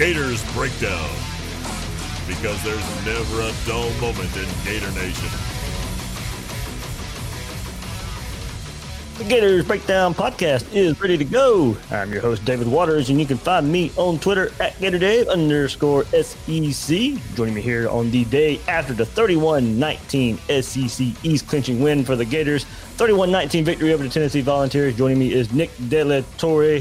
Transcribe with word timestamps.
Gators 0.00 0.42
Breakdown. 0.54 1.10
Because 2.26 2.64
there's 2.64 3.04
never 3.04 3.42
a 3.42 3.52
dull 3.66 3.90
moment 4.00 4.34
in 4.34 4.48
Gator 4.64 4.90
Nation. 4.92 5.28
The 9.18 9.24
Gators 9.24 9.66
Breakdown 9.66 10.14
podcast 10.14 10.72
is 10.72 10.98
ready 11.02 11.18
to 11.18 11.24
go. 11.26 11.76
I'm 11.90 12.10
your 12.14 12.22
host, 12.22 12.46
David 12.46 12.66
Waters, 12.66 13.10
and 13.10 13.20
you 13.20 13.26
can 13.26 13.36
find 13.36 13.70
me 13.70 13.92
on 13.96 14.18
Twitter 14.18 14.50
at 14.58 14.72
GatorDave 14.76 15.28
underscore 15.28 16.06
SEC. 16.06 17.22
Joining 17.34 17.52
me 17.52 17.60
here 17.60 17.86
on 17.90 18.10
the 18.10 18.24
day 18.24 18.58
after 18.68 18.94
the 18.94 19.04
31 19.04 19.78
19 19.78 20.38
SEC 20.62 21.08
East 21.22 21.46
clinching 21.46 21.78
win 21.78 22.06
for 22.06 22.16
the 22.16 22.24
Gators, 22.24 22.64
31 22.64 23.30
19 23.30 23.66
victory 23.66 23.92
over 23.92 24.02
the 24.02 24.08
Tennessee 24.08 24.40
Volunteers. 24.40 24.96
Joining 24.96 25.18
me 25.18 25.30
is 25.30 25.52
Nick 25.52 25.70
De 25.90 26.02
La 26.02 26.22
Torre 26.38 26.80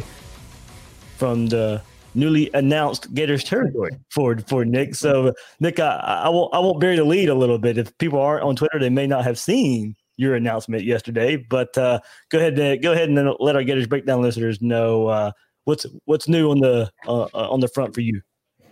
from 1.17 1.47
the 1.47 1.81
newly 2.15 2.49
announced 2.53 3.13
Gators 3.13 3.43
territory 3.43 3.91
for 4.09 4.37
for 4.47 4.65
Nick. 4.65 4.95
So 4.95 5.33
Nick, 5.59 5.79
I, 5.79 6.21
I 6.25 6.29
won't 6.29 6.53
I 6.53 6.59
won't 6.59 6.79
bury 6.79 6.95
the 6.95 7.03
lead 7.03 7.29
a 7.29 7.35
little 7.35 7.59
bit. 7.59 7.77
If 7.77 7.97
people 7.97 8.19
aren't 8.19 8.43
on 8.43 8.55
Twitter, 8.55 8.79
they 8.79 8.89
may 8.89 9.07
not 9.07 9.23
have 9.23 9.39
seen 9.39 9.95
your 10.17 10.35
announcement 10.35 10.83
yesterday. 10.83 11.37
But 11.37 11.77
uh, 11.77 11.99
go 12.29 12.39
ahead 12.39 12.59
and 12.59 12.81
go 12.81 12.91
ahead 12.91 13.09
and 13.09 13.35
let 13.39 13.55
our 13.55 13.63
Gators 13.63 13.87
breakdown 13.87 14.21
listeners 14.21 14.61
know 14.61 15.07
uh, 15.07 15.31
what's 15.63 15.85
what's 16.05 16.27
new 16.27 16.51
on 16.51 16.59
the 16.59 16.91
uh, 17.07 17.23
uh, 17.33 17.49
on 17.49 17.59
the 17.61 17.67
front 17.69 17.95
for 17.95 18.01
you. 18.01 18.21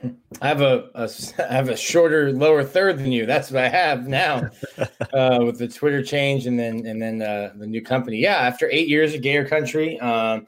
I 0.41 0.47
have 0.47 0.61
a, 0.61 0.89
a 0.93 1.09
I 1.49 1.53
have 1.53 1.69
a 1.69 1.77
shorter 1.77 2.31
lower 2.31 2.63
third 2.63 2.99
than 2.99 3.11
you. 3.11 3.25
That's 3.25 3.49
what 3.49 3.63
I 3.63 3.69
have 3.69 4.07
now 4.07 4.49
uh, 5.13 5.39
with 5.41 5.57
the 5.57 5.67
Twitter 5.67 6.03
change 6.03 6.45
and 6.45 6.59
then 6.59 6.85
and 6.85 7.01
then 7.01 7.21
uh, 7.21 7.53
the 7.55 7.65
new 7.65 7.81
company. 7.81 8.17
Yeah, 8.17 8.35
after 8.35 8.69
eight 8.69 8.87
years 8.87 9.13
of 9.13 9.21
Gator 9.21 9.45
Country, 9.45 9.99
um, 9.99 10.47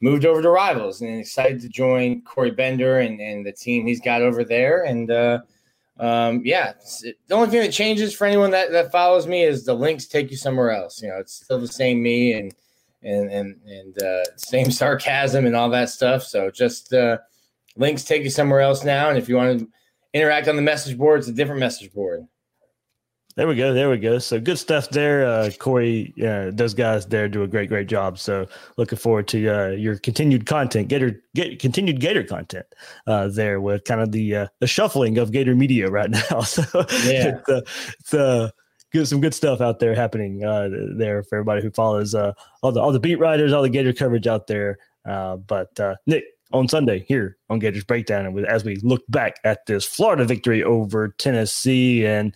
moved 0.00 0.24
over 0.24 0.40
to 0.42 0.50
Rivals 0.50 1.00
and 1.02 1.18
excited 1.20 1.60
to 1.60 1.68
join 1.68 2.22
Corey 2.22 2.50
Bender 2.50 3.00
and, 3.00 3.20
and 3.20 3.44
the 3.44 3.52
team 3.52 3.86
he's 3.86 4.00
got 4.00 4.22
over 4.22 4.44
there. 4.44 4.84
And 4.84 5.10
uh, 5.10 5.40
um, 5.98 6.42
yeah, 6.44 6.70
it's- 6.70 7.04
the 7.26 7.34
only 7.34 7.48
thing 7.50 7.60
that 7.60 7.72
changes 7.72 8.14
for 8.14 8.26
anyone 8.26 8.50
that, 8.52 8.72
that 8.72 8.90
follows 8.92 9.26
me 9.26 9.44
is 9.44 9.64
the 9.64 9.74
links 9.74 10.06
take 10.06 10.30
you 10.30 10.36
somewhere 10.36 10.70
else. 10.70 11.02
You 11.02 11.08
know, 11.08 11.18
it's 11.18 11.34
still 11.34 11.60
the 11.60 11.68
same 11.68 12.02
me 12.02 12.32
and 12.32 12.54
and 13.02 13.30
and 13.30 13.60
and 13.66 14.02
uh, 14.02 14.24
same 14.36 14.70
sarcasm 14.70 15.46
and 15.46 15.54
all 15.56 15.70
that 15.70 15.90
stuff. 15.90 16.22
So 16.22 16.50
just 16.50 16.92
uh, 16.92 17.18
links 17.76 18.04
take 18.04 18.22
you 18.24 18.30
somewhere 18.30 18.60
else 18.60 18.84
now. 18.84 19.08
And 19.10 19.18
if 19.18 19.28
you 19.28 19.36
want 19.36 19.60
to 19.60 19.68
interact 20.12 20.48
on 20.48 20.56
the 20.56 20.62
message 20.62 20.96
board, 20.98 21.20
it's 21.20 21.28
a 21.28 21.32
different 21.32 21.60
message 21.60 21.92
board. 21.92 22.26
There 23.40 23.48
we 23.48 23.56
go. 23.56 23.72
There 23.72 23.88
we 23.88 23.96
go. 23.96 24.18
So 24.18 24.38
good 24.38 24.58
stuff 24.58 24.90
there. 24.90 25.24
Uh, 25.24 25.50
Corey, 25.58 26.12
uh, 26.22 26.50
those 26.52 26.74
guys 26.74 27.06
there 27.06 27.26
do 27.26 27.42
a 27.42 27.48
great, 27.48 27.70
great 27.70 27.86
job. 27.88 28.18
So 28.18 28.46
looking 28.76 28.98
forward 28.98 29.28
to 29.28 29.48
uh, 29.48 29.68
your 29.68 29.96
continued 29.96 30.44
content, 30.44 30.88
Gator, 30.88 31.22
get 31.34 31.58
continued 31.58 32.00
Gator 32.00 32.22
content 32.22 32.66
uh, 33.06 33.28
there 33.28 33.58
with 33.62 33.84
kind 33.84 34.02
of 34.02 34.12
the 34.12 34.36
uh, 34.36 34.46
the 34.58 34.66
shuffling 34.66 35.16
of 35.16 35.32
Gator 35.32 35.54
media 35.54 35.88
right 35.88 36.10
now. 36.30 36.42
So 36.42 36.64
Yeah. 37.02 37.38
it's, 37.38 37.48
uh, 37.48 37.60
it's 37.98 38.12
uh, 38.12 38.50
good, 38.92 39.08
some 39.08 39.22
good 39.22 39.32
stuff 39.32 39.62
out 39.62 39.78
there 39.78 39.94
happening 39.94 40.44
uh, 40.44 40.68
there 40.98 41.22
for 41.22 41.36
everybody 41.36 41.62
who 41.62 41.70
follows 41.70 42.14
uh, 42.14 42.34
all 42.60 42.72
the 42.72 42.80
all 42.82 42.92
the 42.92 43.00
beat 43.00 43.18
writers, 43.18 43.54
all 43.54 43.62
the 43.62 43.70
Gator 43.70 43.94
coverage 43.94 44.26
out 44.26 44.48
there. 44.48 44.76
Uh, 45.06 45.36
but 45.38 45.80
uh, 45.80 45.94
Nick, 46.06 46.24
on 46.52 46.68
Sunday 46.68 47.06
here 47.08 47.38
on 47.48 47.58
Gators 47.58 47.84
Breakdown, 47.84 48.26
and 48.26 48.46
as 48.46 48.64
we 48.64 48.76
look 48.82 49.02
back 49.08 49.36
at 49.44 49.64
this 49.64 49.86
Florida 49.86 50.26
victory 50.26 50.62
over 50.62 51.08
Tennessee 51.16 52.04
and 52.04 52.34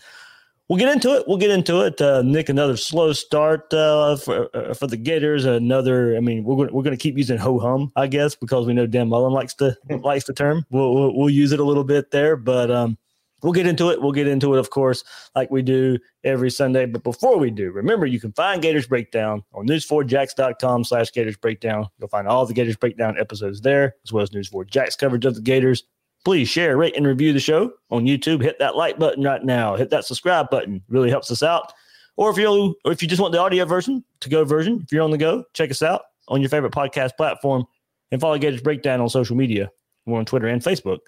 We'll 0.68 0.78
get 0.78 0.88
into 0.88 1.14
it. 1.14 1.28
We'll 1.28 1.36
get 1.36 1.50
into 1.50 1.82
it. 1.82 2.00
Uh, 2.00 2.22
Nick, 2.22 2.48
another 2.48 2.78
slow 2.78 3.12
start 3.12 3.72
uh, 3.74 4.16
for 4.16 4.48
uh, 4.56 4.72
for 4.72 4.86
the 4.86 4.96
Gators. 4.96 5.44
Another. 5.44 6.16
I 6.16 6.20
mean, 6.20 6.42
we're 6.42 6.56
gonna, 6.56 6.72
we're 6.72 6.82
going 6.82 6.96
to 6.96 7.02
keep 7.02 7.18
using 7.18 7.36
ho 7.36 7.58
hum, 7.58 7.92
I 7.96 8.06
guess, 8.06 8.34
because 8.34 8.66
we 8.66 8.72
know 8.72 8.86
Dan 8.86 9.10
Mullen 9.10 9.34
likes 9.34 9.52
to 9.56 9.76
likes 10.02 10.24
the 10.24 10.32
term. 10.32 10.64
We'll, 10.70 10.94
we'll 10.94 11.14
we'll 11.14 11.30
use 11.30 11.52
it 11.52 11.60
a 11.60 11.64
little 11.64 11.84
bit 11.84 12.12
there, 12.12 12.34
but 12.36 12.70
um, 12.70 12.96
we'll 13.42 13.52
get 13.52 13.66
into 13.66 13.90
it. 13.90 14.00
We'll 14.00 14.12
get 14.12 14.26
into 14.26 14.54
it, 14.54 14.58
of 14.58 14.70
course, 14.70 15.04
like 15.34 15.50
we 15.50 15.60
do 15.60 15.98
every 16.24 16.50
Sunday. 16.50 16.86
But 16.86 17.04
before 17.04 17.38
we 17.38 17.50
do, 17.50 17.70
remember 17.70 18.06
you 18.06 18.18
can 18.18 18.32
find 18.32 18.62
Gators 18.62 18.86
Breakdown 18.86 19.44
on 19.52 19.66
news4jax.com 19.68 20.84
slash 20.84 21.10
Gators 21.12 21.36
Breakdown. 21.36 21.88
You'll 21.98 22.08
find 22.08 22.26
all 22.26 22.46
the 22.46 22.54
Gators 22.54 22.76
Breakdown 22.76 23.16
episodes 23.20 23.60
there, 23.60 23.96
as 24.04 24.12
well 24.12 24.22
as 24.22 24.30
News4Jax 24.30 24.96
coverage 24.96 25.26
of 25.26 25.34
the 25.34 25.42
Gators. 25.42 25.84
Please 26.24 26.48
share, 26.48 26.76
rate, 26.76 26.96
and 26.96 27.06
review 27.06 27.32
the 27.32 27.40
show 27.40 27.72
on 27.90 28.04
YouTube. 28.04 28.42
Hit 28.42 28.58
that 28.58 28.76
like 28.76 28.98
button 28.98 29.22
right 29.22 29.44
now. 29.44 29.76
Hit 29.76 29.90
that 29.90 30.06
subscribe 30.06 30.48
button. 30.50 30.82
Really 30.88 31.10
helps 31.10 31.30
us 31.30 31.42
out. 31.42 31.72
Or 32.16 32.30
if 32.30 32.38
you 32.38 32.74
or 32.84 32.92
if 32.92 33.02
you 33.02 33.08
just 33.08 33.20
want 33.20 33.32
the 33.32 33.40
audio 33.40 33.64
version, 33.64 34.04
to 34.20 34.28
go 34.28 34.44
version, 34.44 34.80
if 34.82 34.92
you're 34.92 35.02
on 35.02 35.10
the 35.10 35.18
go, 35.18 35.44
check 35.52 35.70
us 35.70 35.82
out 35.82 36.02
on 36.28 36.40
your 36.40 36.48
favorite 36.48 36.72
podcast 36.72 37.16
platform 37.16 37.64
and 38.10 38.20
follow 38.20 38.38
Gators 38.38 38.62
Breakdown 38.62 39.00
on 39.00 39.08
social 39.08 39.36
media. 39.36 39.70
We're 40.06 40.18
on 40.18 40.24
Twitter 40.24 40.46
and 40.46 40.62
Facebook 40.62 41.00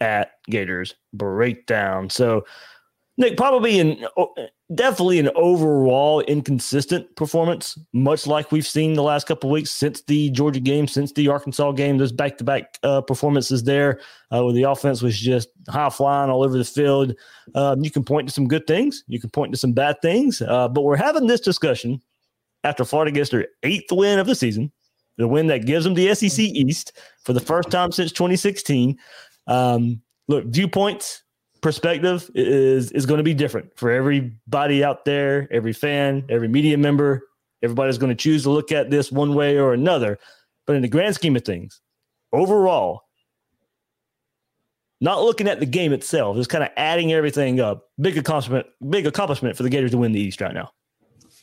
at 0.00 0.32
Gators 0.50 0.94
Breakdown. 1.12 2.10
So, 2.10 2.44
Nick, 3.18 3.36
probably 3.36 3.78
an 3.78 4.06
definitely 4.74 5.18
an 5.18 5.28
overall 5.34 6.20
inconsistent 6.22 7.14
performance, 7.14 7.78
much 7.92 8.26
like 8.26 8.50
we've 8.50 8.66
seen 8.66 8.94
the 8.94 9.02
last 9.02 9.26
couple 9.26 9.50
weeks 9.50 9.70
since 9.70 10.00
the 10.02 10.30
Georgia 10.30 10.60
game, 10.60 10.88
since 10.88 11.12
the 11.12 11.28
Arkansas 11.28 11.72
game. 11.72 11.98
Those 11.98 12.12
back 12.12 12.38
to 12.38 12.44
back 12.44 12.80
performances 13.06 13.64
there, 13.64 14.00
uh, 14.30 14.42
where 14.42 14.54
the 14.54 14.62
offense 14.62 15.02
was 15.02 15.18
just 15.18 15.50
high 15.68 15.90
flying 15.90 16.30
all 16.30 16.42
over 16.42 16.56
the 16.56 16.64
field. 16.64 17.14
Um, 17.54 17.84
you 17.84 17.90
can 17.90 18.02
point 18.02 18.28
to 18.28 18.34
some 18.34 18.48
good 18.48 18.66
things, 18.66 19.04
you 19.08 19.20
can 19.20 19.30
point 19.30 19.52
to 19.52 19.58
some 19.58 19.72
bad 19.72 20.00
things, 20.00 20.40
uh, 20.40 20.68
but 20.68 20.82
we're 20.82 20.96
having 20.96 21.26
this 21.26 21.40
discussion 21.40 22.00
after 22.64 22.84
Florida 22.84 23.10
gets 23.10 23.30
their 23.30 23.48
eighth 23.62 23.92
win 23.92 24.18
of 24.18 24.26
the 24.26 24.34
season, 24.34 24.72
the 25.18 25.28
win 25.28 25.48
that 25.48 25.66
gives 25.66 25.84
them 25.84 25.94
the 25.94 26.14
SEC 26.14 26.38
East 26.38 26.92
for 27.24 27.32
the 27.32 27.40
first 27.40 27.70
time 27.70 27.92
since 27.92 28.12
2016. 28.12 28.98
Um, 29.48 30.00
look, 30.28 30.46
viewpoints, 30.46 31.21
perspective 31.62 32.30
is 32.34 32.92
is 32.92 33.06
going 33.06 33.18
to 33.18 33.24
be 33.24 33.34
different 33.34 33.70
for 33.76 33.90
everybody 33.90 34.84
out 34.84 35.04
there, 35.04 35.48
every 35.50 35.72
fan, 35.72 36.24
every 36.28 36.48
media 36.48 36.76
member. 36.76 37.22
Everybody's 37.62 37.98
going 37.98 38.10
to 38.10 38.16
choose 38.16 38.42
to 38.42 38.50
look 38.50 38.72
at 38.72 38.90
this 38.90 39.12
one 39.12 39.34
way 39.34 39.56
or 39.56 39.72
another. 39.72 40.18
But 40.66 40.76
in 40.76 40.82
the 40.82 40.88
grand 40.88 41.14
scheme 41.14 41.36
of 41.36 41.44
things, 41.44 41.80
overall, 42.32 43.02
not 45.00 45.22
looking 45.22 45.48
at 45.48 45.60
the 45.60 45.66
game 45.66 45.92
itself, 45.92 46.36
just 46.36 46.50
kind 46.50 46.64
of 46.64 46.70
adding 46.76 47.12
everything 47.12 47.60
up. 47.60 47.84
Big 48.00 48.18
accomplishment, 48.18 48.66
big 48.88 49.06
accomplishment 49.06 49.56
for 49.56 49.62
the 49.62 49.70
Gators 49.70 49.92
to 49.92 49.98
win 49.98 50.12
the 50.12 50.20
East 50.20 50.40
right 50.40 50.54
now. 50.54 50.70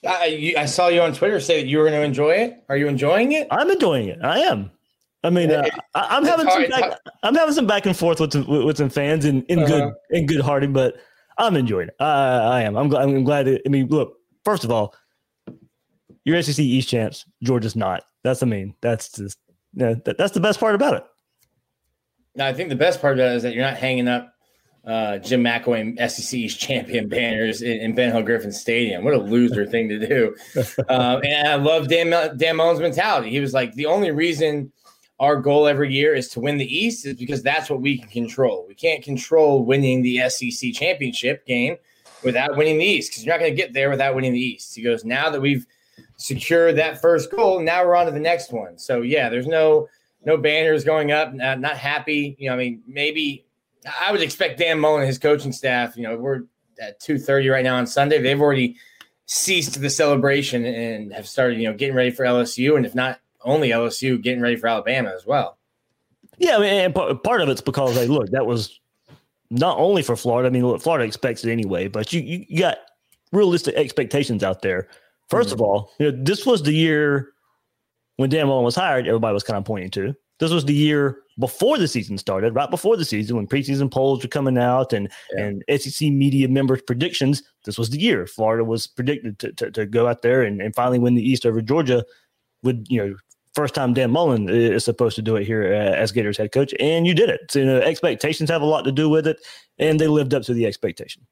I, 0.08 0.26
you, 0.28 0.58
I 0.58 0.66
saw 0.66 0.88
you 0.88 1.02
on 1.02 1.14
Twitter 1.14 1.40
say 1.40 1.62
that 1.62 1.68
you 1.68 1.78
were 1.78 1.84
going 1.84 2.00
to 2.00 2.06
enjoy 2.06 2.32
it. 2.32 2.64
Are 2.70 2.78
you 2.78 2.88
enjoying 2.88 3.34
it? 3.34 3.48
I'm 3.52 3.70
enjoying 3.70 4.08
it. 4.08 4.20
I 4.24 4.40
am. 4.40 4.72
I 5.24 5.30
mean, 5.30 5.52
uh, 5.52 5.70
I'm 5.96 6.24
having 6.24 6.48
some 6.50 6.70
back, 6.70 7.00
I'm 7.24 7.36
having 7.36 7.54
some 7.54 7.68
back 7.68 7.86
and 7.86 7.96
forth 7.96 8.20
with 8.20 8.32
some, 8.32 8.48
with, 8.48 8.78
some 8.78 8.90
fans 8.90 9.26
in, 9.26 9.44
in 9.44 9.66
good 9.66 9.82
Uh-huh. 9.82 9.92
in 10.12 10.26
good 10.26 10.40
hearted, 10.42 10.72
but 10.74 10.96
I'm 11.38 11.56
enjoying 11.56 11.90
it. 11.90 11.96
I, 12.00 12.06
I 12.06 12.62
am. 12.62 12.78
I'm 12.78 12.88
glad. 12.88 13.04
I'm 13.04 13.24
glad. 13.24 13.48
It, 13.48 13.62
I 13.66 13.70
mean, 13.70 13.88
look. 13.88 14.16
First 14.46 14.64
of 14.64 14.72
all, 14.72 14.96
your 16.24 16.42
SEC 16.42 16.60
East 16.60 16.90
champs. 16.90 17.26
Georgia's 17.44 17.76
not. 17.76 18.04
That's 18.24 18.42
I 18.42 18.46
mean. 18.46 18.76
That's 18.82 19.12
just. 19.12 19.38
Yeah, 19.74 19.96
that, 20.06 20.18
that's 20.18 20.34
the 20.34 20.40
best 20.40 20.60
part 20.60 20.74
about 20.74 20.96
it. 20.96 21.06
Now, 22.36 22.48
I 22.48 22.54
think 22.54 22.70
the 22.70 22.76
best 22.76 23.02
part 23.02 23.14
about 23.14 23.26
that 23.26 23.36
is 23.36 23.44
that 23.44 23.54
you're 23.54 23.64
not 23.64 23.78
hanging 23.78 24.08
up 24.08 24.34
uh, 24.86 25.18
Jim 25.20 25.44
McElwain 25.44 25.98
SEC 26.10 26.34
East 26.34 26.60
champion 26.60 27.08
banners 27.10 27.62
in, 27.62 27.80
in 27.80 27.94
Ben 27.94 28.12
Hill 28.12 28.24
Griffin 28.24 28.52
Stadium. 28.52 29.04
What 29.04 29.14
a 29.14 29.20
loser 29.20 29.66
thing 29.66 29.90
to 29.90 30.00
do. 30.00 30.36
um, 30.88 31.22
and 31.24 31.48
I 31.48 31.56
love 31.56 31.88
Dan, 31.88 32.10
Dan 32.38 32.56
Mullen's 32.56 32.80
mentality. 32.80 33.30
He 33.30 33.40
was 33.40 33.54
like, 33.54 33.74
the 33.76 33.86
only 33.86 34.12
reason 34.12 34.72
our 35.20 35.36
goal 35.36 35.68
every 35.68 35.92
year 35.94 36.16
is 36.16 36.30
to 36.30 36.40
win 36.40 36.58
the 36.58 36.78
East 36.78 37.06
is 37.06 37.16
because 37.16 37.44
that's 37.44 37.70
what 37.70 37.82
we 37.82 37.98
can 37.98 38.08
control. 38.10 38.66
We 38.68 38.76
can't 38.76 39.04
control 39.04 39.66
winning 39.66 40.02
the 40.02 40.30
SEC 40.30 40.74
championship 40.74 41.46
game 41.46 41.78
without 42.24 42.56
winning 42.56 42.78
the 42.78 42.86
East 42.86 43.12
because 43.12 43.26
you're 43.26 43.34
not 43.34 43.40
going 43.40 43.52
to 43.52 43.62
get 43.62 43.74
there 43.74 43.90
without 43.90 44.16
winning 44.16 44.34
the 44.34 44.40
East. 44.40 44.76
He 44.76 44.82
goes, 44.82 45.04
now 45.04 45.30
that 45.30 45.42
we've 45.42 45.66
secured 46.18 46.78
that 46.78 47.02
first 47.02 47.32
goal, 47.32 47.60
now 47.60 47.86
we're 47.86 47.96
on 47.96 48.06
to 48.06 48.12
the 48.12 48.20
next 48.20 48.54
one. 48.54 48.78
So, 48.78 49.02
yeah, 49.02 49.30
there's 49.30 49.48
no 49.48 49.90
no 50.26 50.38
banners 50.38 50.84
going 50.84 51.12
up, 51.12 51.34
not, 51.34 51.62
not 51.62 51.78
happy. 51.78 52.36
You 52.40 52.50
know, 52.50 52.56
I 52.56 52.58
mean, 52.58 52.82
maybe 52.86 53.46
I 54.02 54.12
would 54.12 54.22
expect 54.22 54.60
Dan 54.60 54.80
Mullen 54.80 55.02
and 55.02 55.08
his 55.08 55.18
coaching 55.18 55.54
staff, 55.54 55.96
you 55.96 56.04
know, 56.04 56.18
we're 56.18 56.44
at 56.82 57.00
two 57.00 57.18
thirty 57.18 57.50
right 57.50 57.64
now 57.64 57.76
on 57.76 57.88
Sunday. 57.88 58.22
They've 58.22 58.40
already 58.40 58.78
ceased 59.26 59.80
the 59.80 59.90
celebration 59.90 60.66
and 60.66 61.14
have 61.14 61.28
started, 61.28 61.60
you 61.60 61.68
know, 61.68 61.74
getting 61.74 61.96
ready 61.96 62.12
for 62.12 62.26
LSU, 62.26 62.78
and 62.78 62.86
if 62.86 62.96
not 62.96 63.20
only 63.44 63.70
LSU, 63.70 64.22
getting 64.22 64.42
ready 64.42 64.56
for 64.56 64.68
Alabama 64.68 65.12
as 65.16 65.26
well. 65.26 65.58
Yeah, 66.38 66.58
I 66.58 66.60
mean, 66.60 66.74
and 66.74 67.24
part 67.24 67.42
of 67.42 67.50
it's 67.50 67.62
because 67.62 67.96
hey, 67.96 68.08
look, 68.08 68.30
that 68.32 68.46
was 68.46 68.80
not 69.50 69.78
only 69.78 70.02
for 70.02 70.16
Florida. 70.16 70.48
I 70.48 70.52
mean, 70.52 70.66
look, 70.66 70.82
Florida 70.82 71.06
expects 71.06 71.44
it 71.44 71.52
anyway, 71.52 71.88
but 71.88 72.14
you 72.14 72.22
you 72.22 72.60
got 72.60 72.78
realistic 73.32 73.76
expectations 73.76 74.44
out 74.44 74.62
there. 74.62 74.88
1st 75.32 75.44
mm-hmm. 75.44 75.54
of 75.54 75.62
all, 75.62 75.92
you 76.00 76.12
know, 76.12 76.24
this 76.24 76.46
was 76.46 76.64
the 76.64 76.74
year 76.74 77.34
when 78.16 78.30
Dan 78.30 78.48
Mullen 78.48 78.66
was 78.66 78.76
hired. 78.76 79.08
Everybody 79.08 79.34
was 79.34 79.44
kind 79.44 79.58
of 79.58 79.66
pointing 79.66 79.92
to. 79.92 80.16
This 80.40 80.52
was 80.52 80.66
the 80.66 80.74
year 80.74 81.22
before 81.38 81.78
the 81.78 81.88
season 81.88 82.18
started, 82.18 82.56
right 82.56 82.70
before 82.70 82.96
the 82.96 83.06
season, 83.06 83.36
when 83.36 83.48
preseason 83.48 83.92
polls 83.92 84.24
were 84.24 84.30
coming 84.30 84.58
out 84.58 84.94
and 84.94 85.10
yeah. 85.36 85.46
and 85.46 85.64
SEC 85.78 86.10
media 86.10 86.48
members' 86.48 86.82
predictions. 86.82 87.44
This 87.66 87.78
was 87.78 87.90
the 87.90 88.00
year 88.00 88.26
Florida 88.26 88.64
was 88.64 88.88
predicted 88.88 89.40
to, 89.40 89.52
to, 89.54 89.72
to 89.72 89.86
go 89.86 90.08
out 90.08 90.22
there 90.22 90.42
and, 90.42 90.62
and 90.62 90.74
finally 90.74 91.00
win 91.00 91.16
the 91.16 91.30
East 91.30 91.46
over 91.46 91.62
Georgia. 91.62 92.06
Would 92.64 92.88
you 92.90 93.06
know 93.06 93.16
first 93.56 93.76
time 93.76 93.94
Dan 93.94 94.12
Mullen 94.12 94.50
is 94.50 94.86
supposed 94.86 95.16
to 95.16 95.22
do 95.22 95.36
it 95.36 95.46
here 95.46 95.74
uh, 95.74 95.96
as 95.96 96.12
Gators 96.12 96.38
head 96.38 96.52
coach, 96.52 96.74
and 96.80 97.06
you 97.08 97.14
did 97.14 97.30
it. 97.30 97.42
So, 97.50 97.60
you 97.60 97.66
know, 97.66 97.80
expectations 97.80 98.50
have 98.50 98.62
a 98.62 98.66
lot 98.66 98.84
to 98.84 98.92
do 98.92 99.10
with 99.10 99.28
it, 99.28 99.38
and 99.78 100.00
they 100.00 100.08
lived 100.08 100.34
up 100.34 100.44
to 100.44 100.54
the 100.54 100.66
expectation. 100.66 101.26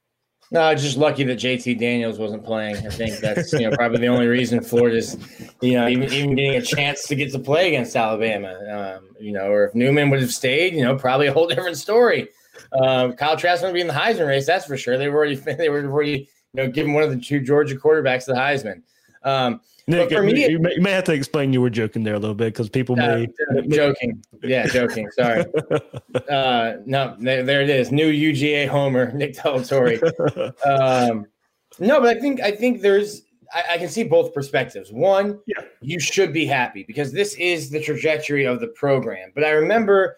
No, 0.49 0.73
just 0.75 0.97
lucky 0.97 1.25
that 1.25 1.39
JT 1.39 1.77
Daniels 1.77 2.19
wasn't 2.19 2.45
playing. 2.45 2.77
I 2.77 2.89
think 2.89 3.17
that's 3.17 3.51
you 3.51 3.69
know 3.69 3.75
probably 3.75 3.99
the 3.99 4.07
only 4.07 4.27
reason 4.27 4.63
Florida's 4.63 5.17
you 5.61 5.73
know 5.73 5.89
even 5.89 6.11
even 6.13 6.35
getting 6.35 6.55
a 6.55 6.61
chance 6.61 7.03
to 7.07 7.15
get 7.15 7.33
to 7.33 7.39
play 7.39 7.67
against 7.67 7.95
Alabama. 7.97 8.53
Um, 8.99 9.09
you 9.19 9.33
know, 9.33 9.51
or 9.51 9.65
if 9.65 9.75
Newman 9.75 10.09
would 10.09 10.21
have 10.21 10.31
stayed, 10.31 10.73
you 10.73 10.83
know, 10.83 10.95
probably 10.95 11.27
a 11.27 11.33
whole 11.33 11.47
different 11.47 11.75
story. 11.75 12.29
Um, 12.71 13.13
Kyle 13.13 13.35
Trask 13.35 13.61
would 13.63 13.73
be 13.73 13.81
in 13.81 13.87
the 13.87 13.93
Heisman 13.93 14.27
race, 14.27 14.45
that's 14.45 14.65
for 14.65 14.77
sure. 14.77 14.97
They 14.97 15.09
were 15.09 15.17
already 15.17 15.35
they 15.57 15.67
were 15.67 15.85
already 15.85 16.29
you 16.53 16.63
know 16.63 16.69
given 16.69 16.93
one 16.93 17.03
of 17.03 17.09
the 17.09 17.19
two 17.19 17.41
Georgia 17.41 17.75
quarterbacks 17.75 18.25
the 18.25 18.33
Heisman. 18.33 18.83
Um, 19.23 19.59
Nick, 19.89 20.11
for 20.11 20.21
me, 20.21 20.49
you 20.49 20.59
may, 20.59 20.73
you 20.73 20.81
may, 20.81 20.91
have 20.91 21.05
to 21.05 21.13
explain 21.13 21.53
you 21.53 21.61
were 21.61 21.69
joking 21.69 22.03
there 22.03 22.15
a 22.15 22.19
little 22.19 22.35
bit 22.35 22.53
because 22.53 22.67
people 22.67 22.99
uh, 22.99 23.07
may, 23.07 23.27
uh, 23.57 23.61
joking. 23.69 24.21
Yeah, 24.43 24.67
joking. 24.71 25.09
Sorry. 25.11 25.45
uh, 26.29 26.73
no, 26.85 27.15
there, 27.19 27.41
there, 27.43 27.61
it 27.61 27.69
is. 27.69 27.89
New 27.89 28.11
UGA 28.11 28.67
homer, 28.67 29.11
Nick 29.13 29.41
De 29.41 29.49
La 29.49 29.63
Torre. 29.63 29.93
um, 30.65 31.25
no, 31.79 32.01
but 32.01 32.17
I 32.17 32.19
think 32.19 32.41
I 32.41 32.51
think 32.51 32.81
there's 32.81 33.21
I, 33.53 33.63
I, 33.71 33.77
can 33.77 33.87
see 33.87 34.03
both 34.03 34.33
perspectives. 34.33 34.91
One, 34.91 35.39
yeah. 35.47 35.63
you 35.79 36.01
should 36.01 36.33
be 36.33 36.45
happy 36.45 36.83
because 36.83 37.13
this 37.13 37.33
is 37.35 37.69
the 37.69 37.81
trajectory 37.81 38.45
of 38.45 38.59
the 38.59 38.67
program. 38.67 39.31
But 39.33 39.45
I 39.45 39.51
remember 39.51 40.17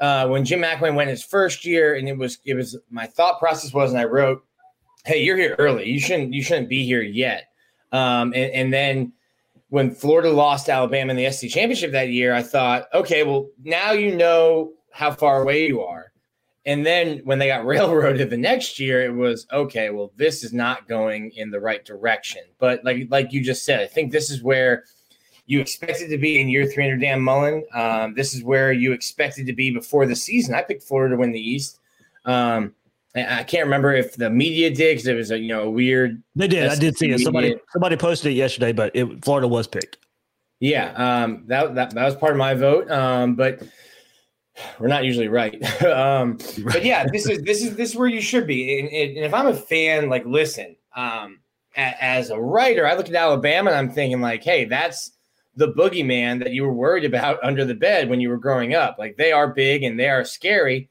uh, 0.00 0.28
when 0.28 0.46
Jim 0.46 0.62
McElwain 0.62 0.94
went 0.94 1.10
his 1.10 1.22
first 1.22 1.66
year, 1.66 1.96
and 1.96 2.08
it 2.08 2.16
was 2.16 2.38
it 2.46 2.54
was 2.54 2.78
my 2.90 3.06
thought 3.06 3.38
process 3.38 3.74
was, 3.74 3.90
and 3.90 4.00
I 4.00 4.04
wrote, 4.04 4.42
"Hey, 5.04 5.22
you're 5.22 5.36
here 5.36 5.56
early. 5.58 5.90
You 5.90 6.00
shouldn't 6.00 6.32
you 6.32 6.42
shouldn't 6.42 6.70
be 6.70 6.86
here 6.86 7.02
yet." 7.02 7.49
Um, 7.92 8.32
and, 8.34 8.52
and 8.52 8.72
then 8.72 9.12
when 9.68 9.92
Florida 9.92 10.30
lost 10.30 10.68
Alabama 10.68 11.12
in 11.12 11.16
the 11.16 11.30
SEC 11.30 11.50
championship 11.50 11.92
that 11.92 12.10
year, 12.10 12.34
I 12.34 12.42
thought, 12.42 12.86
okay, 12.92 13.22
well, 13.22 13.48
now 13.62 13.92
you 13.92 14.16
know 14.16 14.72
how 14.92 15.12
far 15.12 15.42
away 15.42 15.66
you 15.66 15.80
are. 15.80 16.12
And 16.66 16.84
then 16.84 17.20
when 17.24 17.38
they 17.38 17.46
got 17.46 17.64
railroaded 17.66 18.30
the 18.30 18.36
next 18.36 18.78
year, 18.78 19.02
it 19.02 19.14
was 19.14 19.46
okay. 19.52 19.90
Well, 19.90 20.12
this 20.16 20.44
is 20.44 20.52
not 20.52 20.88
going 20.88 21.30
in 21.36 21.50
the 21.50 21.60
right 21.60 21.84
direction. 21.84 22.42
But 22.58 22.84
like 22.84 23.06
like 23.10 23.32
you 23.32 23.42
just 23.42 23.64
said, 23.64 23.80
I 23.80 23.86
think 23.86 24.12
this 24.12 24.30
is 24.30 24.42
where 24.42 24.84
you 25.46 25.60
expected 25.60 26.10
to 26.10 26.18
be 26.18 26.40
in 26.40 26.48
year 26.48 26.66
three 26.66 26.84
under 26.84 26.96
Dan 26.96 27.20
Mullen. 27.22 27.64
Um, 27.74 28.14
this 28.14 28.34
is 28.34 28.44
where 28.44 28.72
you 28.72 28.92
expected 28.92 29.46
to 29.46 29.52
be 29.52 29.70
before 29.70 30.06
the 30.06 30.14
season. 30.14 30.54
I 30.54 30.62
picked 30.62 30.82
Florida 30.82 31.14
to 31.14 31.20
win 31.20 31.32
the 31.32 31.40
East. 31.40 31.80
Um, 32.24 32.74
I 33.14 33.42
can't 33.42 33.64
remember 33.64 33.92
if 33.92 34.14
the 34.14 34.30
media 34.30 34.70
did 34.70 34.94
because 34.94 35.06
it 35.08 35.14
was 35.14 35.30
a 35.32 35.38
you 35.38 35.48
know 35.48 35.62
a 35.62 35.70
weird. 35.70 36.22
They 36.36 36.46
did. 36.46 36.68
I 36.68 36.76
did 36.76 36.96
see 36.96 37.10
it. 37.10 37.20
Somebody 37.20 37.56
somebody 37.72 37.96
posted 37.96 38.32
it 38.32 38.34
yesterday, 38.34 38.72
but 38.72 38.94
it, 38.94 39.24
Florida 39.24 39.48
was 39.48 39.66
picked. 39.66 39.98
Yeah, 40.60 40.92
um, 40.92 41.44
that, 41.46 41.74
that 41.74 41.94
that 41.94 42.04
was 42.04 42.14
part 42.14 42.32
of 42.32 42.38
my 42.38 42.54
vote. 42.54 42.88
Um, 42.90 43.34
but 43.34 43.62
we're 44.78 44.88
not 44.88 45.04
usually 45.04 45.28
right. 45.28 45.60
um, 45.84 46.38
but 46.64 46.84
yeah, 46.84 47.06
this 47.10 47.28
is 47.28 47.42
this 47.42 47.62
is 47.62 47.76
this 47.76 47.90
is 47.90 47.96
where 47.96 48.08
you 48.08 48.20
should 48.20 48.46
be. 48.46 48.78
And, 48.78 48.88
and 48.88 49.24
if 49.24 49.34
I'm 49.34 49.46
a 49.46 49.54
fan, 49.54 50.08
like 50.08 50.24
listen, 50.24 50.76
um, 50.94 51.40
a, 51.76 52.04
as 52.04 52.30
a 52.30 52.38
writer, 52.38 52.86
I 52.86 52.94
look 52.94 53.08
at 53.08 53.14
Alabama 53.14 53.70
and 53.70 53.78
I'm 53.78 53.90
thinking 53.90 54.20
like, 54.20 54.44
hey, 54.44 54.66
that's 54.66 55.12
the 55.56 55.72
boogeyman 55.72 56.38
that 56.40 56.52
you 56.52 56.62
were 56.62 56.72
worried 56.72 57.04
about 57.04 57.38
under 57.42 57.64
the 57.64 57.74
bed 57.74 58.08
when 58.08 58.20
you 58.20 58.28
were 58.28 58.38
growing 58.38 58.74
up. 58.74 58.96
Like 58.98 59.16
they 59.16 59.32
are 59.32 59.48
big 59.48 59.82
and 59.82 59.98
they 59.98 60.08
are 60.08 60.24
scary 60.24 60.89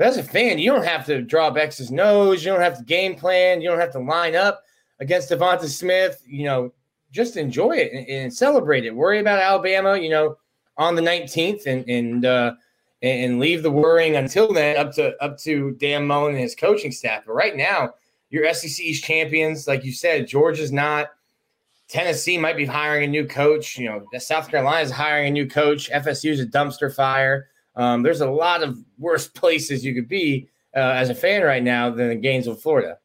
but 0.00 0.06
as 0.06 0.16
a 0.16 0.22
fan, 0.22 0.58
you 0.58 0.72
don't 0.72 0.86
have 0.86 1.04
to 1.04 1.20
draw 1.20 1.48
up 1.48 1.58
X's 1.58 1.90
nose. 1.90 2.42
You 2.42 2.50
don't 2.50 2.62
have 2.62 2.78
to 2.78 2.84
game 2.84 3.16
plan. 3.16 3.60
You 3.60 3.68
don't 3.68 3.78
have 3.78 3.92
to 3.92 3.98
line 3.98 4.34
up 4.34 4.64
against 4.98 5.28
DeVonta 5.28 5.68
Smith. 5.68 6.22
You 6.26 6.46
know, 6.46 6.72
just 7.12 7.36
enjoy 7.36 7.72
it 7.72 7.92
and, 7.92 8.08
and, 8.08 8.32
celebrate 8.32 8.86
it. 8.86 8.96
Worry 8.96 9.20
about 9.20 9.40
Alabama, 9.40 9.98
you 9.98 10.08
know, 10.08 10.38
on 10.78 10.94
the 10.94 11.02
19th 11.02 11.66
and 11.66 11.86
and 11.86 12.24
uh, 12.24 12.54
and 13.02 13.40
leave 13.40 13.62
the 13.62 13.70
worrying 13.70 14.16
until 14.16 14.54
then 14.54 14.78
up 14.78 14.94
to 14.94 15.22
up 15.22 15.36
to 15.40 15.72
Dan 15.72 16.06
Mullen 16.06 16.32
and 16.32 16.40
his 16.40 16.54
coaching 16.54 16.92
staff. 16.92 17.24
But 17.26 17.34
right 17.34 17.54
now, 17.54 17.92
your 18.30 18.50
SEC 18.54 18.82
East 18.82 19.04
champions, 19.04 19.68
like 19.68 19.84
you 19.84 19.92
said, 19.92 20.26
Georgia's 20.26 20.72
not. 20.72 21.08
Tennessee 21.88 22.38
might 22.38 22.56
be 22.56 22.64
hiring 22.64 23.04
a 23.04 23.06
new 23.06 23.26
coach. 23.26 23.76
You 23.76 23.90
know, 23.90 24.18
South 24.18 24.48
Carolina 24.48 24.80
is 24.80 24.90
hiring 24.90 25.28
a 25.28 25.30
new 25.30 25.46
coach. 25.46 25.90
FSU 25.90 26.30
is 26.30 26.40
a 26.40 26.46
dumpster 26.46 26.90
fire. 26.90 27.49
Um, 27.80 28.02
there's 28.02 28.20
a 28.20 28.30
lot 28.30 28.62
of 28.62 28.78
worse 28.98 29.26
places 29.40 29.84
you 29.84 29.94
could 29.94 30.08
be 30.08 30.48
uh, 30.76 30.80
as 30.80 31.10
a 31.10 31.14
fan 31.14 31.42
right 31.42 31.62
now 31.62 31.90
than 31.90 32.08
the 32.08 32.14
Gainesville, 32.14 32.54
Florida. 32.54 32.98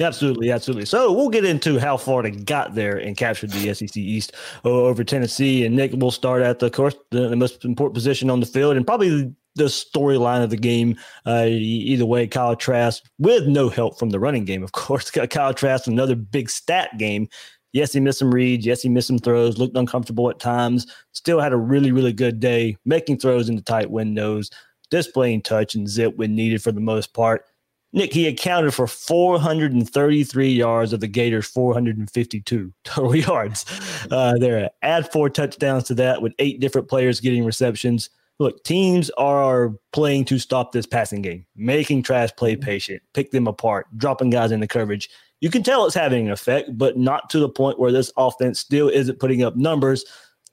Absolutely, 0.00 0.50
absolutely. 0.50 0.86
So 0.86 1.12
we'll 1.12 1.28
get 1.28 1.44
into 1.44 1.78
how 1.78 1.96
Florida 1.98 2.30
got 2.30 2.74
there 2.74 2.96
and 2.96 3.16
captured 3.16 3.50
the 3.50 3.74
SEC 3.74 3.96
East 3.96 4.32
over 4.64 5.04
Tennessee. 5.04 5.66
And 5.66 5.76
Nick, 5.76 5.92
we'll 5.94 6.10
start 6.10 6.42
at 6.42 6.58
the 6.58 6.70
course 6.70 6.94
the, 7.10 7.28
the 7.28 7.36
most 7.36 7.64
important 7.64 7.94
position 7.94 8.30
on 8.30 8.40
the 8.40 8.46
field 8.46 8.76
and 8.76 8.86
probably 8.86 9.32
the 9.54 9.64
storyline 9.64 10.42
of 10.42 10.48
the 10.48 10.56
game. 10.56 10.96
Uh, 11.26 11.46
either 11.46 12.06
way, 12.06 12.26
Kyle 12.26 12.56
Trask 12.56 13.02
with 13.18 13.46
no 13.46 13.68
help 13.68 13.98
from 13.98 14.10
the 14.10 14.18
running 14.18 14.46
game, 14.46 14.62
of 14.62 14.72
course. 14.72 15.10
Kyle 15.30 15.54
Trask 15.54 15.86
another 15.86 16.16
big 16.16 16.48
stat 16.48 16.96
game 16.98 17.28
Yes, 17.72 17.92
he 17.92 18.00
missed 18.00 18.18
some 18.18 18.32
reads. 18.32 18.66
Yes, 18.66 18.82
he 18.82 18.88
missed 18.88 19.06
some 19.08 19.18
throws, 19.18 19.58
looked 19.58 19.76
uncomfortable 19.76 20.28
at 20.28 20.38
times. 20.38 20.86
Still 21.12 21.40
had 21.40 21.52
a 21.52 21.56
really, 21.56 21.90
really 21.90 22.12
good 22.12 22.38
day, 22.38 22.76
making 22.84 23.18
throws 23.18 23.48
into 23.48 23.62
tight 23.62 23.90
windows, 23.90 24.50
displaying 24.90 25.42
touch 25.42 25.74
and 25.74 25.88
zip 25.88 26.16
when 26.16 26.34
needed 26.34 26.62
for 26.62 26.72
the 26.72 26.80
most 26.80 27.14
part. 27.14 27.46
Nick, 27.94 28.12
he 28.12 28.26
accounted 28.26 28.72
for 28.72 28.86
433 28.86 30.48
yards 30.50 30.92
of 30.92 31.00
the 31.00 31.06
Gators' 31.06 31.46
452 31.46 32.72
total 32.84 33.16
yards 33.16 33.66
uh, 34.10 34.38
there. 34.38 34.70
Add 34.82 35.10
four 35.12 35.28
touchdowns 35.28 35.84
to 35.84 35.94
that 35.94 36.22
with 36.22 36.32
eight 36.38 36.60
different 36.60 36.88
players 36.88 37.20
getting 37.20 37.44
receptions. 37.44 38.08
Look, 38.38 38.64
teams 38.64 39.10
are 39.18 39.72
playing 39.92 40.24
to 40.26 40.38
stop 40.38 40.72
this 40.72 40.86
passing 40.86 41.22
game, 41.22 41.46
making 41.54 42.02
Trask 42.02 42.34
play 42.36 42.56
patient, 42.56 43.02
pick 43.12 43.30
them 43.30 43.46
apart, 43.46 43.86
dropping 43.96 44.30
guys 44.30 44.52
into 44.52 44.66
coverage 44.66 45.10
you 45.42 45.50
can 45.50 45.64
tell 45.64 45.84
it's 45.84 45.94
having 45.94 46.26
an 46.26 46.32
effect, 46.32 46.78
but 46.78 46.96
not 46.96 47.28
to 47.30 47.40
the 47.40 47.48
point 47.48 47.76
where 47.76 47.90
this 47.90 48.12
offense 48.16 48.60
still 48.60 48.88
isn't 48.88 49.18
putting 49.18 49.42
up 49.42 49.56
numbers. 49.56 50.04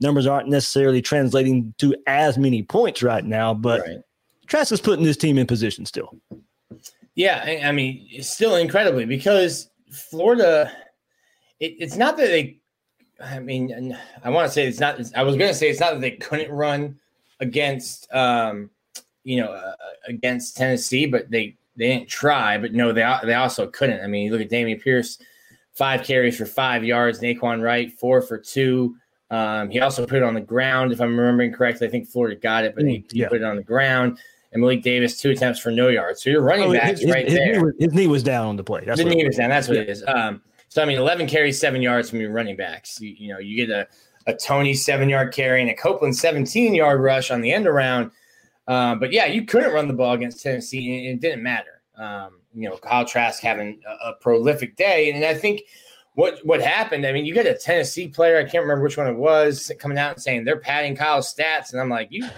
Numbers 0.02 0.26
aren't 0.26 0.50
necessarily 0.50 1.00
translating 1.00 1.76
to 1.78 1.96
as 2.08 2.40
many 2.40 2.64
points 2.64 3.04
right 3.04 3.24
now, 3.24 3.54
but 3.54 3.82
right. 3.82 4.00
Trask 4.48 4.72
is 4.72 4.82
putting 4.82 5.06
this 5.06 5.16
team 5.16 5.38
in 5.38 5.46
position 5.46 5.86
still. 5.86 6.18
Yeah, 7.14 7.60
I 7.64 7.72
mean, 7.72 8.08
still 8.24 8.56
incredibly 8.56 9.06
because 9.06 9.70
Florida. 9.92 10.72
It, 11.60 11.76
it's 11.78 11.96
not 11.96 12.18
that 12.18 12.28
they. 12.28 12.60
I 13.24 13.38
mean, 13.40 13.96
I 14.24 14.30
want 14.32 14.48
to 14.48 14.52
say 14.52 14.66
it's 14.66 14.80
not. 14.80 15.00
I 15.16 15.22
was 15.22 15.36
going 15.36 15.52
to 15.52 15.54
say 15.54 15.70
it's 15.70 15.80
not 15.80 15.94
that 15.94 16.02
they 16.02 16.12
couldn't 16.12 16.50
run 16.50 16.98
against, 17.42 18.12
um, 18.12 18.72
you 19.24 19.40
know, 19.40 19.52
uh, 19.52 19.76
against 20.08 20.58
Tennessee, 20.58 21.06
but 21.06 21.30
they 21.30 21.58
they 21.80 21.88
didn't 21.88 22.10
try, 22.10 22.58
but 22.58 22.74
no, 22.74 22.92
they 22.92 23.02
they 23.24 23.34
also 23.34 23.68
couldn't. 23.68 24.02
I 24.04 24.08
mean, 24.08 24.26
you 24.26 24.32
look 24.32 24.42
at 24.42 24.50
Dameon 24.50 24.82
Pierce, 24.82 25.18
five 25.74 26.04
carries 26.04 26.38
for 26.38 26.46
five 26.46 26.84
yards. 26.84 27.20
Nay'Quan 27.22 27.62
Wright, 27.62 27.92
four 28.00 28.22
for 28.22 28.38
two. 28.38 28.96
Um, 29.32 29.70
he 29.70 29.80
also 29.80 30.06
put 30.06 30.18
it 30.18 30.24
on 30.24 30.34
the 30.34 30.42
ground, 30.42 30.92
if 30.92 31.02
I'm 31.02 31.18
remembering 31.18 31.54
correctly. 31.54 31.88
I 31.88 31.90
think 31.90 32.08
Florida 32.08 32.36
got 32.36 32.64
it, 32.64 32.76
but 32.76 32.86
he, 32.86 33.06
he 33.12 33.26
put 33.26 33.42
it 33.42 33.44
on 33.44 33.56
the 33.56 33.64
ground. 33.64 34.20
And 34.52 34.62
Malik 34.62 34.82
Davis, 34.82 35.20
two 35.20 35.30
attempts 35.30 35.60
for 35.60 35.72
no 35.72 35.90
yards. 35.90 36.24
So 36.24 36.32
you're 36.32 36.42
running 36.42 36.70
oh, 36.70 36.74
backs 36.74 37.02
his, 37.02 37.12
right 37.12 37.26
his, 37.26 37.36
there. 37.36 37.54
Knee 37.54 37.64
was, 37.64 37.74
his 37.80 37.94
knee 37.94 38.08
was 38.08 38.24
down 38.24 38.48
on 38.48 38.56
the 38.56 38.64
play. 38.64 38.84
That's 38.84 39.00
the 39.00 39.06
knee 39.06 39.24
was 39.24 39.38
down. 39.38 39.50
That's 39.50 39.68
what 39.68 39.78
yeah. 39.78 39.84
it 39.84 39.90
is. 39.90 40.04
Um, 40.08 40.42
so 40.70 40.82
I 40.82 40.86
mean, 40.86 40.98
11 40.98 41.28
carries, 41.28 41.60
seven 41.60 41.82
yards 41.82 42.10
from 42.10 42.20
your 42.20 42.32
running 42.32 42.56
backs. 42.56 43.00
You, 43.00 43.16
you 43.18 43.34
know, 43.34 43.40
you 43.40 43.56
get 43.56 43.70
a 43.70 43.88
a 44.30 44.36
Toney 44.36 44.74
seven 44.74 45.10
yard 45.10 45.34
carry 45.34 45.62
and 45.62 45.70
a 45.70 45.74
Copeland 45.74 46.16
17 46.16 46.76
yard 46.76 47.02
rush 47.02 47.32
on 47.32 47.42
the 47.42 47.52
end 47.52 47.68
around. 47.68 48.12
Um, 48.70 49.00
but 49.00 49.12
yeah, 49.12 49.26
you 49.26 49.46
couldn't 49.46 49.74
run 49.74 49.88
the 49.88 49.96
ball 49.96 50.14
against 50.14 50.44
Tennessee, 50.44 51.08
and 51.08 51.18
it 51.18 51.20
didn't 51.20 51.42
matter. 51.42 51.82
Um, 51.98 52.40
you 52.54 52.70
know, 52.70 52.78
Kyle 52.78 53.04
Trask 53.04 53.42
having 53.42 53.82
a, 53.86 54.10
a, 54.10 54.14
prolific 54.14 54.76
day, 54.76 55.12
and 55.12 55.26
I 55.26 55.34
think 55.34 55.64
what 56.14 56.40
what 56.46 56.62
happened. 56.62 57.06
I 57.06 57.12
mean, 57.12 57.26
you 57.26 57.34
get 57.34 57.48
a 57.48 57.56
Tennessee 57.56 58.08
player. 58.08 58.38
I 58.38 58.44
can't 58.44 58.62
remember 58.62 58.84
which 58.84 58.96
one 58.96 59.08
it 59.08 59.16
was 59.16 59.72
coming 59.80 59.98
out 59.98 60.14
and 60.14 60.22
saying 60.22 60.46
they're 60.46 60.60
padding 60.60 60.96
Kyle's 60.96 61.34
stats, 61.34 61.72
and 61.72 61.82
I'm 61.82 61.90
like, 61.90 62.10
you 62.12 62.30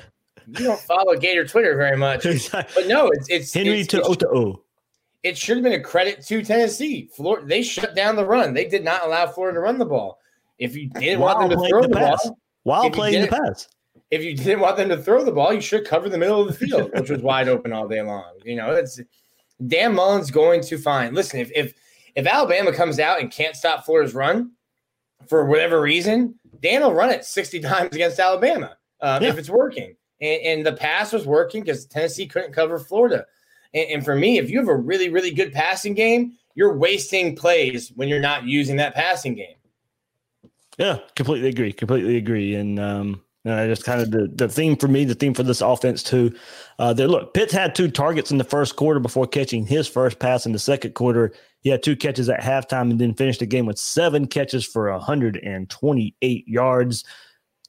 you 0.47 0.65
don't 0.65 0.79
follow 0.79 1.17
Gator 1.17 1.45
Twitter 1.45 1.75
very 1.75 1.97
much, 1.97 2.23
but 2.51 2.87
no, 2.87 3.09
it's 3.09 3.29
it's 3.29 3.53
Henry 3.53 3.81
it's, 3.81 3.89
to 3.89 3.97
it's, 3.97 4.07
O 4.07 4.13
to 4.13 4.29
O. 4.29 4.63
it 5.23 5.37
should 5.37 5.57
have 5.57 5.63
been 5.65 5.73
a 5.73 5.83
credit 5.83 6.25
to 6.27 6.41
Tennessee. 6.43 7.09
Florida, 7.13 7.45
they 7.45 7.61
shut 7.61 7.93
down 7.93 8.15
the 8.15 8.25
run. 8.25 8.53
They 8.53 8.65
did 8.65 8.85
not 8.85 9.05
allow 9.05 9.27
Florida 9.27 9.57
to 9.57 9.61
run 9.61 9.77
the 9.77 9.85
ball. 9.85 10.17
If 10.57 10.77
you 10.77 10.87
didn't 10.87 11.19
While 11.19 11.35
want 11.35 11.49
them 11.49 11.59
to 11.59 11.67
throw 11.67 11.81
the 11.81 11.89
the 11.89 11.95
pass. 11.95 12.23
ball, 12.23 12.39
While 12.63 12.89
playing 12.89 13.23
the 13.23 13.27
pass. 13.27 13.67
If 14.11 14.23
you 14.23 14.35
didn't 14.35 14.59
want 14.59 14.77
them 14.77 14.89
to 14.89 14.97
throw 14.97 15.23
the 15.23 15.31
ball, 15.31 15.53
you 15.53 15.61
should 15.61 15.87
cover 15.87 16.09
the 16.09 16.17
middle 16.17 16.41
of 16.41 16.47
the 16.47 16.53
field, 16.53 16.91
which 16.93 17.09
was 17.09 17.21
wide 17.21 17.47
open 17.47 17.73
all 17.73 17.87
day 17.87 18.01
long. 18.01 18.33
You 18.43 18.57
know, 18.57 18.71
it's 18.71 18.99
Dan 19.65 19.95
Mullen's 19.95 20.29
going 20.29 20.61
to 20.61 20.77
find. 20.77 21.15
Listen, 21.15 21.39
if 21.39 21.51
if 21.55 21.73
if 22.15 22.27
Alabama 22.27 22.73
comes 22.73 22.99
out 22.99 23.21
and 23.21 23.31
can't 23.31 23.55
stop 23.55 23.85
Florida's 23.85 24.13
run 24.13 24.51
for 25.27 25.45
whatever 25.45 25.81
reason, 25.81 26.35
Dan 26.61 26.81
will 26.81 26.93
run 26.93 27.09
it 27.09 27.23
60 27.25 27.61
times 27.61 27.95
against 27.95 28.19
Alabama 28.19 28.75
um, 28.99 29.23
if 29.23 29.37
it's 29.37 29.49
working. 29.49 29.95
And, 30.19 30.41
and 30.41 30.65
the 30.65 30.73
pass 30.73 31.13
was 31.13 31.25
working 31.25 31.63
because 31.63 31.85
Tennessee 31.85 32.27
couldn't 32.27 32.53
cover 32.53 32.79
Florida. 32.79 33.25
And, 33.73 33.89
and 33.89 34.05
for 34.05 34.15
me, 34.15 34.39
if 34.39 34.49
you 34.49 34.59
have 34.59 34.67
a 34.67 34.75
really, 34.75 35.09
really 35.09 35.31
good 35.31 35.53
passing 35.53 35.93
game, 35.93 36.33
you're 36.53 36.75
wasting 36.75 37.35
plays 37.35 37.91
when 37.95 38.09
you're 38.09 38.19
not 38.19 38.43
using 38.43 38.75
that 38.77 38.93
passing 38.93 39.35
game. 39.35 39.55
Yeah, 40.77 40.99
completely 41.15 41.49
agree. 41.49 41.71
Completely 41.71 42.17
agree. 42.17 42.55
And 42.55 42.79
um, 42.79 43.21
uh, 43.45 43.65
just 43.65 43.83
kind 43.83 44.01
of 44.01 44.11
the, 44.11 44.31
the 44.35 44.47
theme 44.47 44.75
for 44.75 44.87
me, 44.87 45.03
the 45.03 45.15
theme 45.15 45.33
for 45.33 45.43
this 45.43 45.61
offense 45.61 46.03
too. 46.03 46.33
Uh, 46.77 46.93
there, 46.93 47.07
look, 47.07 47.33
Pitts 47.33 47.53
had 47.53 47.73
two 47.73 47.89
targets 47.89 48.31
in 48.31 48.37
the 48.37 48.43
first 48.43 48.75
quarter 48.75 48.99
before 48.99 49.25
catching 49.25 49.65
his 49.65 49.87
first 49.87 50.19
pass 50.19 50.45
in 50.45 50.51
the 50.51 50.59
second 50.59 50.93
quarter. 50.93 51.33
He 51.61 51.69
had 51.69 51.81
two 51.81 51.95
catches 51.95 52.29
at 52.29 52.41
halftime 52.41 52.91
and 52.91 52.99
then 52.99 53.13
finished 53.13 53.39
the 53.39 53.45
game 53.45 53.65
with 53.65 53.79
seven 53.79 54.27
catches 54.27 54.65
for 54.65 54.91
128 54.91 56.47
yards. 56.47 57.03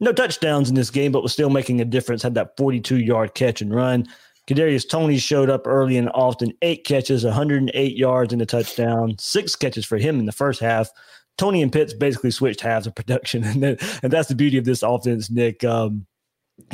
No 0.00 0.12
touchdowns 0.12 0.68
in 0.68 0.74
this 0.74 0.90
game, 0.90 1.12
but 1.12 1.22
was 1.22 1.32
still 1.32 1.50
making 1.50 1.80
a 1.80 1.84
difference. 1.84 2.22
Had 2.22 2.34
that 2.34 2.56
42 2.56 2.98
yard 2.98 3.34
catch 3.34 3.62
and 3.62 3.74
run. 3.74 4.06
Kadarius 4.48 4.88
Toney 4.88 5.18
showed 5.18 5.48
up 5.48 5.66
early 5.66 5.96
and 5.96 6.10
often, 6.14 6.52
eight 6.62 6.84
catches, 6.84 7.24
108 7.24 7.96
yards 7.96 8.32
and 8.32 8.42
a 8.42 8.46
touchdown, 8.46 9.14
six 9.18 9.54
catches 9.54 9.86
for 9.86 9.98
him 9.98 10.18
in 10.18 10.26
the 10.26 10.32
first 10.32 10.60
half. 10.60 10.90
Toney 11.38 11.62
and 11.62 11.72
Pitts 11.72 11.94
basically 11.94 12.30
switched 12.30 12.60
halves 12.60 12.86
of 12.86 12.94
production, 12.94 13.44
and 13.44 13.62
that, 13.62 14.00
and 14.02 14.12
that's 14.12 14.28
the 14.28 14.34
beauty 14.34 14.58
of 14.58 14.64
this 14.64 14.82
offense, 14.82 15.30
Nick. 15.30 15.64
Um, 15.64 16.06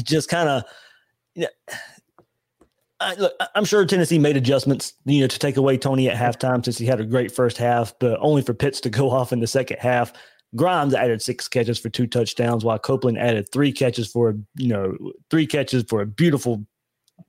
just 0.02 0.28
kind 0.28 0.48
of, 0.48 0.64
you 1.34 1.42
know, 1.42 1.76
I, 3.00 3.14
look, 3.14 3.32
I'm 3.54 3.64
sure 3.64 3.84
Tennessee 3.86 4.18
made 4.18 4.36
adjustments, 4.36 4.94
you 5.04 5.20
know, 5.20 5.28
to 5.28 5.38
take 5.38 5.56
away 5.56 5.76
Toney 5.76 6.10
at 6.10 6.16
halftime 6.16 6.64
since 6.64 6.78
he 6.78 6.86
had 6.86 7.00
a 7.00 7.04
great 7.04 7.30
first 7.30 7.56
half, 7.56 7.94
but 8.00 8.18
only 8.20 8.42
for 8.42 8.54
Pitts 8.54 8.80
to 8.80 8.90
go 8.90 9.10
off 9.12 9.32
in 9.32 9.40
the 9.40 9.46
second 9.46 9.78
half. 9.80 10.12
Grimes 10.56 10.94
added 10.94 11.20
six 11.20 11.46
catches 11.46 11.78
for 11.78 11.90
two 11.90 12.06
touchdowns, 12.06 12.64
while 12.64 12.78
Copeland 12.78 13.18
added 13.18 13.52
three 13.52 13.70
catches 13.70 14.10
for, 14.10 14.34
you 14.56 14.68
know, 14.68 14.96
three 15.30 15.46
catches 15.46 15.84
for 15.84 16.00
a 16.00 16.06
beautiful 16.06 16.64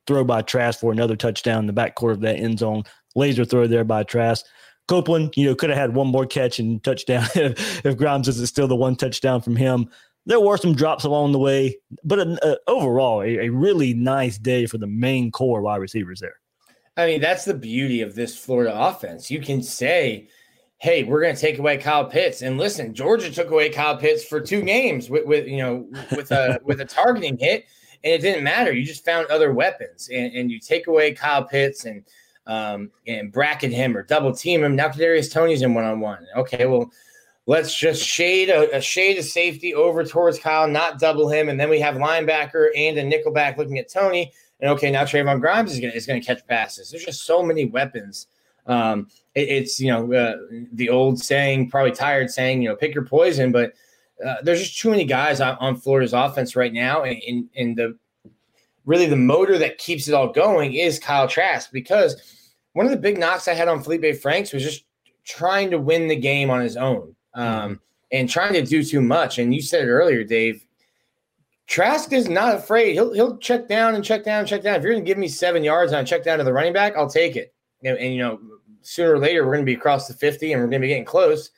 throw 0.07 0.24
by 0.24 0.41
Trask 0.41 0.79
for 0.79 0.91
another 0.91 1.15
touchdown 1.15 1.59
in 1.59 1.67
the 1.67 1.74
back 1.74 1.95
quarter 1.95 2.13
of 2.13 2.21
that 2.21 2.38
end 2.38 2.59
zone. 2.59 2.83
Laser 3.15 3.43
throw 3.43 3.67
there 3.67 3.83
by 3.83 4.03
Trask. 4.03 4.45
Copeland, 4.89 5.38
you 5.38 5.46
know, 5.46 5.55
could 5.55 5.69
have 5.69 5.77
had 5.77 5.93
one 5.93 6.08
more 6.08 6.25
catch 6.25 6.58
and 6.60 6.84
touchdown 6.84 7.27
if, 7.36 7.86
if 7.86 7.96
Grimes 7.96 8.27
isn't 8.27 8.48
still 8.48 8.67
the 8.67 8.75
one 8.75 8.96
touchdown 8.96 9.39
from 9.39 9.55
him. 9.55 9.88
There 10.25 10.39
were 10.39 10.58
some 10.58 10.75
drops 10.75 11.05
along 11.05 11.31
the 11.31 11.39
way, 11.39 11.77
but 12.03 12.19
uh, 12.19 12.55
overall, 12.67 13.22
a, 13.22 13.46
a 13.46 13.50
really 13.50 13.93
nice 13.93 14.38
day 14.38 14.65
for 14.65 14.77
the 14.77 14.88
main 14.88 15.31
core 15.31 15.62
wide 15.62 15.77
receivers 15.77 16.19
there. 16.19 16.36
I 16.98 17.05
mean, 17.05 17.22
that's 17.22 17.46
the 17.46 17.53
beauty 17.53 18.01
of 18.01 18.15
this 18.15 18.38
Florida 18.38 18.74
offense. 18.75 19.31
You 19.31 19.39
can 19.39 19.63
say, 19.63 20.27
"Hey, 20.79 21.03
we're 21.03 21.22
going 21.22 21.36
to 21.36 21.41
take 21.41 21.58
away 21.58 21.77
Kyle 21.77 22.05
Pitts," 22.05 22.41
and 22.41 22.58
listen, 22.58 22.93
Georgia 22.93 23.31
took 23.31 23.50
away 23.50 23.69
Kyle 23.69 23.96
Pitts 23.96 24.25
for 24.25 24.41
two 24.41 24.62
games 24.62 25.10
with, 25.10 25.25
with 25.25 25.48
you 25.48 25.58
know 25.58 25.88
with 26.12 26.31
a 26.31 26.60
with 26.65 26.81
a 26.81 26.86
targeting 26.86 27.38
hit, 27.38 27.65
and 28.03 28.13
it 28.13 28.22
didn't 28.22 28.43
matter. 28.43 28.74
You 28.74 28.86
just 28.86 29.05
found 29.05 29.27
other 29.27 29.53
weapons, 29.53 30.10
and, 30.13 30.34
and 30.34 30.51
you 30.51 30.60
take 30.60 30.88
away 30.88 31.13
Kyle 31.13 31.43
Pitts 31.43 31.86
and 31.86 32.03
um, 32.50 32.89
and 33.08 33.32
bracket 33.32 33.72
him 33.72 33.96
or 33.96 34.01
double 34.03 34.34
team 34.34 34.63
him. 34.63 34.75
Now 34.75 34.89
Kadarius 34.89 35.32
Toney's 35.32 35.62
in 35.62 35.75
one 35.75 35.84
on 35.86 36.00
one. 36.00 36.25
Okay, 36.36 36.65
well, 36.65 36.91
let's 37.46 37.74
just 37.77 38.03
shade 38.03 38.50
a, 38.50 38.75
a 38.75 38.82
shade 38.82 39.20
of 39.20 39.25
safety 39.25 39.74
over 39.75 40.03
towards 40.03 40.39
Kyle, 40.39 40.68
not 40.68 41.00
double 41.00 41.29
him, 41.29 41.48
and 41.50 41.60
then 41.60 41.70
we 41.70 41.79
have 41.79 41.96
linebacker 41.96 42.70
and 42.75 42.98
a 42.98 43.03
nickelback 43.03 43.58
looking 43.58 43.77
at 43.77 43.89
Toney. 43.91 44.34
And 44.60 44.72
okay, 44.72 44.89
now 44.89 45.03
Trevon 45.03 45.39
Grimes 45.39 45.72
is 45.72 45.79
going 45.79 45.94
is 45.94 46.08
to 46.08 46.20
catch 46.20 46.46
passes. 46.48 46.89
There's 46.89 47.06
just 47.06 47.25
so 47.25 47.44
many 47.44 47.65
weapons. 47.65 48.27
Um, 48.65 49.08
it- 49.36 49.48
it's 49.50 49.79
you 49.79 49.91
know 49.91 50.12
uh, 50.12 50.38
the 50.74 50.89
old 50.89 51.20
saying, 51.20 51.70
probably 51.70 51.91
tired 51.91 52.32
saying, 52.32 52.63
you 52.63 52.70
know, 52.70 52.75
pick 52.75 52.96
your 52.96 53.06
poison. 53.06 53.51
But 53.51 53.74
uh, 54.25 54.38
there's 54.41 54.60
just 54.60 54.79
too 54.79 54.89
many 54.89 55.06
guys 55.06 55.39
on, 55.39 55.56
on 55.60 55.75
Florida's 55.75 56.13
offense 56.13 56.56
right 56.56 56.74
now, 56.74 57.03
and, 57.03 57.22
and 57.27 57.50
and 57.56 57.77
the 57.77 57.98
really 58.86 59.06
the 59.06 59.15
motor 59.15 59.58
that 59.60 59.77
keeps 59.77 60.08
it 60.08 60.13
all 60.15 60.32
going 60.32 60.74
is 60.74 60.98
Kyle 60.98 61.27
Trask 61.27 61.72
because 61.72 62.38
one 62.74 62.86
of 62.86 62.92
the 62.92 62.98
big 62.98 63.18
knocks 63.18 63.48
I 63.48 63.54
had 63.54 63.68
on 63.68 63.84
Feleipe 63.84 64.22
Franks 64.22 64.54
was 64.54 64.64
just 64.64 64.86
trying 65.26 65.72
to 65.72 65.80
win 65.80 66.08
the 66.08 66.16
game 66.16 66.50
on 66.50 66.62
his 66.62 66.78
own 66.78 67.16
um, 67.34 67.80
and 68.12 68.30
trying 68.30 68.54
to 68.54 68.64
do 68.64 68.84
too 68.84 69.02
much. 69.02 69.40
And 69.40 69.54
you 69.54 69.62
said 69.62 69.84
it 69.84 69.92
earlier, 69.92 70.24
Dave. 70.24 70.66
Trask 71.68 72.12
is 72.14 72.28
not 72.28 72.56
afraid. 72.56 72.94
He'll 72.94 73.14
he'll 73.14 73.38
check 73.38 73.68
down 73.68 73.94
and 73.94 74.04
check 74.04 74.24
down 74.24 74.40
and 74.40 74.48
check 74.48 74.64
down. 74.64 74.76
If 74.76 74.84
you're 74.84 74.94
going 74.94 75.06
to 75.06 75.08
give 75.08 75.20
me 75.20 75.28
seven 75.28 75.64
yards 75.64 75.94
on 75.94 76.04
a 76.04 76.06
check 76.06 76.24
down 76.24 76.40
to 76.40 76.44
the 76.44 76.54
running 76.54 76.74
back, 76.74 76.96
I'll 76.98 77.10
take 77.10 77.36
it. 77.36 77.54
And, 77.84 77.96
and, 77.98 78.14
you 78.14 78.20
know, 78.20 78.40
sooner 78.82 79.14
or 79.14 79.20
later 79.20 79.46
we're 79.46 79.54
going 79.54 79.66
to 79.66 79.72
be 79.72 79.78
across 79.78 80.08
the 80.08 80.16
50 80.16 80.52
and 80.52 80.62
we're 80.62 80.68
going 80.68 80.82
to 80.82 80.86
be 80.86 80.90
getting 80.90 81.06
close. 81.06 81.52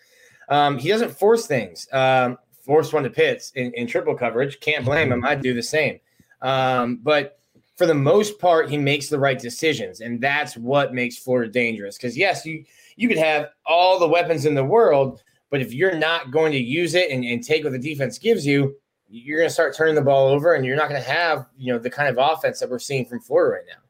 Um, 0.50 0.78
he 0.78 0.90
doesn't 0.90 1.12
force 1.12 1.48
things. 1.48 1.88
Um, 1.94 2.38
force 2.62 2.92
one 2.92 3.04
to 3.04 3.10
Pitts 3.10 3.52
in, 3.56 3.72
in 3.74 3.88
triple 3.88 4.16
coverage. 4.16 4.60
Can't 4.60 4.86
blame 4.86 5.12
him. 5.12 5.24
I'd 5.24 5.42
do 5.42 5.54
the 5.54 5.64
same. 5.64 6.00
Um, 6.42 7.00
but 7.02 7.40
for 7.82 7.88
the 7.88 7.96
most 7.96 8.38
part, 8.38 8.70
he 8.70 8.78
makes 8.78 9.10
the 9.10 9.18
right 9.18 9.40
decisions, 9.40 10.02
and 10.02 10.22
that's 10.22 10.56
what 10.56 10.94
makes 10.94 11.18
Florida 11.18 11.52
dangerous. 11.52 11.98
Because 11.98 12.16
yes, 12.16 12.46
you 12.46 12.64
you 12.96 13.08
could 13.08 13.18
have 13.18 13.50
all 13.66 13.98
the 13.98 14.08
weapons 14.08 14.46
in 14.46 14.54
the 14.54 14.64
world, 14.64 15.24
but 15.50 15.62
if 15.62 15.74
you're 15.74 15.98
not 15.98 16.30
going 16.30 16.52
to 16.52 16.60
use 16.60 16.94
it 16.94 17.10
and, 17.10 17.26
and 17.26 17.44
take 17.44 17.64
what 17.64 17.74
the 17.74 17.80
defense 17.80 18.20
gives 18.20 18.46
you, 18.46 18.76
you're 19.10 19.40
going 19.40 19.50
to 19.50 19.54
start 19.54 19.76
turning 19.76 19.96
the 19.96 20.02
ball 20.04 20.28
over, 20.28 20.54
and 20.54 20.64
you're 20.64 20.76
not 20.76 20.90
going 20.90 21.02
to 21.02 21.10
have 21.10 21.48
you 21.58 21.74
know 21.74 21.80
the 21.80 21.90
kind 21.90 22.08
of 22.08 22.20
offense 22.20 22.60
that 22.60 22.70
we're 22.70 22.78
seeing 22.78 23.04
from 23.04 23.20
Florida 23.20 23.56
right 23.56 23.66
now. 23.68 23.82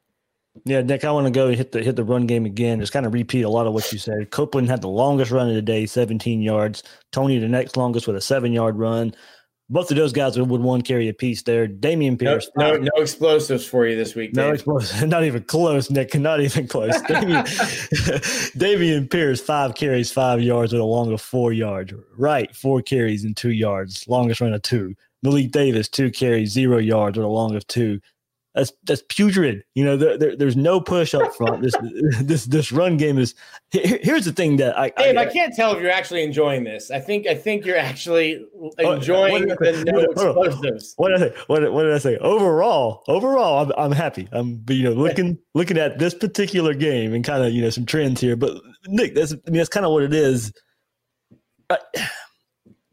Yeah, 0.64 0.80
Nick, 0.80 1.04
I 1.04 1.12
want 1.12 1.26
to 1.26 1.30
go 1.30 1.50
hit 1.50 1.72
the 1.72 1.82
hit 1.82 1.96
the 1.96 2.04
run 2.04 2.26
game 2.26 2.46
again. 2.46 2.80
Just 2.80 2.94
kind 2.94 3.04
of 3.04 3.12
repeat 3.12 3.42
a 3.42 3.50
lot 3.50 3.66
of 3.66 3.74
what 3.74 3.92
you 3.92 3.98
said. 3.98 4.30
Copeland 4.30 4.70
had 4.70 4.80
the 4.80 4.88
longest 4.88 5.30
run 5.30 5.50
of 5.50 5.54
the 5.54 5.60
day, 5.60 5.84
17 5.84 6.40
yards. 6.40 6.82
Toney 7.10 7.38
the 7.38 7.46
next 7.46 7.76
longest 7.76 8.06
with 8.06 8.16
a 8.16 8.22
seven 8.22 8.54
yard 8.54 8.78
run. 8.78 9.14
Both 9.70 9.90
of 9.90 9.96
those 9.96 10.12
guys 10.12 10.38
would 10.38 10.50
would 10.50 10.60
one 10.60 10.82
carry 10.82 11.08
a 11.08 11.14
piece 11.14 11.42
there. 11.42 11.66
Dameon 11.66 12.12
No, 12.12 12.16
Pierce, 12.16 12.50
no, 12.56 12.76
no 12.76 12.90
explosives 13.02 13.64
for 13.64 13.86
you 13.86 13.96
this 13.96 14.14
week. 14.14 14.34
No 14.34 14.44
Dave. 14.46 14.54
explosive. 14.54 15.08
Not 15.08 15.24
even 15.24 15.42
close, 15.44 15.88
Nick. 15.90 16.14
Not 16.14 16.40
even 16.40 16.68
close. 16.68 16.94
Dameon, 17.02 17.44
Dameon 18.56 19.10
Pierce, 19.10 19.40
five 19.40 19.74
carries, 19.74 20.12
five 20.12 20.42
yards 20.42 20.72
with 20.72 20.82
a 20.82 20.84
long 20.84 21.12
of 21.12 21.20
four 21.20 21.52
yards. 21.52 21.94
Wright, 22.16 22.54
four 22.54 22.82
carries 22.82 23.24
and 23.24 23.36
two 23.36 23.52
yards. 23.52 24.06
Longest 24.08 24.40
run 24.40 24.52
of 24.52 24.62
two. 24.62 24.94
Malik 25.22 25.52
Davis, 25.52 25.88
two 25.88 26.10
carries, 26.10 26.50
zero 26.50 26.78
yards 26.78 27.16
with 27.16 27.24
a 27.24 27.28
long 27.28 27.54
of 27.54 27.66
two. 27.68 28.00
That's 28.54 28.70
that's 28.84 29.02
putrid. 29.08 29.64
You 29.74 29.84
know, 29.86 29.96
there, 29.96 30.18
there- 30.18 30.36
there's 30.36 30.56
no 30.56 30.78
push 30.78 31.14
up 31.14 31.34
front. 31.34 31.62
This 31.62 31.72
this 32.20 32.44
this 32.44 32.70
run 32.70 32.98
game 32.98 33.16
is. 33.18 33.34
here- 33.70 33.98
here's 34.02 34.26
the 34.26 34.32
thing 34.32 34.56
that 34.58 34.78
I, 34.78 34.90
Dave, 34.90 35.16
I 35.16 35.22
I 35.22 35.26
can't 35.26 35.54
tell 35.54 35.74
if 35.74 35.80
you're 35.80 35.90
actually 35.90 36.22
enjoying 36.22 36.62
this. 36.64 36.90
I 36.90 37.00
think 37.00 37.26
I 37.26 37.34
think 37.34 37.64
you're 37.64 37.78
actually 37.78 38.44
Oh, 38.80 38.92
enjoying 38.92 39.48
what- 39.48 39.58
the 39.58 39.84
no 39.86 40.00
explosives. 40.00 40.92
what 40.98 41.08
did 41.08 41.22
I 41.22 41.28
say? 41.30 41.34
What, 41.46 41.72
what 41.72 41.82
did 41.84 41.94
I 41.94 41.98
say? 41.98 42.18
Overall, 42.18 43.02
overall, 43.08 43.64
I'm, 43.64 43.72
I'm 43.78 43.92
happy. 43.92 44.28
I'm 44.32 44.62
you 44.68 44.82
know 44.84 44.92
looking 44.92 45.38
looking 45.54 45.78
at 45.78 45.98
this 45.98 46.12
particular 46.12 46.74
game 46.74 47.14
and 47.14 47.24
kind 47.24 47.42
of 47.42 47.52
you 47.54 47.62
know 47.62 47.70
some 47.70 47.86
trends 47.86 48.20
here. 48.20 48.36
But 48.36 48.60
Nick, 48.86 49.14
that's 49.14 49.32
I 49.32 49.36
mean 49.50 49.58
that's 49.58 49.70
kind 49.70 49.86
of 49.86 49.92
what 49.92 50.02
it 50.02 50.12
is. 50.12 50.52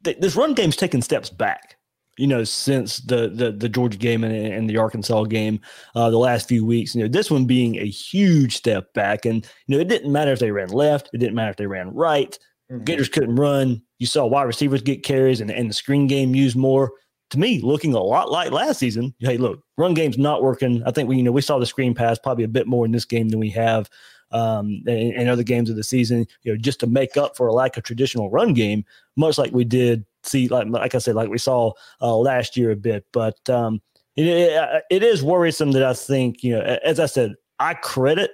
Th- 0.06 0.18
this 0.20 0.36
run 0.38 0.54
game's 0.54 0.78
taking 0.78 1.02
steps 1.02 1.30
back. 1.30 1.76
You 2.20 2.28
know, 2.28 2.44
since 2.44 3.00
the 3.00 3.30
the, 3.30 3.52
the 3.52 3.70
Georgia 3.70 3.98
game 3.98 4.24
and, 4.24 4.36
and 4.36 4.70
the 4.70 4.78
Arkansas 4.78 5.24
game, 5.24 5.60
uh, 5.96 6.10
the 6.10 6.18
last 6.18 6.48
few 6.48 6.66
weeks. 6.66 6.94
You 6.94 7.04
know, 7.04 7.08
this 7.08 7.32
one 7.32 7.46
being 7.46 7.78
a 7.78 7.86
huge 7.86 8.56
step 8.56 8.94
back, 8.94 9.26
and 9.26 9.46
you 9.68 9.76
know 9.76 9.82
it 9.82 9.88
didn't 9.88 10.12
matter 10.12 10.32
if 10.32 10.40
they 10.40 10.52
ran 10.52 10.70
left, 10.70 11.10
it 11.14 11.20
didn't 11.20 11.36
matter 11.36 11.52
if 11.52 11.58
they 11.58 11.68
ran 11.68 11.94
right. 11.94 12.38
Gators 12.84 13.10
couldn't 13.10 13.36
run. 13.36 13.82
You 13.98 14.06
saw 14.06 14.28
wide 14.28 14.44
receivers 14.44 14.84
get 14.84 15.04
carries 15.04 15.42
and, 15.42 15.50
and 15.50 15.70
the 15.70 15.74
screen 15.74 16.08
game 16.08 16.36
used 16.36 16.56
more. 16.56 16.92
To 17.32 17.40
me, 17.40 17.62
looking 17.62 17.94
a 17.94 18.00
lot 18.00 18.32
like 18.32 18.52
last 18.52 18.80
season. 18.80 19.14
Hey, 19.20 19.38
look, 19.38 19.60
run 19.78 19.94
game's 19.94 20.18
not 20.18 20.44
working. 20.44 20.84
I 20.86 20.92
think 20.92 21.10
we, 21.10 21.18
you 21.18 21.24
know, 21.24 21.32
we 21.32 21.42
saw 21.42 21.60
the 21.60 21.66
screen 21.66 21.94
pass 21.94 22.20
probably 22.20 22.44
a 22.44 22.48
bit 22.48 22.68
more 22.68 22.86
in 22.86 22.92
this 22.92 23.06
game 23.06 23.30
than 23.30 23.40
we 23.40 23.50
have 23.52 23.90
um, 24.32 24.82
in, 24.88 25.14
in 25.14 25.28
other 25.28 25.44
games 25.44 25.70
of 25.70 25.76
the 25.76 25.84
season. 25.84 26.26
You 26.44 26.54
know, 26.54 26.58
just 26.58 26.80
to 26.82 26.88
make 26.88 27.18
up 27.18 27.36
for 27.36 27.48
a 27.48 27.54
lack 27.54 27.78
of 27.78 27.84
traditional 27.84 28.30
run 28.30 28.54
game, 28.54 28.86
much 29.16 29.38
like 29.38 29.52
we 29.52 29.64
did 29.64 30.06
see, 30.24 30.48
like 30.48 30.68
like 30.70 30.96
I 30.96 31.00
said, 31.00 31.16
like 31.16 31.30
we 31.30 31.38
saw 31.38 31.74
uh, 32.02 32.16
last 32.16 32.58
year 32.58 32.72
a 32.72 32.76
bit. 32.76 33.06
But 33.12 33.50
um, 33.50 33.82
it, 34.16 34.28
it, 34.28 34.84
it 34.90 35.04
is 35.04 35.24
worrisome 35.24 35.72
that 35.72 35.84
I 35.84 35.94
think, 35.94 36.44
you 36.44 36.54
know, 36.54 36.62
as 36.62 37.00
I 37.00 37.06
said, 37.06 37.36
I 37.60 37.74
credit 37.74 38.32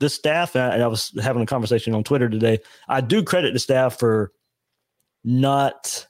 the 0.00 0.08
staff, 0.08 0.54
and 0.54 0.64
I, 0.64 0.74
and 0.74 0.82
I 0.82 0.86
was 0.88 1.12
having 1.22 1.42
a 1.42 1.46
conversation 1.46 1.94
on 1.94 2.04
Twitter 2.04 2.28
today. 2.28 2.58
I 2.88 3.00
do 3.00 3.22
credit 3.22 3.52
the 3.52 3.60
staff 3.60 3.98
for 3.98 4.32
not, 5.22 6.06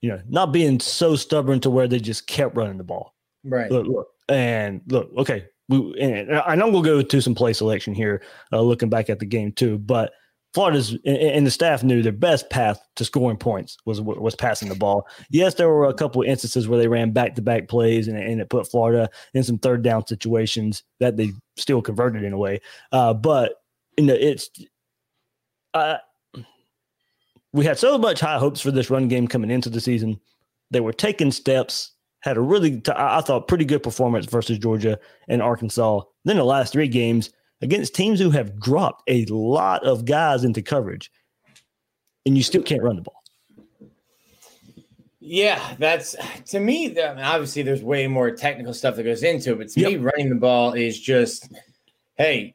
you 0.00 0.10
know, 0.10 0.20
not 0.28 0.52
being 0.52 0.80
so 0.80 1.16
stubborn 1.16 1.60
to 1.60 1.70
where 1.70 1.88
they 1.88 2.00
just 2.00 2.26
kept 2.26 2.56
running 2.56 2.78
the 2.78 2.84
ball. 2.84 3.14
Right. 3.44 3.70
Look, 3.70 3.86
look, 3.86 4.08
and 4.28 4.80
look. 4.88 5.10
Okay, 5.16 5.46
we, 5.68 5.94
and, 6.00 6.32
I'm 6.32 6.58
going 6.58 6.72
to 6.72 6.82
go 6.82 7.02
to 7.02 7.20
some 7.22 7.34
play 7.34 7.52
selection 7.52 7.94
here, 7.94 8.22
uh, 8.52 8.60
looking 8.60 8.90
back 8.90 9.08
at 9.08 9.18
the 9.18 9.26
game 9.26 9.52
too. 9.52 9.78
But 9.78 10.12
Florida's 10.54 10.96
and 11.04 11.44
the 11.44 11.50
staff 11.50 11.82
knew 11.82 12.00
their 12.00 12.12
best 12.12 12.48
path 12.48 12.80
to 12.94 13.04
scoring 13.04 13.36
points 13.36 13.76
was 13.86 14.00
was 14.00 14.36
passing 14.36 14.68
the 14.68 14.76
ball. 14.76 15.06
Yes, 15.28 15.54
there 15.54 15.68
were 15.68 15.86
a 15.86 15.94
couple 15.94 16.22
instances 16.22 16.68
where 16.68 16.78
they 16.78 16.86
ran 16.86 17.10
back 17.10 17.34
to 17.34 17.42
back 17.42 17.66
plays 17.66 18.06
and, 18.06 18.16
and, 18.16 18.40
it 18.40 18.50
put 18.50 18.70
Florida 18.70 19.10
in 19.34 19.42
some 19.42 19.58
third 19.58 19.82
down 19.82 20.06
situations 20.06 20.84
that 21.00 21.16
they 21.16 21.32
still 21.56 21.82
converted 21.82 22.22
in 22.22 22.32
a 22.32 22.38
way. 22.38 22.60
Uh, 22.92 23.12
but 23.12 23.54
you 23.98 24.04
know, 24.04 24.14
it's 24.14 24.48
uh, 25.74 25.96
we 27.52 27.64
had 27.64 27.78
so 27.78 27.98
much 27.98 28.20
high 28.20 28.38
hopes 28.38 28.60
for 28.60 28.70
this 28.70 28.90
run 28.90 29.08
game 29.08 29.26
coming 29.26 29.50
into 29.50 29.70
the 29.70 29.80
season. 29.80 30.20
They 30.70 30.80
were 30.80 30.92
taking 30.92 31.32
steps. 31.32 31.93
Had 32.24 32.38
a 32.38 32.40
really, 32.40 32.80
I 32.96 33.20
thought, 33.20 33.48
pretty 33.48 33.66
good 33.66 33.82
performance 33.82 34.24
versus 34.24 34.58
Georgia 34.58 34.98
and 35.28 35.42
Arkansas. 35.42 36.00
Then 36.24 36.38
the 36.38 36.44
last 36.44 36.72
three 36.72 36.88
games 36.88 37.30
against 37.60 37.94
teams 37.94 38.18
who 38.18 38.30
have 38.30 38.58
dropped 38.58 39.02
a 39.08 39.26
lot 39.26 39.84
of 39.84 40.06
guys 40.06 40.42
into 40.42 40.62
coverage, 40.62 41.12
and 42.24 42.34
you 42.34 42.42
still 42.42 42.62
can't 42.62 42.82
run 42.82 42.96
the 42.96 43.02
ball. 43.02 43.22
Yeah, 45.20 45.76
that's 45.78 46.16
to 46.46 46.60
me. 46.60 46.98
I 46.98 47.14
mean, 47.14 47.24
obviously, 47.24 47.60
there's 47.60 47.82
way 47.82 48.06
more 48.06 48.30
technical 48.30 48.72
stuff 48.72 48.96
that 48.96 49.02
goes 49.02 49.22
into 49.22 49.52
it, 49.52 49.58
but 49.58 49.68
to 49.68 49.80
yep. 49.80 49.90
me, 49.90 49.96
running 49.98 50.30
the 50.30 50.36
ball 50.36 50.72
is 50.72 50.98
just, 50.98 51.52
hey, 52.14 52.54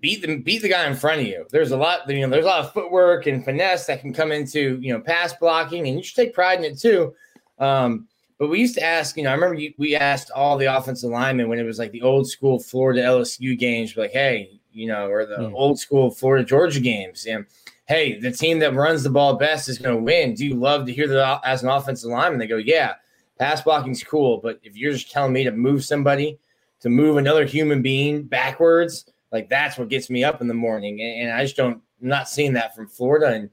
beat 0.00 0.22
the 0.22 0.38
beat 0.38 0.62
the 0.62 0.70
guy 0.70 0.86
in 0.86 0.96
front 0.96 1.20
of 1.20 1.26
you. 1.26 1.46
There's 1.50 1.72
a 1.72 1.76
lot, 1.76 2.08
you 2.08 2.22
know, 2.22 2.30
there's 2.30 2.46
a 2.46 2.48
lot 2.48 2.64
of 2.64 2.72
footwork 2.72 3.26
and 3.26 3.44
finesse 3.44 3.84
that 3.84 4.00
can 4.00 4.14
come 4.14 4.32
into 4.32 4.78
you 4.80 4.94
know 4.94 5.00
pass 5.00 5.34
blocking, 5.34 5.88
and 5.88 5.98
you 5.98 6.02
should 6.02 6.16
take 6.16 6.32
pride 6.32 6.58
in 6.58 6.64
it 6.64 6.78
too. 6.78 7.14
Um, 7.58 8.08
but 8.38 8.48
we 8.48 8.60
used 8.60 8.74
to 8.74 8.84
ask, 8.84 9.16
you 9.16 9.22
know, 9.22 9.30
I 9.30 9.34
remember 9.34 9.54
you, 9.54 9.72
we 9.78 9.94
asked 9.94 10.30
all 10.32 10.56
the 10.56 10.76
offensive 10.76 11.10
linemen 11.10 11.48
when 11.48 11.58
it 11.58 11.64
was 11.64 11.78
like 11.78 11.92
the 11.92 12.02
old 12.02 12.28
school 12.28 12.58
Florida 12.58 13.02
LSU 13.02 13.56
games, 13.56 13.96
like, 13.96 14.12
hey, 14.12 14.60
you 14.72 14.88
know, 14.88 15.06
or 15.06 15.24
the 15.24 15.36
mm. 15.36 15.52
old 15.54 15.78
school 15.78 16.10
Florida 16.10 16.44
Georgia 16.44 16.80
games, 16.80 17.26
and 17.26 17.46
hey, 17.86 18.18
the 18.18 18.32
team 18.32 18.58
that 18.58 18.74
runs 18.74 19.02
the 19.02 19.10
ball 19.10 19.36
best 19.36 19.68
is 19.68 19.78
going 19.78 19.96
to 19.96 20.02
win. 20.02 20.34
Do 20.34 20.44
you 20.44 20.54
love 20.54 20.86
to 20.86 20.92
hear 20.92 21.06
that 21.06 21.40
as 21.44 21.62
an 21.62 21.68
offensive 21.68 22.10
lineman? 22.10 22.40
They 22.40 22.46
go, 22.46 22.56
yeah, 22.56 22.94
pass 23.38 23.60
blocking's 23.60 24.02
cool, 24.02 24.38
but 24.38 24.58
if 24.62 24.76
you're 24.76 24.92
just 24.92 25.10
telling 25.10 25.32
me 25.32 25.44
to 25.44 25.52
move 25.52 25.84
somebody, 25.84 26.38
to 26.80 26.88
move 26.88 27.18
another 27.18 27.44
human 27.44 27.82
being 27.82 28.24
backwards, 28.24 29.06
like 29.30 29.48
that's 29.48 29.78
what 29.78 29.88
gets 29.88 30.10
me 30.10 30.24
up 30.24 30.40
in 30.40 30.48
the 30.48 30.54
morning, 30.54 31.00
and, 31.00 31.28
and 31.28 31.32
I 31.32 31.44
just 31.44 31.56
don't, 31.56 31.80
I'm 32.02 32.08
not 32.08 32.28
seeing 32.28 32.54
that 32.54 32.74
from 32.74 32.88
Florida, 32.88 33.28
and 33.28 33.50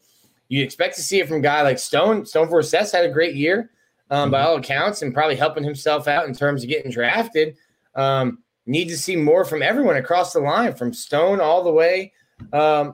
you 0.48 0.64
expect 0.64 0.96
to 0.96 1.04
see 1.04 1.20
it 1.20 1.28
from 1.28 1.38
a 1.38 1.42
guy 1.42 1.62
like 1.62 1.78
Stone. 1.78 2.26
Stone 2.26 2.50
Forsythe 2.50 2.92
had 2.92 3.06
a 3.06 3.10
great 3.10 3.36
year 3.36 3.70
um, 4.12 4.30
by 4.30 4.40
mm-hmm. 4.40 4.48
all 4.48 4.58
accounts, 4.58 5.02
and 5.02 5.14
probably 5.14 5.36
helping 5.36 5.64
himself 5.64 6.08
out 6.08 6.28
in 6.28 6.36
terms 6.36 6.62
of 6.62 6.70
getting 6.70 6.92
drafted. 6.92 7.56
Um, 7.96 8.44
need 8.68 8.90
to 8.90 8.98
see 8.98 9.16
more 9.16 9.44
from 9.44 9.64
everyone 9.64 9.96
across 9.96 10.34
the 10.34 10.40
line, 10.40 10.76
from 10.76 10.94
Stone 10.94 11.42
all 11.42 11.64
the 11.64 11.72
way, 11.72 12.14
um, 12.54 12.94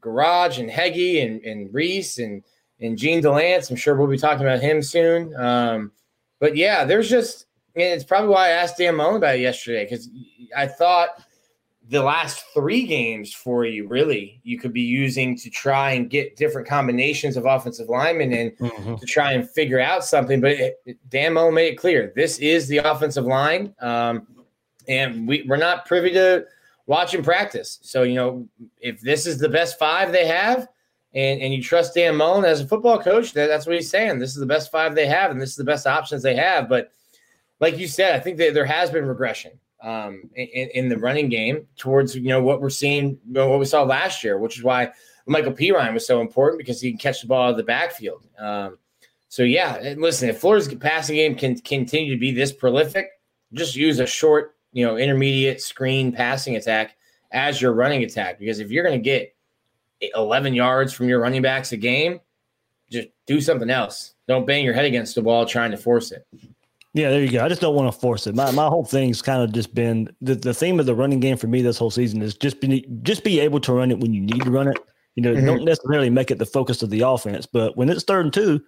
Gouraige 0.00 0.58
and 0.58 0.70
Heggie 0.70 1.20
and, 1.20 1.42
and 1.42 1.72
Reese 1.72 2.18
and 2.18 2.42
and 2.80 2.98
Jean 2.98 3.22
Delance. 3.22 3.70
I'm 3.70 3.76
sure 3.76 3.96
we'll 3.96 4.06
be 4.06 4.18
talking 4.18 4.46
about 4.46 4.60
him 4.60 4.82
soon. 4.82 5.34
Um, 5.36 5.92
but 6.38 6.56
yeah, 6.56 6.84
there's 6.84 7.08
just, 7.08 7.46
and 7.74 7.84
it's 7.84 8.04
probably 8.04 8.28
why 8.28 8.48
I 8.48 8.50
asked 8.50 8.78
Dan 8.78 8.96
Mullen 8.96 9.16
about 9.16 9.36
it 9.36 9.40
yesterday 9.40 9.84
because 9.84 10.10
I 10.54 10.66
thought 10.66 11.22
the 11.88 12.02
last 12.02 12.44
three 12.52 12.84
games 12.84 13.32
for 13.32 13.64
you, 13.64 13.86
really, 13.86 14.40
you 14.42 14.58
could 14.58 14.72
be 14.72 14.80
using 14.80 15.36
to 15.38 15.50
try 15.50 15.92
and 15.92 16.10
get 16.10 16.36
different 16.36 16.66
combinations 16.66 17.36
of 17.36 17.46
offensive 17.46 17.88
linemen 17.88 18.32
and 18.32 18.58
mm-hmm. 18.58 18.96
to 18.96 19.06
try 19.06 19.32
and 19.32 19.48
figure 19.48 19.80
out 19.80 20.04
something. 20.04 20.40
But 20.40 20.52
it, 20.52 20.80
it, 20.84 20.98
Dan 21.08 21.34
Mullen 21.34 21.54
made 21.54 21.72
it 21.72 21.76
clear 21.76 22.12
this 22.16 22.38
is 22.38 22.66
the 22.66 22.78
offensive 22.78 23.24
line, 23.24 23.74
um, 23.80 24.26
and 24.88 25.28
we, 25.28 25.44
we're 25.48 25.56
not 25.56 25.86
privy 25.86 26.12
to 26.12 26.44
watching 26.86 27.22
practice. 27.22 27.78
So 27.82 28.02
you 28.02 28.14
know, 28.14 28.48
if 28.80 29.00
this 29.00 29.26
is 29.26 29.38
the 29.38 29.48
best 29.48 29.78
five 29.78 30.10
they 30.10 30.26
have, 30.26 30.66
and 31.14 31.40
and 31.40 31.54
you 31.54 31.62
trust 31.62 31.94
Dan 31.94 32.16
Mullen 32.16 32.44
as 32.44 32.60
a 32.60 32.66
football 32.66 33.00
coach, 33.00 33.32
that, 33.34 33.46
that's 33.46 33.64
what 33.66 33.76
he's 33.76 33.90
saying. 33.90 34.18
This 34.18 34.30
is 34.30 34.40
the 34.40 34.46
best 34.46 34.72
five 34.72 34.96
they 34.96 35.06
have, 35.06 35.30
and 35.30 35.40
this 35.40 35.50
is 35.50 35.56
the 35.56 35.64
best 35.64 35.86
options 35.86 36.22
they 36.22 36.34
have. 36.34 36.68
But 36.68 36.90
like 37.60 37.78
you 37.78 37.86
said, 37.86 38.16
I 38.16 38.20
think 38.20 38.38
that 38.38 38.54
there 38.54 38.66
has 38.66 38.90
been 38.90 39.06
regression 39.06 39.52
um, 39.86 40.28
in, 40.34 40.68
in, 40.74 40.88
the 40.88 40.98
running 40.98 41.28
game 41.28 41.68
towards 41.76 42.16
you 42.16 42.28
know 42.28 42.42
what 42.42 42.60
we're 42.60 42.70
seeing, 42.70 43.18
what 43.28 43.60
we 43.60 43.64
saw 43.64 43.84
last 43.84 44.24
year, 44.24 44.36
which 44.36 44.58
is 44.58 44.64
why 44.64 44.90
Lamical 45.28 45.56
Perine 45.56 45.94
was 45.94 46.04
so 46.04 46.20
important 46.20 46.58
because 46.58 46.80
he 46.80 46.90
can 46.90 46.98
catch 46.98 47.20
the 47.20 47.28
ball 47.28 47.44
out 47.44 47.50
of 47.50 47.56
the 47.56 47.62
backfield. 47.62 48.26
Um, 48.36 48.78
so 49.28 49.44
yeah, 49.44 49.94
listen, 49.96 50.28
if 50.28 50.40
Florida's 50.40 50.74
passing 50.74 51.14
game 51.14 51.36
can 51.36 51.56
continue 51.60 52.12
to 52.12 52.18
be 52.18 52.32
this 52.32 52.52
prolific, 52.52 53.10
just 53.52 53.76
use 53.76 54.00
a 54.00 54.06
short, 54.06 54.56
you 54.72 54.84
know, 54.84 54.96
intermediate 54.96 55.62
screen 55.62 56.10
passing 56.10 56.56
attack 56.56 56.96
as 57.30 57.62
your 57.62 57.72
running 57.72 58.02
attack 58.02 58.40
because 58.40 58.58
if 58.58 58.72
you're 58.72 58.84
going 58.84 58.98
to 58.98 59.04
get 59.04 59.36
11 60.00 60.52
yards 60.52 60.92
from 60.92 61.08
your 61.08 61.20
running 61.20 61.42
backs 61.42 61.70
a 61.70 61.76
game, 61.76 62.20
just 62.90 63.08
do 63.26 63.40
something 63.40 63.70
else. 63.70 64.14
Don't 64.26 64.46
bang 64.46 64.64
your 64.64 64.74
head 64.74 64.84
against 64.84 65.14
the 65.14 65.22
wall 65.22 65.46
trying 65.46 65.70
to 65.70 65.76
force 65.76 66.10
it. 66.10 66.26
Yeah, 66.96 67.10
there 67.10 67.22
you 67.22 67.30
go. 67.30 67.44
I 67.44 67.48
just 67.50 67.60
don't 67.60 67.74
want 67.74 67.92
to 67.92 68.00
force 68.00 68.26
it. 68.26 68.34
My 68.34 68.50
my 68.52 68.68
whole 68.68 68.86
thing's 68.86 69.20
kind 69.20 69.42
of 69.42 69.52
just 69.52 69.74
been 69.74 70.08
the, 70.22 70.34
the 70.34 70.54
theme 70.54 70.80
of 70.80 70.86
the 70.86 70.94
running 70.94 71.20
game 71.20 71.36
for 71.36 71.46
me 71.46 71.60
this 71.60 71.76
whole 71.76 71.90
season 71.90 72.22
is 72.22 72.34
just 72.34 72.58
be 72.58 72.86
just 73.02 73.22
be 73.22 73.38
able 73.38 73.60
to 73.60 73.72
run 73.74 73.90
it 73.90 74.00
when 74.00 74.14
you 74.14 74.22
need 74.22 74.42
to 74.42 74.50
run 74.50 74.66
it. 74.66 74.78
You 75.14 75.22
know, 75.22 75.34
mm-hmm. 75.34 75.44
don't 75.44 75.64
necessarily 75.64 76.08
make 76.08 76.30
it 76.30 76.38
the 76.38 76.46
focus 76.46 76.82
of 76.82 76.88
the 76.88 77.02
offense, 77.02 77.44
but 77.44 77.76
when 77.76 77.90
it's 77.90 78.02
third 78.02 78.24
and 78.24 78.32
two, 78.32 78.62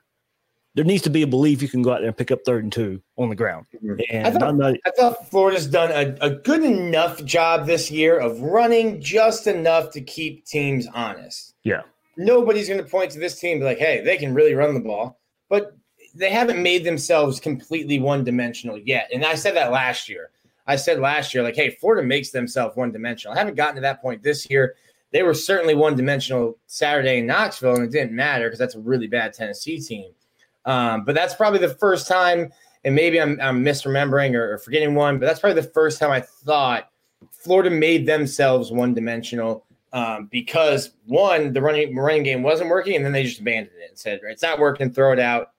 there 0.74 0.84
needs 0.84 1.02
to 1.04 1.10
be 1.10 1.22
a 1.22 1.26
belief 1.26 1.62
you 1.62 1.68
can 1.68 1.80
go 1.80 1.90
out 1.90 2.00
there 2.00 2.08
and 2.08 2.16
pick 2.16 2.30
up 2.30 2.40
third 2.44 2.64
and 2.64 2.72
two 2.72 3.00
on 3.16 3.30
the 3.30 3.34
ground. 3.34 3.64
Mm-hmm. 3.74 4.00
And 4.10 4.26
I 4.26 4.30
thought, 4.30 4.56
not, 4.56 4.74
I 4.84 4.90
thought 4.90 5.30
Florida's 5.30 5.66
done 5.66 5.90
a, 5.90 6.14
a 6.20 6.30
good 6.30 6.62
enough 6.64 7.24
job 7.24 7.66
this 7.66 7.90
year 7.90 8.18
of 8.18 8.40
running 8.40 9.00
just 9.00 9.46
enough 9.46 9.90
to 9.92 10.02
keep 10.02 10.44
teams 10.44 10.86
honest. 10.92 11.54
Yeah. 11.64 11.82
Nobody's 12.18 12.68
going 12.68 12.82
to 12.82 12.86
point 12.88 13.10
to 13.12 13.18
this 13.18 13.40
team 13.40 13.52
and 13.52 13.60
be 13.62 13.64
like, 13.64 13.78
hey, 13.78 14.02
they 14.04 14.18
can 14.18 14.34
really 14.34 14.54
run 14.54 14.74
the 14.74 14.80
ball. 14.80 15.18
But 15.48 15.77
they 16.14 16.30
haven't 16.30 16.62
made 16.62 16.84
themselves 16.84 17.40
completely 17.40 17.98
one 17.98 18.24
dimensional 18.24 18.78
yet. 18.78 19.08
And 19.12 19.24
I 19.24 19.34
said 19.34 19.54
that 19.56 19.72
last 19.72 20.08
year. 20.08 20.30
I 20.66 20.76
said 20.76 21.00
last 21.00 21.32
year, 21.32 21.42
like, 21.42 21.56
hey, 21.56 21.70
Florida 21.70 22.06
makes 22.06 22.30
themselves 22.30 22.76
one 22.76 22.92
dimensional. 22.92 23.34
I 23.34 23.38
haven't 23.38 23.56
gotten 23.56 23.76
to 23.76 23.80
that 23.80 24.02
point 24.02 24.22
this 24.22 24.48
year. 24.50 24.74
They 25.12 25.22
were 25.22 25.32
certainly 25.32 25.74
one 25.74 25.96
dimensional 25.96 26.58
Saturday 26.66 27.18
in 27.18 27.26
Knoxville, 27.26 27.76
and 27.76 27.84
it 27.84 27.90
didn't 27.90 28.12
matter 28.12 28.46
because 28.46 28.58
that's 28.58 28.74
a 28.74 28.80
really 28.80 29.06
bad 29.06 29.32
Tennessee 29.32 29.80
team. 29.80 30.10
Um, 30.66 31.04
but 31.06 31.14
that's 31.14 31.34
probably 31.34 31.60
the 31.60 31.74
first 31.74 32.06
time, 32.06 32.52
and 32.84 32.94
maybe 32.94 33.18
I'm, 33.18 33.40
I'm 33.40 33.64
misremembering 33.64 34.34
or, 34.34 34.52
or 34.52 34.58
forgetting 34.58 34.94
one, 34.94 35.18
but 35.18 35.24
that's 35.24 35.40
probably 35.40 35.62
the 35.62 35.68
first 35.68 35.98
time 35.98 36.10
I 36.10 36.20
thought 36.20 36.90
Florida 37.32 37.70
made 37.70 38.04
themselves 38.04 38.70
one 38.70 38.92
dimensional 38.92 39.64
um, 39.94 40.28
because 40.30 40.90
one, 41.06 41.54
the 41.54 41.62
running 41.62 41.96
running 41.96 42.22
game 42.22 42.42
wasn't 42.42 42.68
working, 42.68 42.96
and 42.96 43.04
then 43.04 43.12
they 43.12 43.22
just 43.22 43.40
abandoned 43.40 43.76
it 43.80 43.88
and 43.88 43.98
said, 43.98 44.20
"It's 44.24 44.42
not 44.42 44.58
working, 44.58 44.92
throw 44.92 45.12
it 45.12 45.18
out." 45.18 45.52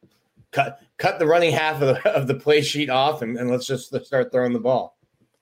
Cut 0.52 0.80
cut 0.98 1.20
the 1.20 1.28
running 1.28 1.52
half 1.52 1.82
of 1.82 2.04
the, 2.04 2.10
of 2.16 2.28
the 2.28 2.36
play 2.36 2.62
sheet 2.62 2.90
off 2.90 3.22
and, 3.22 3.38
and 3.38 3.50
let's 3.50 3.66
just 3.66 3.94
start 4.06 4.32
throwing 4.32 4.54
the 4.54 4.60
ball. 4.60 4.98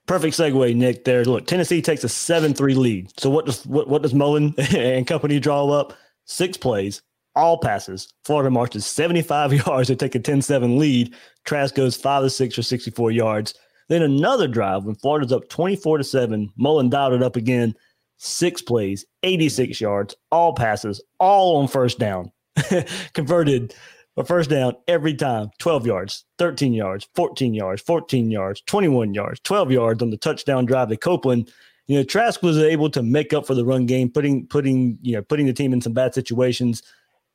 Perfect 0.06 0.38
segue, 0.38 0.74
Nick. 0.76 1.04
There, 1.04 1.26
look, 1.26 1.48
Tennessee 1.48 1.82
takes 1.82 2.04
a 2.06 2.10
seven-three 2.10 2.76
lead. 2.76 3.12
So 3.20 3.30
what 3.30 3.46
does 3.46 3.66
what, 3.66 3.90
what 3.90 4.02
does 4.02 4.14
Mullen 4.14 4.54
and 4.76 5.06
company 5.06 5.40
draw 5.40 5.70
up? 5.70 5.94
Six 6.26 6.58
plays, 6.58 7.02
all 7.36 7.58
passes. 7.58 8.12
Florida 8.24 8.50
marches 8.50 8.86
75 8.86 9.54
yards 9.68 9.88
to 9.88 9.96
take 9.96 10.16
a 10.16 10.20
10-7 10.20 10.78
lead. 10.78 11.14
Trask 11.46 11.76
goes 11.76 11.96
five 11.96 12.24
to 12.24 12.30
six 12.30 12.56
for 12.56 12.62
64 12.62 13.12
yards. 13.12 13.54
Then 13.90 14.02
another 14.02 14.48
drive 14.48 14.84
when 14.84 14.96
Florida's 14.96 15.32
up 15.32 15.48
24 15.50 16.00
to 16.00 16.04
7. 16.04 16.52
Mullen 16.58 16.90
dialed 16.90 17.14
it 17.14 17.24
up 17.24 17.36
again. 17.36 17.74
Six 18.18 18.62
plays, 18.62 19.06
86 19.24 19.80
yards, 19.80 20.16
all 20.32 20.54
passes, 20.54 21.02
all 21.20 21.58
on 21.58 21.68
first 21.68 22.00
down. 22.00 22.32
Converted 23.14 23.76
a 24.18 24.24
first 24.24 24.50
down 24.50 24.76
every 24.88 25.14
time 25.14 25.52
12 25.60 25.86
yards, 25.86 26.26
13 26.40 26.74
yards, 26.74 27.08
14 27.16 27.54
yards, 27.54 27.82
14 27.84 28.32
yards, 28.32 28.62
21 28.62 29.14
yards, 29.14 29.40
12 29.42 29.72
yards 29.72 30.02
on 30.02 30.10
the 30.10 30.18
touchdown 30.18 30.66
drive 30.66 30.90
to 30.90 30.98
Copeland. 30.98 31.52
You 31.86 31.98
know, 31.98 32.04
Trask 32.04 32.42
was 32.42 32.58
able 32.58 32.90
to 32.90 33.04
make 33.04 33.32
up 33.32 33.46
for 33.46 33.54
the 33.54 33.64
run 33.64 33.86
game, 33.86 34.10
putting 34.10 34.48
putting 34.48 34.98
you 35.02 35.14
know 35.16 35.22
putting 35.22 35.46
the 35.46 35.54
team 35.54 35.72
in 35.72 35.82
some 35.82 35.94
bad 35.94 36.14
situations. 36.14 36.82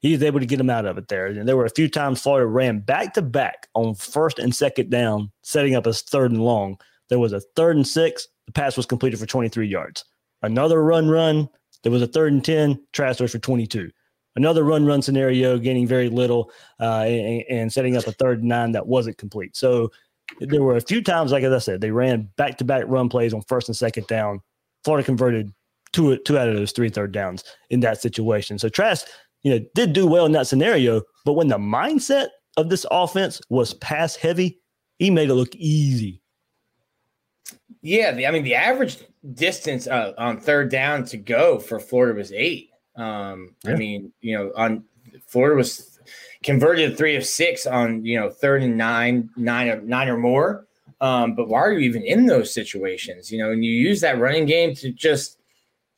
He 0.00 0.12
was 0.12 0.22
able 0.24 0.40
to 0.40 0.46
get 0.46 0.56
them 0.56 0.68
out 0.68 0.84
of 0.84 0.98
it 0.98 1.06
there. 1.06 1.26
And 1.26 1.48
there 1.48 1.56
were 1.56 1.64
a 1.64 1.70
few 1.70 1.88
times 1.88 2.20
Florida 2.20 2.46
ran 2.46 2.80
back 2.80 3.14
to 3.14 3.22
back 3.22 3.68
on 3.74 3.94
first 3.94 4.40
and 4.40 4.52
second 4.52 4.90
down, 4.90 5.30
setting 5.42 5.76
up 5.76 5.86
as 5.86 6.02
third 6.02 6.32
and 6.32 6.42
long. 6.42 6.76
There 7.08 7.20
was 7.20 7.32
a 7.32 7.40
third 7.54 7.76
and 7.76 7.86
six. 7.86 8.26
The 8.46 8.52
pass 8.52 8.76
was 8.76 8.84
completed 8.84 9.20
for 9.20 9.26
23 9.26 9.68
yards. 9.68 10.04
Another 10.42 10.82
run, 10.82 11.08
run. 11.08 11.48
There 11.84 11.92
was 11.92 12.02
a 12.02 12.08
third 12.08 12.32
and 12.32 12.44
10. 12.44 12.84
Trask 12.92 13.20
was 13.20 13.30
for 13.30 13.38
22 13.38 13.92
another 14.36 14.64
run 14.64 14.86
run 14.86 15.02
scenario, 15.02 15.58
gaining 15.58 15.86
very 15.86 16.08
little 16.08 16.50
uh, 16.80 17.02
and, 17.02 17.44
and, 17.48 17.72
setting 17.72 17.96
up 17.96 18.06
a 18.06 18.12
third 18.12 18.40
and 18.40 18.48
nine 18.48 18.72
that 18.72 18.86
wasn't 18.86 19.18
complete. 19.18 19.56
So 19.56 19.90
there 20.40 20.62
were 20.62 20.76
a 20.76 20.80
few 20.80 21.02
times, 21.02 21.32
like 21.32 21.44
as 21.44 21.52
I 21.52 21.58
said, 21.58 21.80
they 21.80 21.90
ran 21.90 22.28
back 22.36 22.58
to 22.58 22.64
back 22.64 22.84
run 22.86 23.08
plays 23.08 23.34
on 23.34 23.42
first 23.42 23.68
and 23.68 23.76
second 23.76 24.06
down. 24.06 24.40
Florida 24.84 25.04
converted 25.04 25.52
two 25.92 26.16
two 26.18 26.38
out 26.38 26.48
of 26.48 26.56
those 26.56 26.72
three 26.72 26.88
third 26.88 27.12
downs 27.12 27.44
in 27.70 27.80
that 27.80 28.00
situation. 28.00 28.58
So 28.58 28.68
Trask, 28.68 29.06
you 29.42 29.52
know, 29.52 29.64
did 29.74 29.92
do 29.92 30.06
well 30.06 30.26
in 30.26 30.32
that 30.32 30.46
scenario, 30.46 31.02
but 31.24 31.34
when 31.34 31.48
the 31.48 31.58
mindset 31.58 32.28
of 32.56 32.68
this 32.68 32.86
offense 32.90 33.40
was 33.48 33.74
pass 33.74 34.16
heavy, 34.16 34.60
he 34.98 35.10
made 35.10 35.30
it 35.30 35.34
look 35.34 35.54
easy. 35.54 36.22
Yeah, 37.82 38.12
the, 38.12 38.26
I 38.26 38.30
mean 38.30 38.44
the 38.44 38.54
average 38.54 38.98
distance 39.34 39.86
uh, 39.86 40.12
on 40.18 40.40
third 40.40 40.70
down 40.70 41.04
to 41.06 41.16
go 41.16 41.58
for 41.58 41.80
Florida 41.80 42.16
was 42.16 42.32
eight. 42.32 42.70
Um, 42.96 43.54
I 43.66 43.74
mean, 43.74 44.12
you 44.20 44.36
know, 44.36 44.52
on 44.56 44.84
Florida 45.26 45.56
was 45.56 45.98
converted 46.42 46.96
three 46.96 47.16
of 47.16 47.24
six 47.24 47.66
on 47.66 48.04
you 48.04 48.18
know 48.18 48.30
third 48.30 48.62
and 48.62 48.76
nine, 48.76 49.30
nine 49.36 49.68
or 49.68 49.80
nine 49.80 50.08
or 50.08 50.16
more. 50.16 50.66
Um, 51.00 51.34
but 51.34 51.48
why 51.48 51.60
are 51.60 51.72
you 51.72 51.80
even 51.80 52.02
in 52.02 52.26
those 52.26 52.54
situations? 52.54 53.32
You 53.32 53.38
know, 53.38 53.50
and 53.50 53.64
you 53.64 53.72
use 53.72 54.00
that 54.02 54.20
running 54.20 54.46
game 54.46 54.74
to 54.76 54.92
just 54.92 55.38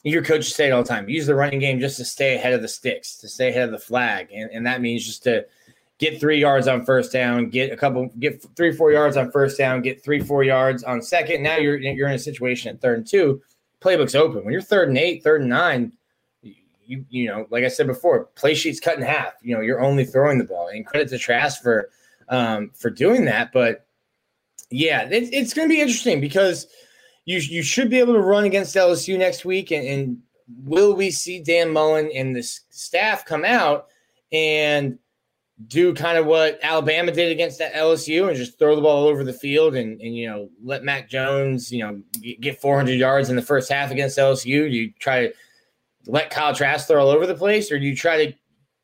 your 0.02 0.22
coaches 0.22 0.54
say 0.54 0.68
it 0.68 0.70
all 0.72 0.82
the 0.82 0.88
time. 0.88 1.08
Use 1.08 1.26
the 1.26 1.34
running 1.34 1.58
game 1.58 1.80
just 1.80 1.96
to 1.96 2.04
stay 2.04 2.36
ahead 2.36 2.52
of 2.52 2.62
the 2.62 2.68
sticks, 2.68 3.16
to 3.16 3.28
stay 3.28 3.48
ahead 3.48 3.64
of 3.64 3.70
the 3.70 3.78
flag, 3.78 4.28
and, 4.34 4.50
and 4.50 4.66
that 4.66 4.80
means 4.80 5.04
just 5.04 5.22
to 5.24 5.44
get 5.98 6.20
three 6.20 6.40
yards 6.40 6.68
on 6.68 6.84
first 6.84 7.12
down, 7.12 7.48
get 7.50 7.72
a 7.72 7.76
couple, 7.76 8.08
get 8.18 8.44
three, 8.56 8.72
four 8.72 8.92
yards 8.92 9.16
on 9.16 9.30
first 9.30 9.56
down, 9.56 9.82
get 9.82 10.02
three, 10.02 10.20
four 10.20 10.44
yards 10.44 10.84
on 10.84 11.00
second. 11.02 11.42
Now 11.42 11.56
you're 11.56 11.78
you're 11.78 12.08
in 12.08 12.14
a 12.14 12.18
situation 12.18 12.70
at 12.70 12.80
third 12.80 12.98
and 12.98 13.06
two. 13.06 13.42
Playbook's 13.80 14.14
open. 14.14 14.44
When 14.44 14.52
you're 14.52 14.62
third 14.62 14.88
and 14.88 14.98
eight, 14.98 15.22
third 15.22 15.42
and 15.42 15.50
nine, 15.50 15.92
you 16.86 17.04
you 17.10 17.26
know, 17.26 17.46
like 17.50 17.64
I 17.64 17.68
said 17.68 17.86
before, 17.86 18.26
play 18.36 18.54
sheets 18.54 18.80
cut 18.80 18.96
in 18.96 19.02
half. 19.02 19.34
You 19.42 19.54
know, 19.54 19.60
you're 19.60 19.80
only 19.80 20.04
throwing 20.04 20.38
the 20.38 20.44
ball. 20.44 20.68
And 20.68 20.86
credit 20.86 21.08
to 21.10 21.18
Trask 21.18 21.62
for 21.62 21.90
um, 22.28 22.70
for 22.74 22.90
doing 22.90 23.24
that. 23.26 23.52
But 23.52 23.86
yeah, 24.70 25.08
it, 25.08 25.32
it's 25.32 25.54
going 25.54 25.68
to 25.68 25.72
be 25.72 25.80
interesting 25.80 26.20
because 26.20 26.66
you 27.24 27.38
you 27.38 27.62
should 27.62 27.90
be 27.90 27.98
able 27.98 28.14
to 28.14 28.20
run 28.20 28.44
against 28.44 28.76
LSU 28.76 29.18
next 29.18 29.44
week. 29.44 29.70
And, 29.70 29.86
and 29.86 30.18
will 30.64 30.94
we 30.94 31.10
see 31.10 31.42
Dan 31.42 31.70
Mullen 31.70 32.10
and 32.14 32.34
the 32.34 32.42
staff 32.42 33.24
come 33.24 33.44
out 33.44 33.86
and 34.32 34.98
do 35.68 35.94
kind 35.94 36.18
of 36.18 36.26
what 36.26 36.58
Alabama 36.62 37.12
did 37.12 37.30
against 37.30 37.60
that 37.60 37.74
LSU 37.74 38.26
and 38.28 38.36
just 38.36 38.58
throw 38.58 38.74
the 38.74 38.82
ball 38.82 39.04
all 39.04 39.08
over 39.08 39.22
the 39.22 39.32
field 39.32 39.76
and, 39.76 40.00
and 40.00 40.16
you 40.16 40.28
know 40.28 40.48
let 40.62 40.82
Mac 40.82 41.08
Jones 41.08 41.70
you 41.70 41.84
know 41.84 42.02
get 42.40 42.60
400 42.60 42.92
yards 42.92 43.30
in 43.30 43.36
the 43.36 43.42
first 43.42 43.70
half 43.70 43.90
against 43.90 44.18
LSU? 44.18 44.70
You 44.70 44.92
try 44.98 45.28
to 45.28 45.34
let 46.06 46.30
Kyle 46.30 46.54
Trask 46.54 46.86
throw 46.86 47.00
all 47.00 47.10
over 47.10 47.26
the 47.26 47.34
place, 47.34 47.70
or 47.70 47.78
do 47.78 47.86
you 47.86 47.96
try 47.96 48.26
to 48.26 48.32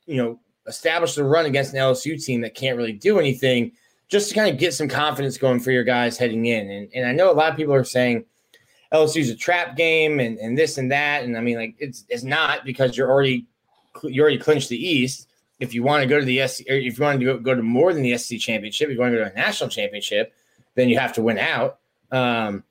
you 0.06 0.16
know 0.16 0.40
establish 0.66 1.14
the 1.14 1.24
run 1.24 1.46
against 1.46 1.72
an 1.72 1.80
LSU 1.80 2.22
team 2.22 2.40
that 2.42 2.54
can't 2.54 2.76
really 2.76 2.92
do 2.92 3.18
anything, 3.18 3.72
just 4.08 4.28
to 4.28 4.34
kind 4.34 4.50
of 4.50 4.58
get 4.58 4.74
some 4.74 4.88
confidence 4.88 5.38
going 5.38 5.60
for 5.60 5.70
your 5.70 5.84
guys 5.84 6.16
heading 6.18 6.46
in? 6.46 6.70
And 6.70 6.88
and 6.94 7.06
I 7.06 7.12
know 7.12 7.30
a 7.30 7.34
lot 7.34 7.50
of 7.50 7.56
people 7.56 7.74
are 7.74 7.84
saying 7.84 8.24
LSU's 8.92 9.30
a 9.30 9.36
trap 9.36 9.76
game 9.76 10.20
and 10.20 10.38
and 10.38 10.56
this 10.56 10.78
and 10.78 10.90
that, 10.92 11.24
and 11.24 11.36
I 11.36 11.40
mean 11.40 11.56
like 11.56 11.74
it's 11.78 12.04
it's 12.08 12.24
not 12.24 12.64
because 12.64 12.96
you're 12.96 13.10
already 13.10 13.46
you 14.02 14.22
already 14.22 14.38
clinched 14.38 14.68
the 14.68 14.76
East 14.76 15.26
if 15.60 15.74
you 15.74 15.82
want 15.82 16.02
to 16.02 16.08
go 16.08 16.18
to 16.18 16.24
the 16.24 16.46
SEC, 16.48 16.66
if 16.66 16.98
you 16.98 17.04
want 17.04 17.20
to 17.20 17.24
go, 17.24 17.38
go 17.38 17.54
to 17.54 17.62
more 17.62 17.92
than 17.92 18.02
the 18.02 18.16
SEC 18.16 18.40
championship, 18.40 18.88
if 18.88 18.94
you 18.94 19.00
want 19.00 19.12
to 19.12 19.18
go 19.18 19.24
to 19.24 19.30
a 19.30 19.34
national 19.34 19.68
championship, 19.68 20.32
then 20.74 20.88
you 20.88 20.98
have 20.98 21.12
to 21.12 21.22
win 21.22 21.38
out. 21.38 21.78
Um, 22.10 22.64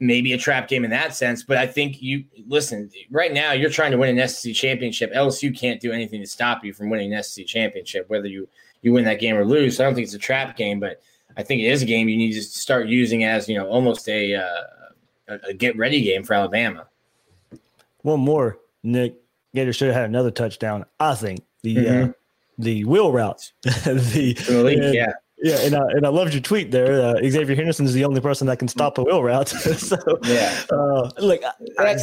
maybe 0.00 0.32
a 0.32 0.38
trap 0.38 0.66
game 0.66 0.82
in 0.84 0.90
that 0.90 1.14
sense, 1.14 1.42
but 1.44 1.58
I 1.58 1.66
think 1.66 2.00
you 2.02 2.24
listen 2.48 2.90
right 3.10 3.32
now. 3.32 3.52
You're 3.52 3.70
trying 3.70 3.90
to 3.92 3.98
win 3.98 4.18
an 4.18 4.28
SEC 4.28 4.54
championship. 4.54 5.12
LSU 5.12 5.56
can't 5.56 5.80
do 5.80 5.92
anything 5.92 6.20
to 6.20 6.26
stop 6.26 6.64
you 6.64 6.72
from 6.72 6.88
winning 6.90 7.12
an 7.14 7.22
SEC 7.22 7.46
championship, 7.46 8.08
whether 8.08 8.26
you 8.26 8.48
you 8.82 8.92
win 8.92 9.04
that 9.04 9.20
game 9.20 9.36
or 9.36 9.44
lose. 9.44 9.76
So 9.76 9.84
I 9.84 9.86
don't 9.86 9.94
think 9.94 10.06
it's 10.06 10.14
a 10.14 10.18
trap 10.18 10.56
game, 10.56 10.80
but 10.80 11.02
I 11.36 11.42
think 11.42 11.60
it 11.60 11.66
is 11.66 11.82
a 11.82 11.86
game 11.86 12.08
you 12.08 12.16
need 12.16 12.32
to 12.32 12.42
start 12.42 12.86
using 12.88 13.24
as 13.24 13.48
you 13.48 13.56
know 13.56 13.68
almost 13.68 14.08
a 14.08 14.34
uh, 14.36 15.36
a, 15.48 15.52
get 15.54 15.76
ready 15.76 16.02
game 16.02 16.24
for 16.24 16.34
Alabama. 16.34 16.86
One 18.02 18.20
more, 18.20 18.58
Nick. 18.82 19.14
Gator 19.54 19.72
should 19.72 19.88
have 19.88 19.96
had 19.96 20.04
another 20.06 20.30
touchdown. 20.30 20.86
I 20.98 21.14
think 21.14 21.40
the 21.62 21.78
uh, 21.78 21.92
Mhm. 21.92 22.14
the 22.58 22.84
wheel 22.84 23.12
routes, 23.12 23.52
the 23.62 24.36
the 24.48 24.62
league, 24.64 24.94
yeah. 24.94 25.12
Yeah, 25.42 25.58
and 25.60 25.74
I, 25.74 25.80
and 25.92 26.04
I 26.06 26.10
loved 26.10 26.34
your 26.34 26.42
tweet 26.42 26.70
there. 26.70 27.00
Uh, 27.00 27.14
Xzavier 27.20 27.56
Henderson 27.56 27.86
is 27.86 27.94
the 27.94 28.04
only 28.04 28.20
person 28.20 28.46
that 28.48 28.58
can 28.58 28.68
stop 28.68 28.98
a 28.98 29.02
wheel 29.02 29.22
route. 29.22 29.48
so 29.78 29.96
Yeah. 30.24 30.54
uh, 30.70 31.10
like 31.18 31.42
I- 31.44 31.52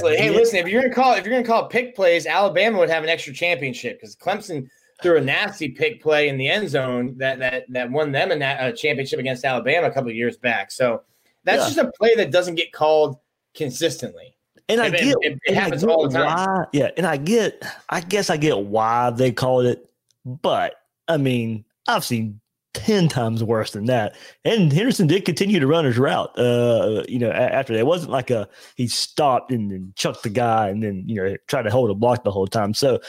like, 0.02 0.18
hey, 0.18 0.32
yeah. 0.32 0.38
listen, 0.38 0.58
if 0.60 0.68
you're 0.68 0.82
gonna 0.82 0.94
call 0.94 1.14
if 1.14 1.26
you're 1.26 1.34
gonna 1.36 1.46
call 1.48 1.68
pick 1.68 1.96
plays, 1.96 2.26
Alabama 2.26 2.80
would 2.80 2.90
have 2.90 3.04
an 3.04 3.10
extra 3.10 3.34
championship 3.34 4.00
because 4.00 4.16
Clemson 4.16 4.68
threw 5.04 5.18
a 5.18 5.22
nasty 5.22 5.70
pick 5.70 6.02
play 6.02 6.28
in 6.30 6.38
the 6.38 6.48
end 6.50 6.68
zone 6.70 7.16
that 7.20 7.38
that 7.40 7.66
that 7.70 7.92
won 7.92 8.12
them 8.12 8.32
a, 8.32 8.36
na- 8.36 8.58
a 8.60 8.74
championship 8.74 9.20
against 9.20 9.46
Alabama 9.46 9.88
a 9.88 9.92
couple 9.92 10.10
of 10.10 10.16
years 10.16 10.38
back. 10.38 10.72
So 10.72 11.04
that's 11.44 11.62
Yeah. 11.70 11.76
just 11.76 11.78
a 11.88 11.92
play 12.00 12.16
that 12.16 12.32
doesn't 12.32 12.56
get 12.56 12.72
called 12.74 13.18
consistently. 13.54 14.36
And 14.70 14.82
I 14.82 14.88
It- 14.88 14.94
it- 14.96 15.00
get, 15.00 15.16
it 15.22 15.40
and 15.48 15.56
happens 15.56 15.82
get 15.84 15.90
all 15.92 16.08
the 16.08 16.14
time. 16.18 16.26
Why, 16.26 16.66
yeah, 16.74 16.90
and 16.98 17.06
I 17.06 17.18
get, 17.18 17.64
I 17.90 18.02
guess 18.02 18.30
I 18.30 18.38
get 18.38 18.58
why 18.60 19.12
they 19.12 19.32
called 19.32 19.66
it, 19.66 19.88
but 20.26 20.74
I 21.08 21.18
mean, 21.18 21.64
I've 21.88 22.04
seen 22.04 22.42
ten 22.78 23.08
times 23.08 23.44
worse 23.44 23.72
than 23.72 23.86
that. 23.86 24.16
And 24.46 24.72
Henderson 24.72 25.08
did 25.08 25.26
continue 25.26 25.60
to 25.60 25.68
run 25.68 25.84
his 25.84 25.98
route. 25.98 26.38
Uh, 26.38 27.04
you 27.10 27.18
know, 27.18 27.32
after 27.32 27.74
that, 27.74 27.80
it 27.80 27.88
wasn't 27.88 28.12
like 28.12 28.30
a 28.30 28.48
he 28.76 28.88
stopped 28.88 29.52
and 29.52 29.72
then 29.72 29.94
chucked 29.96 30.24
the 30.24 30.30
guy 30.30 30.70
and 30.70 30.84
then 30.84 31.04
you 31.08 31.16
know 31.16 31.36
tried 31.48 31.64
to 31.64 31.72
hold 31.72 31.90
a 31.90 31.96
block 31.96 32.24
the 32.24 32.32
whole 32.32 32.48
time. 32.48 32.74
So, 32.74 33.00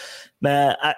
man, 0.41 0.75
I, 0.83 0.95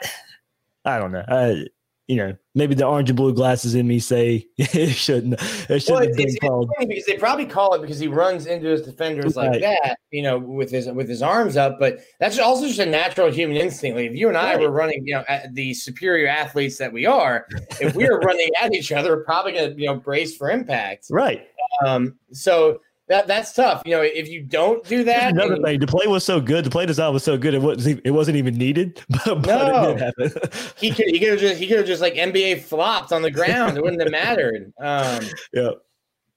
I 0.85 0.99
don't 0.99 1.13
know. 1.13 1.25
I, 1.27 1.67
you 2.07 2.17
know, 2.17 2.37
maybe 2.55 2.75
the 2.75 2.85
orange 2.85 3.09
and 3.09 3.17
blue 3.17 3.33
glasses 3.33 3.75
in 3.75 3.87
me 3.87 3.99
say 4.01 4.47
it 4.59 4.91
shouldn't, 4.91 5.35
it 5.71 5.81
shouldn't 5.81 5.89
Well, 5.89 5.99
have 6.09 6.17
been 6.17 6.37
called. 6.37 6.71
funny 6.77 6.87
because 6.89 7.05
they 7.07 7.17
probably 7.17 7.47
call 7.47 7.75
it 7.75 7.81
because 7.81 7.99
he 7.99 8.09
runs 8.09 8.47
into 8.47 8.69
his 8.69 8.83
defenders 8.83 9.37
like 9.37 9.61
that, 9.61 9.99
you 10.11 10.23
know, 10.23 10.39
with 10.39 10.71
his 10.71 10.89
with 10.89 11.09
his 11.09 11.23
arms 11.23 11.57
up. 11.57 11.79
But 11.79 12.01
that's 12.19 12.39
also 12.39 12.67
just 12.67 12.81
a 12.81 12.87
natural 12.87 13.31
human 13.31 13.57
instinct. 13.57 13.97
Like 13.97 14.11
if 14.11 14.17
you 14.17 14.29
and 14.29 14.37
I 14.37 14.55
Right. 14.55 14.61
were 14.61 14.71
running, 14.71 15.07
you 15.07 15.15
know, 15.15 15.25
at 15.29 15.55
the 15.55 15.75
superior 15.75 16.27
athletes 16.29 16.77
that 16.79 16.93
we 16.93 17.07
are, 17.07 17.47
if 17.81 17.95
we 17.95 18.09
were 18.09 18.19
running 18.21 18.51
at 18.61 18.75
each 18.75 18.91
other, 18.93 19.17
we're 19.17 19.25
probably 19.25 19.53
going 19.53 19.75
to 19.75 19.81
you 19.81 19.87
know 19.87 19.97
brace 19.97 20.37
for 20.37 20.51
impact. 20.51 21.07
Right. 21.11 21.47
Um, 21.87 22.19
so 22.33 22.81
that 23.11 23.27
that's 23.27 23.53
tough. 23.53 23.83
You 23.85 23.97
know, 23.97 24.03
if 24.03 24.29
you 24.29 24.41
don't 24.41 24.83
do 24.87 25.05
that, 25.05 25.33
another 25.33 25.55
and- 25.55 25.65
thing, 25.65 25.81
the 25.81 25.87
play 25.87 26.07
was 26.07 26.25
so 26.25 26.41
good. 26.41 26.65
The 26.65 26.71
play 26.71 26.87
design 26.87 27.13
was 27.13 27.25
so 27.25 27.37
good. 27.37 27.53
It 27.55 27.61
wasn't. 27.61 28.01
It 28.05 28.13
wasn't 28.13 28.37
even 28.39 28.55
needed, 28.57 29.03
but, 29.11 29.43
but 29.43 29.47
No. 29.47 29.91
it 29.91 29.99
did 29.99 30.33
happen. 30.33 30.51
he 30.79 30.91
could 30.93 31.07
he 31.09 31.19
could 31.19 31.31
have 31.31 31.41
just 31.41 31.61
he 31.61 31.67
could 31.67 31.79
have 31.79 31.87
just 31.87 32.01
like 32.01 32.15
NBA 32.15 32.63
flopped 32.63 33.13
on 33.13 33.21
the 33.23 33.31
ground. 33.31 33.77
It 33.77 33.83
wouldn't 33.83 34.01
have 34.01 34.11
mattered. 34.13 34.73
Um, 34.79 35.25
yeah. 35.53 35.71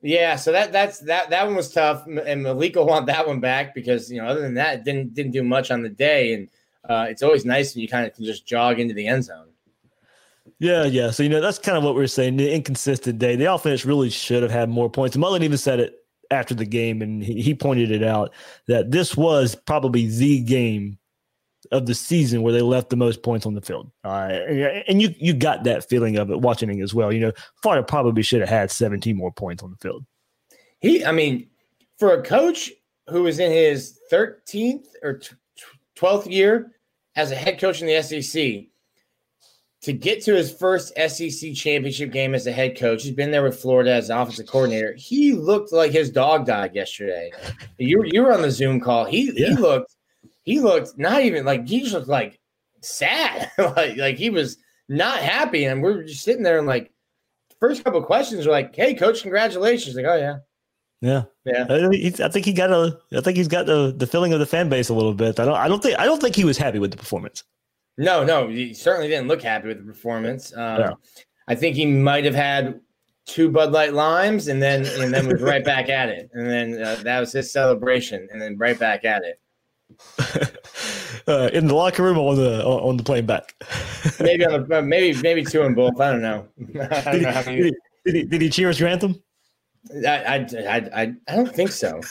Yeah, 0.06 0.36
so 0.36 0.52
that 0.52 0.74
that's 0.74 1.00
that 1.02 1.30
that 1.30 1.46
one 1.46 1.56
was 1.56 1.72
tough, 1.72 2.06
and 2.08 2.44
Malik 2.44 2.76
will 2.76 2.86
want 2.86 3.06
that 3.06 3.26
one 3.26 3.40
back 3.40 3.74
because 3.74 4.12
you 4.12 4.22
know 4.22 4.28
other 4.28 4.42
than 4.42 4.56
that, 4.56 4.80
it 4.80 4.84
didn't 4.84 5.14
didn't 5.14 5.32
do 5.32 5.44
much 5.44 5.72
on 5.72 5.82
the 5.82 5.88
day, 5.88 6.34
and 6.34 6.50
uh, 6.90 7.06
it's 7.08 7.24
always 7.24 7.46
nice 7.46 7.74
when 7.74 7.84
you 7.84 7.88
kind 7.88 8.06
of 8.06 8.14
can 8.14 8.26
just 8.26 8.46
jog 8.46 8.82
into 8.82 8.94
the 8.94 9.08
end 9.08 9.24
zone. 9.24 9.48
Yeah, 10.60 10.84
yeah. 10.84 11.12
So 11.12 11.24
you 11.24 11.30
know 11.30 11.40
that's 11.40 11.58
kind 11.58 11.78
of 11.78 11.86
what 11.86 11.96
we're 11.96 12.08
saying. 12.08 12.36
The 12.36 12.54
inconsistent 12.54 13.18
day. 13.20 13.38
The 13.38 13.54
offense 13.54 13.86
really 13.86 14.10
should 14.10 14.44
have 14.44 14.52
had 14.52 14.70
more 14.70 14.90
points. 14.90 15.16
Mullen 15.16 15.42
even 15.44 15.58
said 15.58 15.80
it 15.80 16.03
after 16.34 16.54
the 16.54 16.66
game, 16.66 17.02
and 17.02 17.24
he, 17.24 17.54
pointed 17.54 17.92
it 17.92 18.04
out 18.04 18.34
that 18.68 18.92
this 18.92 19.16
was 19.16 19.56
probably 19.56 20.08
the 20.08 20.42
game 20.42 20.98
of 21.72 21.86
the 21.86 21.96
season 21.96 22.42
where 22.42 22.52
they 22.52 22.62
left 22.62 22.90
the 22.90 22.96
most 22.96 23.24
points 23.24 23.46
on 23.46 23.54
the 23.54 23.62
field. 23.62 23.90
Uh, 24.04 24.30
and, 24.48 24.84
and 24.88 25.02
you 25.02 25.14
you 25.18 25.34
got 25.34 25.64
that 25.64 25.88
feeling 25.88 26.18
of 26.18 26.30
it 26.30 26.42
watching 26.42 26.78
it 26.78 26.84
as 26.84 26.94
well. 26.94 27.14
You 27.14 27.20
know, 27.22 27.32
Florida 27.62 27.84
probably 27.84 28.24
should 28.24 28.42
have 28.42 28.50
had 28.50 28.72
17 28.72 29.16
more 29.16 29.32
points 29.32 29.64
on 29.64 29.72
the 29.72 29.78
field. 29.78 30.06
He, 30.80 31.06
I 31.06 31.12
mean, 31.12 31.48
for 31.98 32.14
a 32.14 32.22
coach 32.22 32.72
who 33.10 33.24
was 33.24 33.40
in 33.40 33.52
his 33.52 34.00
13th 34.12 34.88
or 35.02 35.20
tw- 35.20 35.36
tw- 35.56 35.98
12th 35.98 36.30
year 36.30 36.72
as 37.16 37.32
a 37.32 37.36
head 37.36 37.60
coach 37.60 37.82
in 37.82 37.88
the 37.88 38.02
SEC, 38.02 38.66
to 39.84 39.94
get 39.94 40.24
to 40.24 40.34
his 40.34 40.52
first 40.52 40.94
SEC 40.96 41.54
championship 41.54 42.12
game 42.12 42.34
as 42.34 42.48
a 42.48 42.52
head 42.52 42.78
coach, 42.78 43.04
he's 43.04 43.14
been 43.14 43.32
there 43.32 43.44
with 43.44 43.60
Florida 43.60 43.92
as 43.92 44.10
an 44.10 44.18
offensive 44.18 44.48
coordinator. 44.48 44.94
He 44.98 45.34
looked 45.34 45.72
like 45.72 45.92
his 45.92 46.10
dog 46.10 46.46
died 46.46 46.74
yesterday. 46.74 47.32
You 47.78 48.00
were- 48.00 48.06
you 48.06 48.22
were 48.24 48.34
on 48.34 48.42
the 48.42 48.52
Zoom 48.52 48.80
call. 48.80 49.06
He 49.06 49.32
Yeah. 49.36 49.50
he 49.50 49.56
looked 49.56 49.96
he 50.44 50.60
looked 50.60 50.98
not 50.98 51.22
even 51.22 51.46
like 51.46 51.68
he 51.68 51.82
just 51.82 51.94
looked 51.94 52.08
like 52.08 52.40
sad. 52.82 53.52
like 53.58 53.98
like 53.98 54.16
he 54.18 54.30
was 54.30 54.58
not 54.90 55.18
happy. 55.20 55.66
And 55.66 55.82
we're 55.84 56.04
just 56.04 56.24
sitting 56.24 56.44
there 56.44 56.58
and 56.58 56.68
like 56.68 56.92
first 57.60 57.84
couple 57.84 58.00
of 58.00 58.06
questions 58.06 58.46
were 58.46 58.52
like, 58.52 58.76
"Hey, 58.76 58.94
coach, 58.94 59.22
congratulations!" 59.22 59.96
Like, 59.96 60.06
"Oh 60.06 60.16
yeah, 60.16 60.38
Yeah, 61.02 61.24
yeah." 61.46 61.66
I, 61.70 61.88
think 61.90 62.20
I 62.20 62.28
think 62.30 62.46
he 62.46 62.52
got 62.54 62.72
a. 62.72 63.00
I 63.16 63.22
think 63.22 63.38
he's 63.38 63.48
got 63.48 63.66
the 63.66 63.94
the 63.96 64.08
feeling 64.08 64.34
of 64.34 64.40
the 64.40 64.46
fan 64.46 64.68
base 64.70 64.90
a 64.90 64.94
little 64.94 65.14
bit. 65.14 65.40
I 65.40 65.46
don't. 65.46 65.56
I 65.56 65.68
don't 65.70 65.82
think. 65.82 65.98
I 66.00 66.06
don't 66.06 66.22
think 66.22 66.36
he 66.36 66.44
was 66.46 66.58
happy 66.58 66.80
with 66.80 66.92
the 66.92 66.98
performance. 66.98 67.44
No, 67.98 68.24
no, 68.24 68.48
he 68.48 68.74
certainly 68.74 69.08
didn't 69.08 69.28
look 69.28 69.42
happy 69.42 69.68
with 69.68 69.78
the 69.78 69.84
performance. 69.84 70.56
Um, 70.56 70.80
Yeah. 70.80 70.92
I 71.48 71.56
think 71.56 71.76
he 71.76 71.86
might 71.86 72.24
have 72.26 72.36
had 72.36 72.80
two 73.26 73.50
Bud 73.50 73.72
Light 73.72 73.94
limes 73.94 74.48
and 74.48 74.62
then 74.62 74.86
and 75.00 75.14
then 75.14 75.28
was 75.28 75.42
right 75.42 75.64
back 75.64 75.90
at 75.90 76.10
it, 76.10 76.30
and 76.34 76.50
then 76.50 76.82
uh, 76.82 76.96
that 77.04 77.20
was 77.20 77.32
his 77.34 77.52
celebration, 77.52 78.28
and 78.32 78.42
then 78.42 78.58
right 78.58 78.80
back 78.80 79.04
at 79.06 79.24
it. 79.24 79.40
uh, 81.28 81.50
in 81.54 81.68
the 81.68 81.76
locker 81.76 82.04
room 82.04 82.18
or 82.18 82.32
on 82.32 82.38
the 82.38 82.66
on 82.66 82.98
the 82.98 83.04
plane 83.04 83.26
back. 83.26 83.56
Maybe 84.20 84.46
on 84.46 84.68
the 84.68 84.80
uh, 84.80 84.82
maybe 84.82 85.22
maybe 85.22 85.44
two 85.44 85.64
in 85.64 85.74
both. 85.74 86.00
I 86.00 86.12
don't 86.12 86.22
know. 86.22 86.48
I 86.82 87.02
don't 87.02 87.14
did, 87.14 87.22
know 87.22 87.32
he, 87.32 87.46
many. 87.46 87.72
did, 88.06 88.16
he, 88.16 88.24
did, 88.24 88.42
he, 88.42 88.50
cheer 88.50 88.70
his 88.70 88.82
anthem? 88.82 89.22
I, 90.08 90.10
I, 90.10 90.36
I, 90.36 90.76
I, 90.78 91.14
I 91.28 91.36
don't 91.36 91.54
think 91.54 91.72
so. 91.72 92.02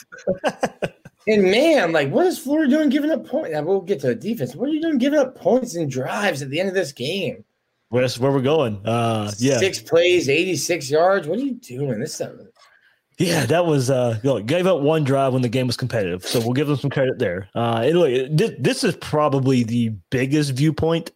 And 1.26 1.42
man, 1.42 1.92
like, 1.92 2.10
what 2.10 2.26
is 2.26 2.38
Florida 2.38 2.70
doing 2.70 2.88
giving 2.88 3.10
up 3.10 3.26
points? 3.26 3.54
We'll 3.62 3.80
get 3.80 4.00
to 4.00 4.08
the 4.08 4.14
defense. 4.14 4.54
What 4.54 4.68
are 4.68 4.72
you 4.72 4.82
doing 4.82 4.98
giving 4.98 5.18
up 5.18 5.36
points 5.36 5.74
and 5.74 5.90
drives 5.90 6.42
at 6.42 6.50
the 6.50 6.58
end 6.58 6.68
of 6.68 6.74
this 6.74 6.92
game? 6.92 7.44
Well, 7.90 8.02
that's 8.02 8.18
where 8.18 8.32
we're 8.32 8.40
going. 8.40 8.84
Uh, 8.86 9.30
yeah, 9.38 9.58
Six 9.58 9.80
plays, 9.80 10.28
86 10.28 10.90
yards. 10.90 11.28
What 11.28 11.38
are 11.38 11.42
you 11.42 11.54
doing? 11.54 12.00
This 12.00 12.14
stuff. 12.14 12.32
Yeah, 13.18 13.44
that 13.46 13.66
was 13.66 13.90
uh 13.90 14.18
look, 14.24 14.46
gave 14.46 14.66
up 14.66 14.80
one 14.80 15.04
drive 15.04 15.34
when 15.34 15.42
the 15.42 15.48
game 15.48 15.66
was 15.66 15.76
competitive. 15.76 16.26
So 16.26 16.40
we'll 16.40 16.54
give 16.54 16.66
them 16.66 16.78
some 16.78 16.90
credit 16.90 17.18
there. 17.18 17.48
Uh 17.54 17.82
and 17.84 17.98
look, 17.98 18.28
this, 18.30 18.52
this 18.58 18.84
is 18.84 18.96
probably 18.96 19.62
the 19.62 19.90
biggest 20.10 20.52
viewpoint 20.52 21.12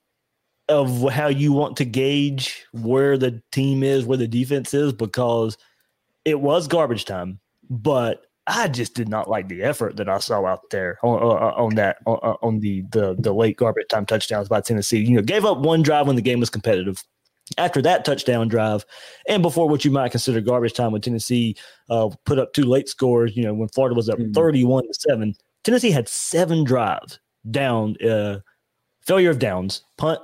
of 0.68 1.10
how 1.10 1.28
you 1.28 1.52
want 1.52 1.76
to 1.78 1.84
gauge 1.84 2.66
where 2.72 3.16
the 3.16 3.42
team 3.52 3.82
is, 3.82 4.04
where 4.04 4.18
the 4.18 4.28
defense 4.28 4.74
is, 4.74 4.92
because 4.92 5.56
it 6.24 6.40
was 6.40 6.68
garbage 6.68 7.04
time, 7.04 7.40
but 7.70 8.25
I 8.46 8.68
just 8.68 8.94
did 8.94 9.08
not 9.08 9.28
like 9.28 9.48
the 9.48 9.62
effort 9.62 9.96
that 9.96 10.08
I 10.08 10.18
saw 10.18 10.46
out 10.46 10.70
there 10.70 10.98
on, 11.02 11.18
on 11.18 11.74
that 11.74 11.98
on, 12.06 12.36
on 12.42 12.60
the, 12.60 12.82
the 12.90 13.16
the 13.18 13.32
late 13.32 13.56
garbage 13.56 13.88
time 13.88 14.06
touchdowns 14.06 14.48
by 14.48 14.60
Tennessee. 14.60 14.98
You 14.98 15.16
know, 15.16 15.22
gave 15.22 15.44
up 15.44 15.58
one 15.58 15.82
drive 15.82 16.06
when 16.06 16.16
the 16.16 16.22
game 16.22 16.40
was 16.40 16.50
competitive 16.50 17.02
after 17.58 17.80
that 17.82 18.04
touchdown 18.04 18.48
drive 18.48 18.84
and 19.28 19.42
before 19.42 19.68
what 19.68 19.84
you 19.84 19.90
might 19.90 20.10
consider 20.10 20.40
garbage 20.40 20.72
time 20.72 20.92
when 20.92 21.00
Tennessee 21.00 21.56
uh, 21.88 22.08
put 22.24 22.38
up 22.38 22.52
two 22.52 22.64
late 22.64 22.88
scores, 22.88 23.36
you 23.36 23.42
know, 23.42 23.54
when 23.54 23.68
Florida 23.68 23.94
was 23.94 24.08
up 24.08 24.18
mm-hmm. 24.18 24.32
31 24.32 24.86
to 24.86 24.94
7, 24.94 25.34
Tennessee 25.62 25.90
had 25.90 26.08
seven 26.08 26.64
drives 26.64 27.20
down, 27.50 27.96
uh, 28.02 28.40
failure 29.00 29.30
of 29.30 29.38
downs, 29.38 29.82
punt, 29.96 30.20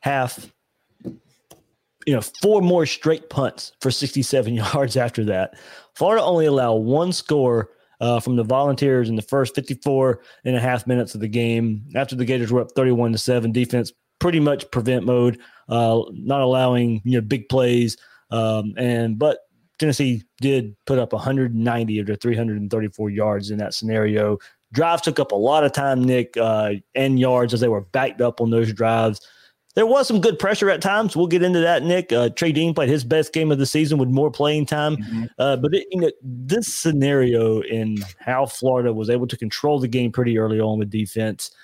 half, 0.00 0.52
you 2.06 2.14
know, 2.14 2.20
four 2.20 2.60
more 2.60 2.86
straight 2.86 3.30
punts 3.30 3.72
for 3.80 3.90
67 3.90 4.54
yards 4.74 4.96
after 4.96 5.24
that. 5.24 5.54
Florida 5.94 6.22
only 6.22 6.46
allowed 6.46 6.74
one 6.74 7.12
score 7.12 7.70
uh, 8.00 8.20
from 8.20 8.36
the 8.36 8.42
Volunteers 8.42 9.08
in 9.08 9.16
the 9.16 9.22
first 9.22 9.54
54 9.54 10.20
and 10.44 10.56
a 10.56 10.60
half 10.60 10.86
minutes 10.86 11.14
of 11.14 11.20
the 11.20 11.28
game. 11.28 11.84
After 11.94 12.16
the 12.16 12.24
Gators 12.24 12.52
were 12.52 12.60
up 12.60 12.72
31 12.72 13.12
to 13.12 13.18
7, 13.18 13.52
defense 13.52 13.92
pretty 14.18 14.40
much 14.40 14.70
prevent 14.70 15.04
mode, 15.04 15.38
uh, 15.68 16.02
not 16.12 16.40
allowing 16.40 17.00
you 17.04 17.12
know 17.12 17.20
big 17.20 17.48
plays. 17.48 17.96
Um, 18.30 18.74
and 18.76 19.18
but 19.18 19.38
Tennessee 19.78 20.22
did 20.40 20.76
put 20.86 20.98
up 20.98 21.12
190 21.12 21.98
of 21.98 22.06
their 22.06 22.16
334 22.16 23.10
yards 23.10 23.50
in 23.50 23.58
that 23.58 23.74
scenario. 23.74 24.38
Drives 24.72 25.02
took 25.02 25.20
up 25.20 25.32
a 25.32 25.36
lot 25.36 25.64
of 25.64 25.72
time, 25.72 26.02
Nick, 26.02 26.36
uh, 26.36 26.74
and 26.94 27.20
yards 27.20 27.54
as 27.54 27.60
they 27.60 27.68
were 27.68 27.82
backed 27.82 28.20
up 28.20 28.40
on 28.40 28.50
those 28.50 28.72
drives. 28.72 29.20
There 29.74 29.86
was 29.86 30.06
some 30.06 30.20
good 30.20 30.38
pressure 30.38 30.70
at 30.70 30.80
times. 30.80 31.16
We'll 31.16 31.26
get 31.26 31.42
into 31.42 31.60
that, 31.60 31.82
Nick. 31.82 32.12
Uh, 32.12 32.28
Trey 32.30 32.52
Dean 32.52 32.74
played 32.74 32.88
his 32.88 33.04
best 33.04 33.32
game 33.32 33.50
of 33.50 33.58
the 33.58 33.66
season 33.66 33.98
with 33.98 34.08
more 34.08 34.30
playing 34.30 34.66
time. 34.66 34.96
Mm-hmm. 34.96 35.24
Uh, 35.38 35.56
but 35.56 35.74
it, 35.74 35.86
you 35.90 36.00
know, 36.00 36.10
this 36.22 36.72
scenario 36.72 37.60
in 37.62 37.98
how 38.20 38.46
Florida 38.46 38.92
was 38.92 39.10
able 39.10 39.26
to 39.26 39.36
control 39.36 39.80
the 39.80 39.88
game 39.88 40.12
pretty 40.12 40.38
early 40.38 40.60
on 40.60 40.78
with 40.78 40.90
defense– 40.90 41.50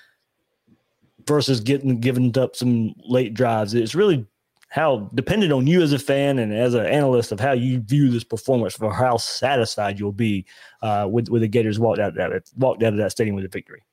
versus 1.27 1.59
getting 1.59 1.99
given 1.99 2.37
up 2.37 2.55
some 2.55 2.93
late 2.99 3.33
drives. 3.33 3.73
It's 3.73 3.95
really 3.95 4.25
how 4.69 5.09
dependent 5.13 5.51
on 5.51 5.67
you 5.67 5.81
as 5.81 5.91
a 5.91 5.99
fan 5.99 6.39
and 6.39 6.53
as 6.53 6.73
an 6.73 6.85
analyst 6.85 7.31
of 7.31 7.39
how 7.39 7.51
you 7.51 7.81
view 7.81 8.09
this 8.09 8.23
performance 8.23 8.75
for 8.75 8.93
how 8.93 9.17
satisfied 9.17 9.99
you'll 9.99 10.13
be 10.13 10.45
uh, 10.81 11.07
with 11.09 11.29
with 11.29 11.41
the 11.41 11.47
Gators 11.47 11.79
walked 11.79 11.99
out 11.99 12.09
of 12.09 12.15
that 12.15 12.43
walked 12.57 12.83
out 12.83 12.93
of 12.93 12.99
that 12.99 13.11
stadium 13.11 13.35
with 13.35 13.45
a 13.45 13.49
victory. 13.49 13.83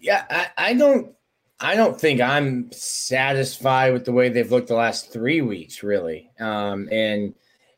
Yeah, 0.00 0.24
I, 0.30 0.70
I 0.70 0.74
don't 0.74 1.14
I 1.60 1.76
don't 1.76 1.98
think 1.98 2.20
I'm 2.20 2.70
satisfied 2.72 3.92
with 3.92 4.04
the 4.04 4.12
way 4.12 4.28
they've 4.28 4.50
looked 4.50 4.68
the 4.68 4.74
last 4.74 5.12
three 5.12 5.40
weeks, 5.40 5.82
really. 5.82 6.30
Um, 6.40 6.88
and 6.90 7.34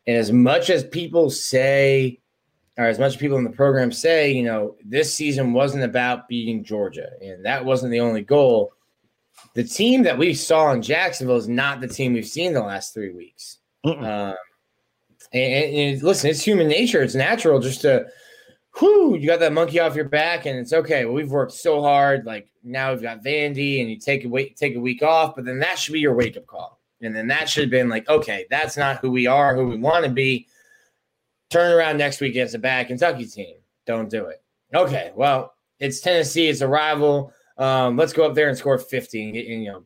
and 0.07 0.17
as 0.17 0.33
much 0.33 0.71
as 0.71 0.85
people 0.85 1.31
say 1.31 2.21
or 2.79 2.85
as 2.85 2.99
much 2.99 3.15
as 3.15 3.17
people 3.17 3.39
in 3.39 3.45
the 3.45 3.51
program 3.51 3.91
say, 3.91 4.31
you 4.31 4.43
know, 4.43 4.77
this 4.85 5.13
season 5.13 5.53
wasn't 5.53 5.83
about 5.83 6.29
beating 6.29 6.63
Georgia, 6.63 7.09
and 7.23 7.45
that 7.45 7.65
wasn't 7.65 7.91
the 7.91 8.01
only 8.01 8.23
goal. 8.23 8.73
The 9.55 9.65
team 9.65 10.03
that 10.03 10.19
we 10.19 10.35
saw 10.35 10.73
in 10.73 10.83
Jacksonville 10.83 11.37
is 11.37 11.49
not 11.49 11.81
the 11.81 11.89
team 11.89 12.13
we've 12.13 12.27
seen 12.27 12.53
the 12.53 12.61
last 12.61 12.93
three 12.93 13.13
weeks. 13.13 13.59
Um, 13.85 14.35
and, 15.33 15.75
and, 15.75 16.03
listen, 16.03 16.31
it's 16.31 16.43
human 16.43 16.69
nature; 16.69 17.03
it's 17.03 17.15
natural 17.15 17.61
just 17.61 17.83
to, 17.83 18.07
whoo, 18.81 19.17
you 19.17 19.27
got 19.27 19.41
that 19.41 19.53
monkey 19.53 19.81
off 19.81 19.97
your 19.97 20.09
back, 20.09 20.47
and 20.47 20.59
it's 20.59 20.73
okay. 20.73 21.05
Well, 21.05 21.15
we've 21.15 21.31
worked 21.31 21.53
so 21.53 21.83
hard. 21.83 22.27
Like 22.27 22.49
now 22.63 22.93
we've 22.93 23.03
got 23.03 23.25
Vandy, 23.25 23.81
and 23.81 23.91
you 23.91 23.99
take 23.99 24.25
a 24.25 24.29
week, 24.29 24.57
take 24.57 24.77
a 24.77 24.81
week 24.81 25.03
off, 25.03 25.35
but 25.35 25.45
then 25.45 25.59
that 25.61 25.79
should 25.79 25.93
be 25.93 26.01
your 26.01 26.15
wake 26.15 26.37
up 26.37 26.47
call, 26.47 26.81
and 27.01 27.15
then 27.15 27.29
that 27.29 27.49
should 27.49 27.65
have 27.65 27.71
been 27.71 27.89
like, 27.89 28.09
okay, 28.09 28.47
that's 28.51 28.77
not 28.77 28.99
who 28.99 29.11
we 29.11 29.27
are, 29.27 29.55
who 29.55 29.67
we 29.67 29.77
want 29.77 30.05
to 30.05 30.11
be 30.11 30.47
turn 31.51 31.73
around 31.73 31.97
next 31.97 32.21
week 32.21 32.31
against 32.31 32.55
a 32.55 32.59
bad 32.59 32.89
Kentucky 32.89 33.27
team. 33.27 33.57
Don't 33.87 34.11
do 34.11 34.27
it. 34.27 34.43
Okay, 34.75 35.13
well, 35.15 35.55
it's 35.79 36.01
Tennessee. 36.01 36.49
It's 36.49 36.61
a 36.61 36.69
rival. 36.69 37.33
Um, 37.59 37.97
let's 37.97 38.13
go 38.13 38.27
up 38.27 38.35
there 38.35 38.49
and 38.49 38.59
score 38.59 38.79
50 38.79 39.25
and, 39.25 39.33
get, 39.33 39.47
and 39.47 39.63
you 39.63 39.73
know, 39.73 39.85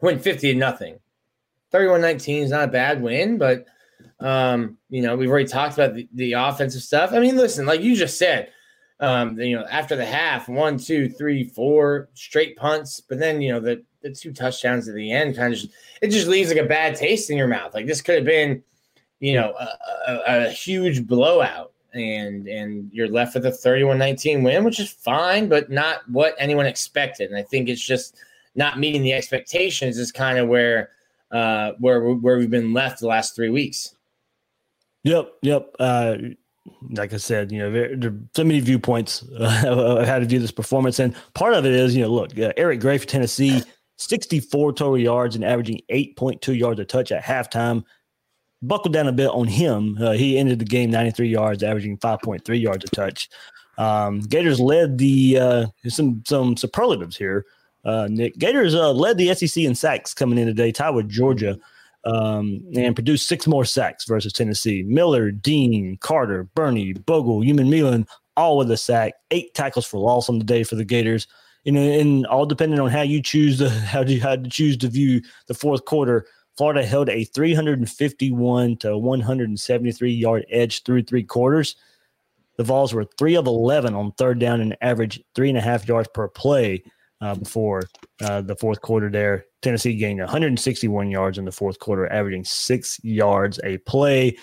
win 0.00 0.18
50 0.18 0.52
to 0.52 0.58
nothing. 0.58 0.98
31-19 1.72 2.42
is 2.42 2.50
not 2.50 2.68
a 2.68 2.72
bad 2.72 3.02
win, 3.02 3.38
but 3.38 3.66
um, 4.20 4.76
you 4.88 5.02
know, 5.02 5.16
we've 5.16 5.30
already 5.30 5.48
talked 5.48 5.74
about 5.74 5.94
the, 5.94 6.08
the 6.14 6.32
offensive 6.32 6.82
stuff. 6.82 7.12
I 7.12 7.20
mean, 7.20 7.36
listen, 7.36 7.66
like 7.66 7.80
you 7.80 7.94
just 7.94 8.18
said, 8.18 8.50
um, 9.00 9.38
you 9.38 9.56
know, 9.56 9.64
after 9.70 9.96
the 9.96 10.04
half, 10.04 10.48
one, 10.48 10.78
two, 10.78 11.08
three, 11.08 11.44
four 11.44 12.08
straight 12.14 12.56
punts, 12.56 13.00
but 13.00 13.18
then 13.18 13.40
you 13.40 13.52
know 13.52 13.60
the 13.60 13.84
the 14.02 14.10
two 14.10 14.32
touchdowns 14.32 14.88
at 14.88 14.94
the 14.94 15.12
end 15.12 15.36
kind 15.36 15.52
of 15.52 15.58
just 15.58 15.72
it 16.02 16.08
just 16.08 16.28
leaves 16.28 16.50
like 16.50 16.58
a 16.58 16.68
bad 16.68 16.96
taste 16.96 17.30
in 17.30 17.36
your 17.36 17.48
mouth. 17.48 17.74
Like 17.74 17.86
this 17.86 18.00
could 18.00 18.16
have 18.16 18.24
been 18.24 18.62
you 19.20 19.34
know, 19.34 19.54
a, 19.58 20.12
a, 20.12 20.46
a 20.46 20.50
huge 20.50 21.06
blowout 21.06 21.72
and 21.94 22.46
and 22.46 22.90
you're 22.92 23.08
left 23.08 23.34
with 23.34 23.46
a 23.46 23.50
31-19 23.50 24.44
win, 24.44 24.64
which 24.64 24.78
is 24.78 24.90
fine, 24.90 25.48
but 25.48 25.70
not 25.70 26.08
what 26.08 26.34
anyone 26.38 26.66
expected. 26.66 27.30
And 27.30 27.38
I 27.38 27.42
think 27.42 27.68
it's 27.68 27.84
just 27.84 28.16
not 28.54 28.78
meeting 28.78 29.02
the 29.02 29.12
expectations 29.12 29.98
is 29.98 30.12
kind 30.12 30.38
of 30.38 30.48
where 30.48 30.90
uh 31.30 31.72
where 31.78 32.02
where 32.02 32.38
we've 32.38 32.50
been 32.50 32.72
left 32.72 33.00
the 33.00 33.06
last 33.06 33.34
three 33.36 33.50
weeks. 33.50 33.94
Yep, 35.04 35.32
yep. 35.42 35.74
Uh 35.78 36.16
like 36.90 37.14
I 37.14 37.16
said, 37.16 37.50
you 37.50 37.60
know, 37.60 37.72
there, 37.72 37.96
there 37.96 38.10
are 38.10 38.18
so 38.36 38.44
many 38.44 38.60
viewpoints 38.60 39.24
uh, 39.40 39.64
of 39.66 40.06
how 40.06 40.18
to 40.18 40.26
view 40.26 40.38
this 40.38 40.50
performance, 40.50 40.98
and 40.98 41.16
part 41.32 41.54
of 41.54 41.64
it 41.64 41.72
is, 41.72 41.96
you 41.96 42.02
know, 42.02 42.10
look, 42.10 42.38
uh, 42.38 42.52
Eric 42.58 42.80
Gray 42.80 42.98
for 42.98 43.06
Tennessee, 43.06 43.62
64 43.96 44.74
total 44.74 44.98
yards 44.98 45.34
and 45.34 45.44
averaging 45.44 45.80
8.2 45.90 46.58
yards 46.58 46.78
a 46.78 46.84
touch 46.84 47.10
at 47.10 47.22
halftime 47.22 47.84
buckled 48.62 48.92
down 48.92 49.08
a 49.08 49.12
bit 49.12 49.28
on 49.28 49.46
him. 49.46 49.96
Uh, 50.00 50.12
he 50.12 50.38
ended 50.38 50.58
the 50.58 50.64
game 50.64 50.90
93 50.90 51.28
yards, 51.28 51.62
averaging 51.62 51.98
5.3 51.98 52.60
yards 52.60 52.84
a 52.84 52.88
touch. 52.88 53.28
Um, 53.76 54.20
Gators 54.20 54.58
led 54.58 54.98
the 54.98 55.38
uh, 55.38 55.66
some 55.88 56.22
some 56.26 56.56
superlatives 56.56 57.16
here. 57.16 57.46
Uh, 57.88 58.06
Nick 58.10 58.36
Gators 58.36 58.74
uh, 58.74 58.92
led 58.92 59.16
the 59.16 59.34
SEC 59.34 59.64
in 59.64 59.74
sacks 59.74 60.12
coming 60.12 60.36
in 60.36 60.46
today, 60.46 60.70
tied 60.70 60.90
with 60.90 61.08
Georgia, 61.08 61.58
um, 62.04 62.62
and 62.76 62.94
produced 62.94 63.26
six 63.26 63.46
more 63.46 63.64
sacks 63.64 64.04
versus 64.04 64.30
Tennessee. 64.30 64.82
Miller, 64.82 65.30
Dean, 65.30 65.96
Carter, 66.02 66.44
Bernie, 66.54 66.92
Bogle, 66.92 67.40
Umanmielen, 67.40 68.06
all 68.36 68.58
with 68.58 68.70
a 68.70 68.76
sack. 68.76 69.14
Eight 69.30 69.54
tackles 69.54 69.86
for 69.86 69.98
loss 69.98 70.28
on 70.28 70.38
the 70.38 70.44
day 70.44 70.64
for 70.64 70.74
the 70.74 70.84
Gators. 70.84 71.26
You 71.64 71.72
know, 71.72 71.80
and 71.80 72.26
all 72.26 72.44
depending 72.44 72.78
on 72.78 72.90
how 72.90 73.00
you 73.00 73.22
choose 73.22 73.56
to 73.56 73.70
how 73.70 74.02
you 74.02 74.20
how 74.20 74.36
to 74.36 74.50
choose 74.50 74.76
to 74.78 74.88
view 74.88 75.22
the 75.46 75.54
fourth 75.54 75.86
quarter. 75.86 76.26
Florida 76.58 76.84
held 76.84 77.08
a 77.08 77.24
351 77.24 78.76
to 78.78 78.98
173 78.98 80.12
yard 80.12 80.44
edge 80.50 80.82
through 80.82 81.04
three 81.04 81.24
quarters. 81.24 81.74
The 82.58 82.64
Vols 82.64 82.92
were 82.92 83.04
three 83.16 83.36
of 83.36 83.46
11 83.46 83.94
on 83.94 84.12
third 84.12 84.40
down 84.40 84.60
and 84.60 84.76
average 84.82 85.22
three 85.34 85.48
and 85.48 85.56
a 85.56 85.62
half 85.62 85.88
yards 85.88 86.08
per 86.12 86.28
play 86.28 86.82
uh, 87.20 87.34
before 87.34 87.82
uh, 88.22 88.40
the 88.40 88.56
fourth 88.56 88.80
quarter 88.80 89.10
there. 89.10 89.44
Tennessee 89.62 89.96
gained 89.96 90.20
161 90.20 91.10
yards 91.10 91.38
in 91.38 91.44
the 91.44 91.52
fourth 91.52 91.78
quarter, 91.78 92.10
averaging 92.12 92.44
six 92.44 93.00
yards 93.02 93.58
a 93.64 93.78
play 93.78 94.36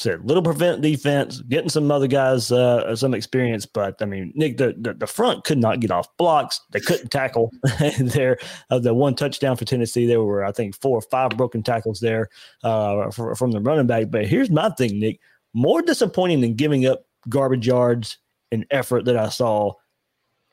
said 0.00 0.24
little 0.24 0.42
prevent 0.42 0.80
defense, 0.80 1.40
getting 1.42 1.68
some 1.68 1.90
other 1.90 2.06
guys 2.06 2.50
uh, 2.50 2.96
some 2.96 3.14
experience, 3.14 3.66
but 3.66 4.00
I 4.00 4.06
mean, 4.06 4.32
Nick, 4.34 4.56
the, 4.56 4.74
the, 4.78 4.94
the 4.94 5.06
front 5.06 5.44
could 5.44 5.58
not 5.58 5.80
get 5.80 5.90
off 5.90 6.08
blocks. 6.16 6.60
They 6.70 6.80
couldn't 6.80 7.10
tackle 7.10 7.52
there. 8.00 8.38
Uh, 8.70 8.78
the 8.78 8.94
one 8.94 9.14
touchdown 9.14 9.56
for 9.56 9.64
Tennessee, 9.64 10.06
there 10.06 10.22
were 10.22 10.44
I 10.44 10.52
think 10.52 10.74
four 10.80 10.98
or 10.98 11.02
five 11.02 11.30
broken 11.36 11.62
tackles 11.62 12.00
there 12.00 12.28
uh, 12.64 13.10
for, 13.10 13.34
from 13.34 13.50
the 13.50 13.60
running 13.60 13.86
back. 13.86 14.10
But 14.10 14.26
here's 14.26 14.50
my 14.50 14.70
thing, 14.70 14.98
Nick: 14.98 15.20
more 15.52 15.82
disappointing 15.82 16.40
than 16.40 16.54
giving 16.54 16.86
up 16.86 17.04
garbage 17.28 17.66
yards 17.66 18.18
and 18.50 18.66
effort 18.70 19.04
that 19.04 19.16
I 19.16 19.28
saw. 19.28 19.72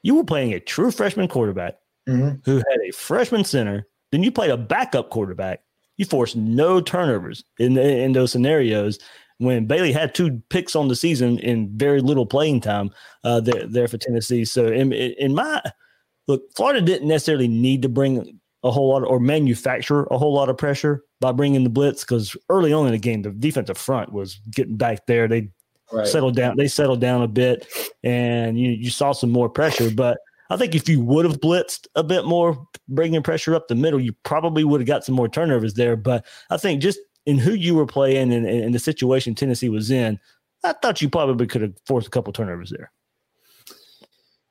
You 0.07 0.15
were 0.15 0.23
playing 0.23 0.53
a 0.53 0.61
true 0.61 0.89
freshman 0.89 1.27
quarterback 1.27 1.75
mm-hmm. 2.07 2.37
who 2.45 2.55
had 2.59 2.79
a 2.87 2.93
freshman 2.93 3.43
center. 3.43 3.85
Then 4.13 4.23
you 4.23 4.31
played 4.31 4.51
a 4.51 4.55
backup 4.55 5.09
quarterback. 5.09 5.59
You 5.97 6.05
forced 6.05 6.37
no 6.37 6.79
turnovers 6.79 7.43
in 7.59 7.77
in 7.77 8.13
those 8.13 8.31
scenarios 8.31 8.99
when 9.39 9.65
Bailey 9.65 9.91
had 9.91 10.15
two 10.15 10.41
picks 10.49 10.77
on 10.77 10.87
the 10.87 10.95
season 10.95 11.39
in 11.39 11.77
very 11.77 11.99
little 11.99 12.25
playing 12.25 12.61
time 12.61 12.91
uh, 13.25 13.41
there, 13.41 13.67
there 13.67 13.89
for 13.89 13.97
Tennessee. 13.97 14.45
So 14.45 14.67
in, 14.67 14.93
in 14.93 15.35
my 15.35 15.61
look, 16.29 16.41
Florida 16.55 16.79
didn't 16.79 17.09
necessarily 17.09 17.49
need 17.49 17.81
to 17.81 17.89
bring 17.89 18.39
a 18.63 18.71
whole 18.71 18.87
lot 18.87 19.03
of, 19.03 19.09
or 19.09 19.19
manufacture 19.19 20.05
a 20.05 20.17
whole 20.17 20.33
lot 20.33 20.47
of 20.47 20.57
pressure 20.57 21.03
by 21.19 21.33
bringing 21.33 21.65
the 21.65 21.69
blitz 21.69 22.05
because 22.05 22.33
early 22.47 22.71
on 22.71 22.85
in 22.85 22.93
the 22.93 22.97
game 22.97 23.23
the 23.23 23.31
defensive 23.31 23.77
front 23.77 24.13
was 24.13 24.39
getting 24.51 24.77
back 24.77 25.05
there. 25.05 25.27
They 25.27 25.49
right. 25.91 26.08
settled 26.08 26.36
down. 26.36 26.58
They 26.58 26.67
settled 26.67 27.02
down 27.02 27.21
a 27.21 27.28
bit, 27.28 27.67
and 28.04 28.60
you 28.60 28.71
you 28.71 28.89
saw 28.89 29.12
some 29.12 29.32
more 29.32 29.50
pressure, 29.50 29.89
but. 29.91 30.17
I 30.50 30.56
think 30.56 30.76
if 30.76 30.88
you 30.88 31.02
would 31.02 31.26
have 31.26 31.41
blitzed 31.41 31.88
a 31.95 32.04
bit 32.06 32.23
more, 32.23 32.65
bringing 32.88 33.21
pressure 33.21 33.54
up 33.54 33.67
the 33.67 33.76
middle, 33.76 34.00
you 34.00 34.13
probably 34.23 34.63
would 34.63 34.80
have 34.80 34.88
got 34.88 35.04
some 35.04 35.13
more 35.13 35.28
turnovers 35.28 35.73
there. 35.73 35.97
But 35.97 36.26
I 36.50 36.56
think 36.56 36.82
just 36.82 37.00
in 37.26 37.38
who 37.38 37.52
you 37.52 37.76
were 37.76 37.86
playing 37.86 38.32
and, 38.32 38.47
and 38.47 38.73
the 38.73 38.80
situation 38.80 39.36
Tennessee 39.36 39.67
was 39.67 39.91
in, 39.91 40.17
I 40.63 40.73
thought 40.82 41.02
you 41.02 41.10
probably 41.10 41.47
could 41.47 41.62
have 41.62 41.73
forced 41.86 42.08
a 42.08 42.10
couple 42.10 42.32
turnovers 42.32 42.69
there. 42.69 42.91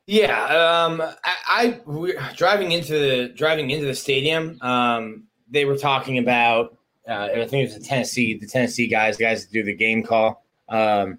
Yeah, 0.07 0.44
um, 0.44 1.03
I, 1.03 1.35
I 1.49 1.81
we, 1.85 2.14
driving 2.37 2.70
into 2.70 2.92
the 2.92 3.33
driving 3.35 3.70
into 3.70 3.87
the 3.87 3.94
stadium. 3.94 4.59
Um, 4.61 5.25
they 5.51 5.64
were 5.64 5.77
talking 5.77 6.18
about. 6.18 6.77
Uh, 7.09 7.29
I 7.33 7.46
think 7.46 7.68
it 7.68 7.72
was 7.72 7.79
the 7.79 7.85
Tennessee, 7.85 8.37
the 8.37 8.46
Tennessee 8.46 8.88
guys, 8.88 9.16
guys 9.16 9.46
that 9.46 9.53
do 9.53 9.62
the 9.62 9.75
game 9.75 10.03
call. 10.03 10.44
Um, 10.68 11.18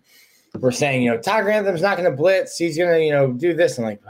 were 0.60 0.72
saying, 0.72 1.04
you 1.04 1.12
know, 1.12 1.18
Todd 1.18 1.44
Grantham's 1.44 1.82
not 1.84 1.98
going 1.98 2.10
to 2.10 2.16
blitz. 2.18 2.58
He's 2.58 2.78
going 2.78 2.92
to, 2.92 3.04
you 3.04 3.12
know, 3.12 3.32
do 3.32 3.54
this. 3.54 3.78
I'm 3.78 3.84
like, 3.84 4.02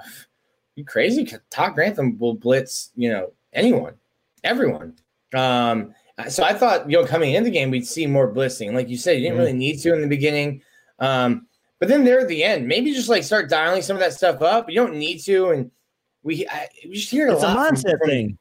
you 0.75 0.85
crazy? 0.85 1.27
Todd 1.49 1.73
Grantham 1.75 2.17
will 2.19 2.35
blitz, 2.35 2.91
you 2.95 3.09
know, 3.09 3.33
anyone, 3.53 3.95
everyone. 4.43 4.95
Um, 5.33 5.93
so 6.29 6.43
I 6.43 6.53
thought, 6.53 6.89
you 6.89 6.97
know, 6.97 7.05
coming 7.05 7.33
into 7.33 7.49
the 7.49 7.53
game, 7.53 7.69
we'd 7.69 7.85
see 7.85 8.07
more 8.07 8.33
blitzing. 8.33 8.73
Like 8.73 8.87
you 8.87 8.97
said, 8.97 9.13
you 9.17 9.21
didn't 9.23 9.33
Mm-hmm. 9.33 9.39
really 9.39 9.53
need 9.53 9.79
to 9.79 9.93
in 9.93 10.01
the 10.01 10.07
beginning. 10.07 10.61
Um, 10.99 11.47
but 11.79 11.89
then 11.89 12.03
there 12.05 12.19
at 12.21 12.27
the 12.27 12.43
end, 12.43 12.67
maybe 12.67 12.93
just 12.93 13.09
like 13.09 13.23
start 13.23 13.49
dialing 13.49 13.81
some 13.81 13.95
of 13.97 13.99
that 13.99 14.13
stuff 14.13 14.41
up. 14.41 14.69
You 14.69 14.75
don't 14.75 14.95
need 14.95 15.19
to. 15.25 15.49
And 15.49 15.69
we, 16.23 16.47
I, 16.47 16.67
we 16.85 16.93
just 16.93 17.11
hear 17.11 17.27
it 17.27 17.33
It's 17.33 17.43
a 17.43 17.47
lot 17.47 17.67
from- 17.67 17.75
mindset 17.75 17.97
from- 17.99 18.09
thing. 18.09 18.37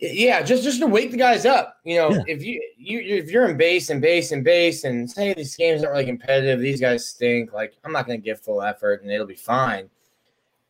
Yeah, 0.00 0.42
just 0.42 0.62
just 0.64 0.80
to 0.80 0.86
wake 0.86 1.10
the 1.10 1.16
guys 1.16 1.44
up. 1.44 1.76
You 1.84 1.96
know, 1.96 2.10
Yeah. 2.10 2.22
if 2.26 2.42
you 2.42 2.60
you 2.78 3.00
if 3.00 3.30
you're 3.30 3.48
in 3.48 3.56
base 3.56 3.90
and 3.90 4.00
base 4.00 4.32
and 4.32 4.42
base 4.42 4.84
and 4.84 5.10
say 5.10 5.34
these 5.34 5.56
games 5.56 5.82
aren't 5.82 5.92
really 5.92 6.06
competitive, 6.06 6.60
these 6.60 6.80
guys 6.80 7.06
stink. 7.06 7.52
Like 7.52 7.74
I'm 7.84 7.92
not 7.92 8.06
going 8.06 8.18
to 8.20 8.24
give 8.24 8.40
full 8.40 8.62
effort 8.62 9.02
and 9.02 9.10
it'll 9.10 9.26
be 9.26 9.34
fine. 9.34 9.90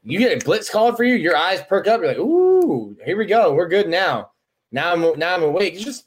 You 0.02 0.18
get 0.18 0.40
a 0.40 0.44
blitz 0.44 0.70
called 0.70 0.96
for 0.96 1.04
you, 1.04 1.14
your 1.14 1.36
eyes 1.36 1.62
perk 1.68 1.86
up. 1.86 2.00
You're 2.00 2.08
like, 2.08 2.18
ooh, 2.18 2.96
here 3.04 3.16
we 3.18 3.26
go. 3.26 3.52
We're 3.52 3.68
good 3.68 3.88
now. 3.88 4.30
Now 4.72 4.92
I'm 4.92 5.18
now 5.18 5.34
I'm 5.34 5.42
awake. 5.42 5.74
It's 5.74 5.84
just 5.84 6.06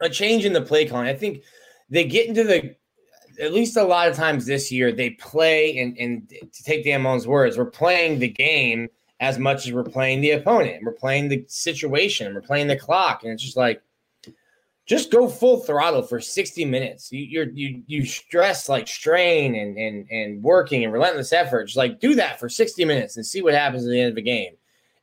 a 0.00 0.08
change 0.10 0.44
in 0.44 0.52
the 0.52 0.62
play 0.62 0.86
calling. 0.86 1.06
I 1.06 1.14
think 1.14 1.42
they 1.88 2.04
get 2.04 2.26
into 2.26 2.44
the 2.44 2.74
at 3.40 3.54
least 3.54 3.76
a 3.78 3.82
lot 3.82 4.08
of 4.08 4.16
times 4.16 4.44
this 4.44 4.70
year 4.70 4.92
they 4.92 5.10
play 5.10 5.78
and 5.78 5.96
and 5.96 6.28
to 6.28 6.62
take 6.64 6.84
Dan 6.84 7.02
Mullen's 7.02 7.26
words, 7.26 7.56
we're 7.56 7.64
playing 7.64 8.18
the 8.18 8.28
game 8.28 8.88
as 9.22 9.38
much 9.38 9.66
as 9.66 9.72
we're 9.72 9.84
playing 9.84 10.20
the 10.20 10.32
opponent. 10.32 10.82
We're 10.84 10.92
playing 10.92 11.28
the 11.28 11.44
situation. 11.46 12.34
We're 12.34 12.42
playing 12.42 12.66
the 12.66 12.76
clock, 12.76 13.22
and 13.22 13.32
it's 13.32 13.42
just 13.42 13.56
like, 13.56 13.80
just 14.84 15.12
go 15.12 15.28
full 15.28 15.60
throttle 15.60 16.02
for 16.02 16.20
sixty 16.20 16.64
minutes. 16.64 17.12
You 17.12 17.22
you're, 17.22 17.50
you 17.50 17.82
you 17.86 18.04
stress 18.04 18.68
like 18.68 18.88
strain 18.88 19.54
and 19.54 19.78
and 19.78 20.10
and 20.10 20.42
working 20.42 20.82
and 20.82 20.92
relentless 20.92 21.32
effort. 21.32 21.66
Just 21.66 21.76
like 21.76 22.00
do 22.00 22.16
that 22.16 22.40
for 22.40 22.48
sixty 22.48 22.84
minutes 22.84 23.16
and 23.16 23.24
see 23.24 23.42
what 23.42 23.54
happens 23.54 23.84
at 23.84 23.90
the 23.90 24.00
end 24.00 24.08
of 24.08 24.16
the 24.16 24.22
game, 24.22 24.54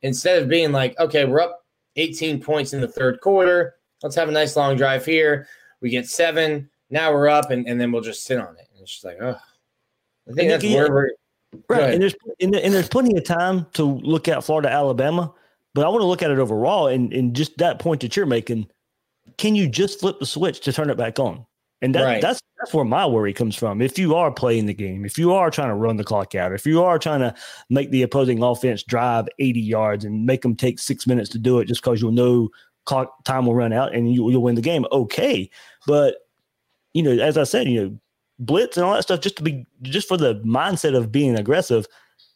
instead 0.02 0.44
of 0.44 0.50
being 0.50 0.74
like, 0.74 1.00
okay, 1.00 1.24
we're 1.24 1.40
up 1.40 1.66
eighteen 1.96 2.42
points 2.42 2.74
in 2.74 2.82
the 2.82 2.90
third 2.90 3.22
quarter. 3.22 3.76
Let's 4.04 4.18
have 4.18 4.28
a 4.28 4.34
nice 4.34 4.58
long 4.58 4.76
drive 4.76 5.06
here. 5.06 5.48
We 5.80 5.90
get 5.90 6.08
seven. 6.08 6.70
Now 6.90 7.14
we're 7.14 7.30
up, 7.30 7.52
and, 7.52 7.66
and 7.70 7.80
then 7.80 7.92
we'll 7.94 8.02
just 8.02 8.26
sit 8.26 8.38
on 8.38 8.56
it. 8.58 8.68
And 8.74 8.82
it's 8.82 8.92
just 8.92 9.06
like, 9.06 9.18
oh, 9.22 9.38
I 10.30 10.34
think 10.34 10.52
And 10.52 10.52
that's 10.52 10.64
where 10.66 10.92
we're. 10.92 11.12
Go 11.54 11.62
Right, 11.70 11.94
and 11.94 12.02
there's 12.02 12.16
and, 12.40 12.56
and 12.56 12.74
there's 12.74 12.90
plenty 12.90 13.18
of 13.18 13.24
time 13.24 13.66
to 13.74 13.84
look 13.84 14.28
at 14.28 14.44
Florida, 14.44 14.70
Alabama, 14.70 15.34
but 15.74 15.86
I 15.86 15.90
want 15.90 16.02
to 16.02 16.06
look 16.06 16.22
at 16.22 16.32
it 16.32 16.40
overall 16.40 16.88
and 16.88 17.12
and 17.14 17.36
just 17.36 17.58
that 17.58 17.80
point 17.80 18.02
that 18.02 18.16
you're 18.16 18.26
making. 18.26 18.68
Can 19.38 19.56
you 19.56 19.68
just 19.68 20.00
flip 20.00 20.20
the 20.20 20.26
switch 20.26 20.60
to 20.62 20.74
turn 20.74 20.90
it 20.90 20.98
back 20.98 21.18
on? 21.20 21.46
And 21.82 21.96
that, 21.96 22.04
Right. 22.04 22.22
that's 22.22 22.42
that's 22.60 22.74
where 22.74 22.84
my 22.86 23.06
worry 23.06 23.34
comes 23.34 23.56
from. 23.56 23.82
If 23.82 23.98
you 23.98 24.16
are 24.16 24.32
playing 24.32 24.66
the 24.66 24.74
game, 24.74 25.06
if 25.06 25.18
you 25.18 25.34
are 25.34 25.50
trying 25.50 25.70
to 25.70 25.76
run 25.76 25.96
the 25.96 26.04
clock 26.04 26.36
out, 26.36 26.52
if 26.52 26.66
you 26.66 26.84
are 26.84 27.00
trying 27.00 27.22
to 27.22 27.34
make 27.70 27.90
the 27.90 28.02
opposing 28.04 28.44
offense 28.44 28.84
drive 28.84 29.30
80 29.40 29.62
yards 29.62 30.04
and 30.04 30.26
make 30.26 30.42
them 30.42 30.56
take 30.56 30.78
six 30.78 31.08
minutes 31.08 31.30
to 31.30 31.40
do 31.40 31.60
it 31.60 31.66
just 31.66 31.82
because 31.82 32.02
you'll 32.02 32.12
know 32.12 32.50
clock 32.86 33.24
time 33.24 33.46
will 33.46 33.56
run 33.56 33.72
out 33.72 33.96
and 33.96 34.14
you, 34.14 34.30
you'll 34.30 34.42
win 34.42 34.56
the 34.56 34.62
game, 34.62 34.86
okay. 34.92 35.50
But 35.88 36.16
you 36.94 37.02
know, 37.02 37.12
as 37.12 37.38
I 37.38 37.44
said, 37.44 37.68
you 37.70 37.82
know, 37.82 38.00
blitz 38.40 38.78
and 38.78 38.86
all 38.86 38.94
that 38.94 39.04
stuff 39.04 39.20
just 39.22 39.36
to 39.38 39.44
be 39.44 39.66
just 39.84 40.08
for 40.08 40.18
the 40.18 40.36
mindset 40.42 40.96
of 40.96 41.12
being 41.12 41.38
aggressive. 41.38 41.86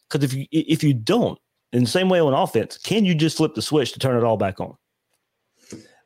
Because 0.08 0.24
if 0.24 0.34
you 0.34 0.46
if 0.52 0.84
you 0.84 0.94
don't, 0.94 1.38
in 1.72 1.82
the 1.84 1.90
same 1.90 2.08
way 2.08 2.20
on 2.20 2.34
offense, 2.34 2.78
can 2.78 3.04
you 3.04 3.14
just 3.14 3.36
flip 3.36 3.54
the 3.54 3.62
switch 3.62 3.92
to 3.92 3.98
turn 3.98 4.16
it 4.16 4.24
all 4.24 4.36
back 4.36 4.60
on? 4.60 4.76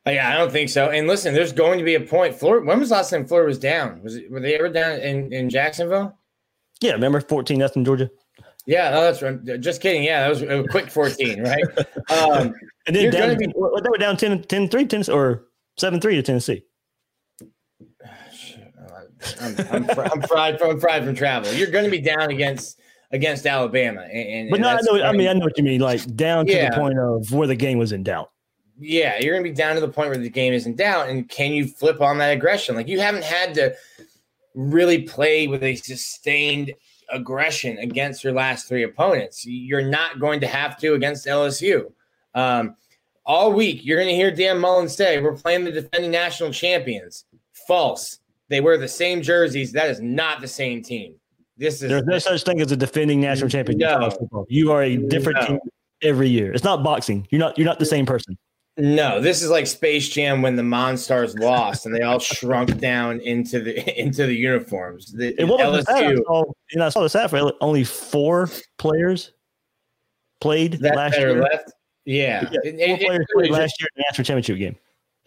Oh, 0.05 0.11
yeah, 0.11 0.33
I 0.33 0.37
don't 0.37 0.51
think 0.51 0.69
so. 0.69 0.89
And 0.89 1.07
listen, 1.07 1.33
there's 1.33 1.51
going 1.51 1.77
to 1.77 1.83
be 1.85 1.95
a 1.95 1.99
point. 1.99 2.33
Florida. 2.33 2.65
When 2.65 2.79
was 2.79 2.89
the 2.89 2.95
last 2.95 3.09
time 3.11 3.27
Florida 3.27 3.47
was 3.47 3.59
down? 3.59 4.01
Was 4.01 4.15
it, 4.15 4.31
were 4.31 4.39
they 4.39 4.55
ever 4.55 4.69
down 4.69 4.99
in, 5.01 5.31
in 5.31 5.49
Jacksonville? 5.49 6.17
Yeah, 6.81 6.93
remember 6.93 7.19
fourteen 7.19 7.59
nothing 7.59 7.83
Georgia, 7.83 8.09
Yeah, 8.65 8.89
no, 8.91 9.01
that's 9.01 9.21
right. 9.21 9.43
Just 9.59 9.81
kidding. 9.81 10.03
Yeah, 10.03 10.21
that 10.21 10.29
was 10.29 10.41
a 10.41 10.63
quick 10.69 10.89
14, 10.89 11.43
right? 11.43 11.63
Um, 12.09 12.53
and 12.87 12.95
then 12.95 13.11
down, 13.11 13.37
be- 13.37 13.47
what- 13.47 13.83
they 13.83 13.89
were 13.89 13.97
down 13.97 14.15
10, 14.15 14.43
10 14.43 14.69
3 14.69 14.85
10, 14.85 15.03
or 15.13 15.47
seven 15.77 15.99
three 15.99 16.15
to 16.15 16.21
Tennessee. 16.23 16.63
I'm, 19.41 19.55
I'm, 19.71 19.83
fr- 19.85 20.03
I'm 20.11 20.21
fried 20.21 20.59
from 20.59 20.79
fried 20.79 21.03
from 21.03 21.15
travel. 21.15 21.51
You're 21.53 21.71
going 21.71 21.85
to 21.85 21.91
be 21.91 21.99
down 22.01 22.29
against 22.31 22.79
against 23.11 23.45
Alabama, 23.45 24.01
and, 24.01 24.29
and 24.29 24.49
But 24.51 24.59
no, 24.59 24.69
I 24.69 24.79
know. 24.83 25.03
I 25.03 25.11
mean, 25.11 25.27
I 25.27 25.33
know 25.33 25.45
what 25.45 25.57
you 25.57 25.63
mean. 25.63 25.81
Like 25.81 26.15
down 26.15 26.45
to 26.45 26.51
Yeah. 26.53 26.69
the 26.69 26.75
point 26.77 26.99
of 26.99 27.31
where 27.31 27.47
the 27.47 27.55
game 27.55 27.77
was 27.79 27.91
in 27.91 28.03
doubt. 28.03 28.31
yeah, 28.79 29.17
you're 29.19 29.33
going 29.33 29.43
to 29.43 29.49
be 29.49 29.55
down 29.55 29.75
to 29.75 29.81
the 29.81 29.87
point 29.89 30.09
where 30.09 30.17
the 30.17 30.29
game 30.29 30.53
is 30.53 30.65
in 30.65 30.75
doubt, 30.75 31.09
and 31.09 31.27
can 31.27 31.51
you 31.51 31.67
flip 31.67 32.01
on 32.01 32.17
that 32.19 32.29
aggression? 32.31 32.75
Like 32.75 32.87
you 32.87 32.99
haven't 32.99 33.23
had 33.23 33.53
to 33.55 33.75
really 34.55 35.03
play 35.03 35.47
with 35.47 35.63
a 35.63 35.75
sustained 35.75 36.73
aggression 37.11 37.77
against 37.79 38.23
your 38.23 38.33
last 38.33 38.67
three 38.67 38.83
opponents. 38.83 39.45
You're 39.45 39.81
not 39.89 40.19
going 40.19 40.39
to 40.41 40.47
have 40.47 40.77
to 40.79 40.93
against 40.93 41.25
LSU. 41.25 41.91
Um, 42.35 42.75
all 43.25 43.51
week, 43.53 43.83
you're 43.83 43.97
going 43.97 44.09
to 44.09 44.15
hear 44.15 44.31
Dan 44.31 44.59
Mullen 44.59 44.87
say, 44.89 45.19
"We're 45.19 45.35
playing 45.35 45.65
the 45.65 45.71
defending 45.71 46.11
national 46.11 46.51
champions." 46.51 47.25
False. 47.67 48.19
They 48.49 48.61
wear 48.61 48.77
the 48.77 48.87
same 48.87 49.21
jerseys. 49.21 49.71
That 49.71 49.89
is 49.89 50.01
not 50.01 50.41
the 50.41 50.47
same 50.47 50.81
team. 50.81 51.15
This 51.57 51.81
is 51.83 51.89
There's 51.89 52.03
no 52.05 52.17
such 52.19 52.43
thing 52.43 52.61
as 52.61 52.71
a 52.71 52.77
defending 52.77 53.21
national 53.21 53.49
champion. 53.49 53.77
No. 53.79 54.45
You 54.49 54.71
are 54.71 54.81
a 54.83 54.95
different 54.97 55.39
No. 55.41 55.47
team 55.47 55.59
every 56.01 56.29
year. 56.29 56.51
It's 56.53 56.63
not 56.63 56.83
boxing. 56.83 57.27
You're 57.31 57.39
not. 57.39 57.57
You're 57.57 57.65
not 57.67 57.79
the 57.79 57.85
same 57.85 58.05
person. 58.05 58.37
No, 58.77 59.19
this 59.19 59.43
is 59.43 59.49
like 59.49 59.67
Space 59.67 60.07
Jam 60.07 60.41
when 60.41 60.55
the 60.55 60.61
Monstars 60.63 61.37
lost 61.37 61.85
and 61.85 61.93
they 61.93 61.99
all 62.01 62.17
shrunk 62.19 62.77
down 62.79 63.19
into 63.19 63.59
the 63.59 63.75
into 64.01 64.25
the 64.25 64.33
uniforms. 64.33 65.11
The 65.11 65.35
And 65.37 65.49
what 65.49 65.59
was 65.69 65.83
the 65.85 65.91
stat? 65.97 66.03
I 66.05 66.15
saw, 66.15 66.43
and 66.71 66.83
I 66.83 66.89
saw 66.89 67.01
the 67.01 67.09
stat 67.09 67.29
for 67.29 67.51
only 67.59 67.83
four 67.83 68.49
players 68.77 69.33
played 70.39 70.73
that 70.79 70.95
last 70.95 71.17
year. 71.17 71.41
left. 71.41 71.73
Yeah, 72.05 72.49
Yeah, 72.51 72.59
four 72.61 72.61
it- 72.63 73.01
players 73.01 73.25
it 73.29 73.35
played 73.35 73.51
last 73.51 73.75
year 73.81 73.89
in 73.95 73.99
the 73.99 74.03
national 74.09 74.23
championship 74.25 74.57
game. 74.57 74.75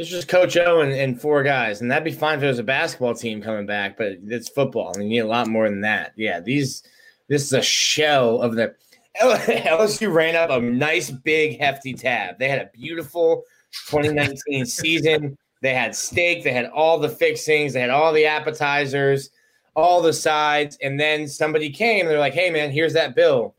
It's 0.03 0.11
just 0.11 0.27
Coach 0.27 0.57
O 0.57 0.81
and, 0.81 0.93
and 0.93 1.21
four 1.21 1.45
guys, 1.45 1.81
and 1.81 1.89
that'd 1.89 2.05
be 2.05 2.11
fine 2.11 2.39
if 2.39 2.43
it 2.43 2.49
was 2.49 2.59
a 2.59 2.65
basketball 2.65 3.15
team 3.15 3.41
coming 3.41 3.67
back. 3.67 3.97
But 3.97 4.19
it's 4.27 4.49
football, 4.49 4.93
and 4.93 5.05
you 5.05 5.09
need 5.09 5.19
a 5.21 5.27
lot 5.27 5.47
more 5.47 5.69
than 5.69 5.83
that. 5.83 6.13
Yeah, 6.17 6.41
these 6.41 6.83
this 7.29 7.45
is 7.45 7.53
a 7.53 7.63
shell 7.63 8.43
of 8.43 8.57
the 8.57 8.75
LSU 9.21 10.13
ran 10.13 10.35
up 10.35 10.51
a 10.51 10.61
nice 10.61 11.09
big 11.09 11.61
hefty 11.61 11.95
tab. 11.95 12.41
They 12.41 12.49
had 12.49 12.59
a 12.59 12.71
beautiful 12.75 13.45
2019 13.91 14.67
season. 14.67 15.39
They 15.61 15.73
had 15.73 15.95
steak. 15.95 16.43
They 16.43 16.53
had 16.53 16.67
all 16.67 16.99
the 16.99 17.09
fixings. 17.09 17.73
They 17.73 17.81
had 17.81 17.91
all 17.91 18.13
the 18.13 18.27
appetizers, 18.27 19.31
all 19.77 20.03
the 20.03 20.13
sides. 20.13 20.77
And 20.83 20.99
then 20.99 21.29
somebody 21.29 21.71
came. 21.71 22.07
They're 22.07 22.19
like, 22.19 22.35
"Hey, 22.35 22.51
man, 22.51 22.73
here's 22.73 22.95
that 22.95 23.15
bill 23.15 23.55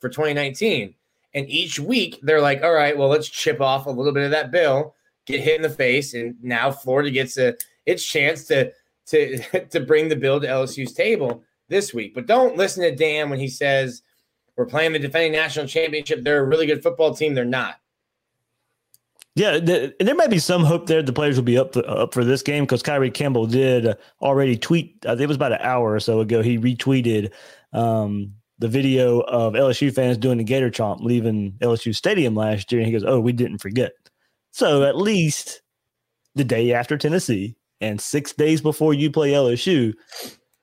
for 0.00 0.10
2019." 0.10 0.94
And 1.32 1.48
each 1.48 1.80
week 1.80 2.20
they're 2.22 2.42
like, 2.42 2.62
"All 2.62 2.74
right, 2.74 2.98
well, 2.98 3.08
let's 3.08 3.30
chip 3.30 3.62
off 3.62 3.86
a 3.86 3.90
little 3.90 4.12
bit 4.12 4.24
of 4.24 4.32
that 4.32 4.50
bill, 4.50 4.94
get 5.26 5.40
hit 5.40 5.56
in 5.56 5.62
the 5.62 5.70
face, 5.70 6.14
and 6.14 6.36
now 6.42 6.70
Florida 6.70 7.10
gets 7.10 7.36
a 7.38 7.54
its 7.86 8.04
chance 8.04 8.44
to 8.44 8.72
to 9.06 9.66
to 9.70 9.80
bring 9.80 10.08
the 10.08 10.16
bill 10.16 10.40
to 10.40 10.46
LSU's 10.46 10.92
table 10.92 11.42
this 11.68 11.92
week." 11.94 12.14
But 12.14 12.26
don't 12.26 12.56
listen 12.56 12.82
to 12.82 12.94
Dan 12.94 13.30
when 13.30 13.38
he 13.38 13.48
says 13.48 14.02
we're 14.56 14.66
playing 14.66 14.92
the 14.92 14.98
defending 14.98 15.32
national 15.32 15.66
championship. 15.66 16.22
They're 16.22 16.42
a 16.42 16.46
really 16.46 16.66
good 16.66 16.82
football 16.82 17.14
team. 17.14 17.34
They're 17.34 17.44
not. 17.44 17.76
Yeah, 19.34 19.52
the, 19.52 19.94
there 19.98 20.14
might 20.14 20.28
be 20.28 20.38
some 20.38 20.62
hope 20.62 20.86
there 20.86 21.02
the 21.02 21.12
players 21.12 21.36
will 21.36 21.44
be 21.44 21.56
up 21.56 21.72
for, 21.72 21.88
up 21.88 22.12
for 22.12 22.22
this 22.22 22.42
game 22.42 22.64
because 22.64 22.82
Kyree 22.82 23.12
Campbell 23.12 23.46
did 23.46 23.86
uh, 23.86 23.94
already 24.20 24.58
tweet. 24.58 24.98
Think 25.02 25.20
it 25.20 25.26
was 25.26 25.36
about 25.36 25.52
an 25.52 25.60
hour 25.62 25.94
or 25.94 26.00
so 26.00 26.20
ago. 26.20 26.42
He 26.42 26.58
retweeted 26.58 27.32
um, 27.72 28.34
the 28.58 28.68
video 28.68 29.20
of 29.20 29.54
LSU 29.54 29.92
fans 29.92 30.18
doing 30.18 30.36
the 30.36 30.44
Gator 30.44 30.70
chomp 30.70 31.00
leaving 31.00 31.52
LSU 31.62 31.94
Stadium 31.94 32.34
last 32.34 32.70
year, 32.70 32.82
and 32.82 32.86
he 32.86 32.92
goes, 32.92 33.04
"Oh, 33.04 33.20
we 33.20 33.32
didn't 33.32 33.58
forget." 33.58 33.92
So 34.52 34.84
at 34.84 34.96
least 34.96 35.62
the 36.34 36.44
day 36.44 36.72
after 36.72 36.96
Tennessee 36.96 37.56
and 37.80 38.00
six 38.00 38.32
days 38.32 38.60
before 38.60 38.94
you 38.94 39.10
play 39.10 39.32
LSU, 39.32 39.92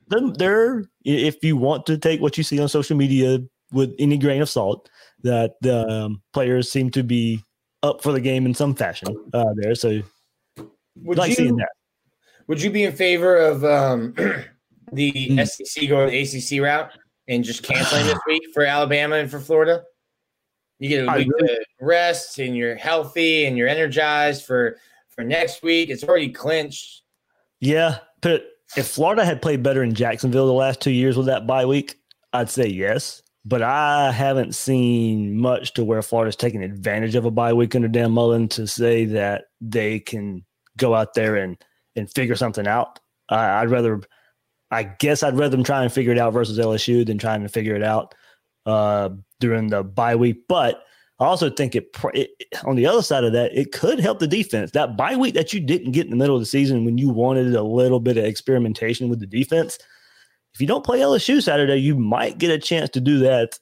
then 0.07 0.33
there, 0.37 0.85
if 1.03 1.43
you 1.43 1.57
want 1.57 1.85
to 1.87 1.97
take 1.97 2.21
what 2.21 2.37
you 2.37 2.43
see 2.43 2.59
on 2.59 2.69
social 2.69 2.95
media 2.97 3.39
with 3.71 3.93
any 3.99 4.17
grain 4.17 4.41
of 4.41 4.49
salt, 4.49 4.89
that 5.23 5.53
the 5.61 5.87
um, 5.87 6.21
players 6.33 6.71
seem 6.71 6.89
to 6.91 7.03
be 7.03 7.43
up 7.83 8.01
for 8.01 8.11
the 8.11 8.21
game 8.21 8.45
in 8.45 8.53
some 8.53 8.73
fashion 8.73 9.15
uh, 9.33 9.53
there. 9.55 9.75
So 9.75 10.01
Would 11.03 11.17
like 11.17 11.29
you 11.29 11.35
seeing 11.35 11.55
that. 11.57 11.69
would 12.47 12.61
you 12.61 12.69
be 12.71 12.83
in 12.83 12.93
favor 12.95 13.35
of 13.37 13.63
um, 13.63 14.13
the 14.91 15.11
Hmm. 15.29 15.43
SEC 15.43 15.87
going 15.87 16.09
the 16.09 16.21
ACC 16.21 16.61
route 16.63 16.91
and 17.27 17.43
just 17.43 17.63
canceling 17.63 18.05
this 18.07 18.19
week 18.27 18.43
for 18.53 18.63
Alabama 18.63 19.17
and 19.17 19.29
for 19.29 19.39
Florida? 19.39 19.83
You 20.80 20.89
get 20.89 21.07
a 21.07 21.17
week 21.17 21.27
to 21.27 21.59
rest 21.82 22.39
and 22.39 22.55
you're 22.55 22.75
healthy 22.75 23.45
and 23.45 23.57
you're 23.57 23.67
energized 23.67 24.45
for 24.45 24.77
for 25.09 25.23
next 25.23 25.61
week. 25.61 25.89
It's 25.89 26.03
already 26.03 26.30
clinched. 26.30 27.03
Yeah, 27.59 27.97
but 28.21 28.45
if 28.77 28.88
Florida 28.88 29.25
had 29.25 29.41
played 29.41 29.61
better 29.61 29.84
in 29.84 29.93
Jacksonville 29.93 30.47
the 30.47 30.53
last 30.53 30.80
two 30.80 30.91
years 30.91 31.17
with 31.17 31.25
that 31.25 31.45
bye 31.45 31.65
week, 31.65 31.99
I'd 32.32 32.49
say 32.49 32.67
yes. 32.67 33.21
But 33.45 33.61
I 33.61 34.11
haven't 34.11 34.55
seen 34.55 35.36
much 35.38 35.73
to 35.73 35.84
where 35.84 36.01
Florida's 36.01 36.36
taking 36.36 36.63
advantage 36.63 37.15
of 37.15 37.25
a 37.25 37.32
bye 37.32 37.53
week 37.53 37.75
under 37.75 37.88
Dan 37.88 38.11
Mullen 38.11 38.47
to 38.49 38.67
say 38.67 39.05
that 39.05 39.45
they 39.59 39.99
can 39.99 40.45
go 40.77 40.95
out 40.95 41.13
there 41.13 41.36
and 41.36 41.57
and 41.95 42.11
figure 42.13 42.36
something 42.36 42.67
out. 42.67 42.99
I, 43.27 43.61
I'd 43.61 43.69
rather, 43.69 44.01
I 44.71 44.84
guess, 44.84 45.23
I'd 45.23 45.38
rather 45.38 45.49
them 45.49 45.63
try 45.63 45.84
and 45.84 45.91
figure 45.91 46.11
it 46.11 46.17
out 46.17 46.32
versus 46.32 46.57
LSU 46.57 47.05
than 47.05 47.17
trying 47.17 47.41
to 47.41 47.49
figure 47.49 47.75
it 47.75 47.84
out 47.84 48.15
uh, 48.70 49.09
during 49.39 49.67
the 49.67 49.84
bye 49.84 50.15
week. 50.15 50.47
But 50.47 50.84
I 51.20 51.26
also 51.26 51.49
think 51.49 51.76
it, 51.76 51.89
it, 52.13 52.32
on 52.63 52.76
the 52.76 52.86
other 52.86 53.01
side 53.01 53.24
of 53.24 53.34
that, 53.34 53.51
it 53.53 53.72
could 53.72 53.99
help 53.99 54.20
the 54.20 54.28
defense. 54.28 54.72
That 54.72 54.95
bye 54.95 55.15
week 55.15 55.34
that 55.34 55.51
you 55.51 55.59
didn't 55.59 55.91
get 55.91 56.05
in 56.05 56.11
the 56.11 56.17
middle 56.17 56.36
of 56.36 56.41
the 56.41 56.45
season 56.45 56.86
when 56.86 56.97
you 56.97 57.09
wanted 57.09 57.53
a 57.53 57.63
little 57.63 57.99
bit 57.99 58.17
of 58.17 58.24
experimentation 58.24 59.09
with 59.09 59.20
the 59.20 59.28
defense. 59.28 59.78
If 60.53 60.61
you 60.61 60.67
don't 60.67 60.86
play 60.86 60.99
LSU 60.99 61.43
Saturday, 61.43 61.78
you 61.78 61.95
might 61.95 62.38
get 62.38 62.51
a 62.51 62.57
chance 62.57 62.89
to 62.91 63.01
do 63.01 63.20
that 63.20 63.59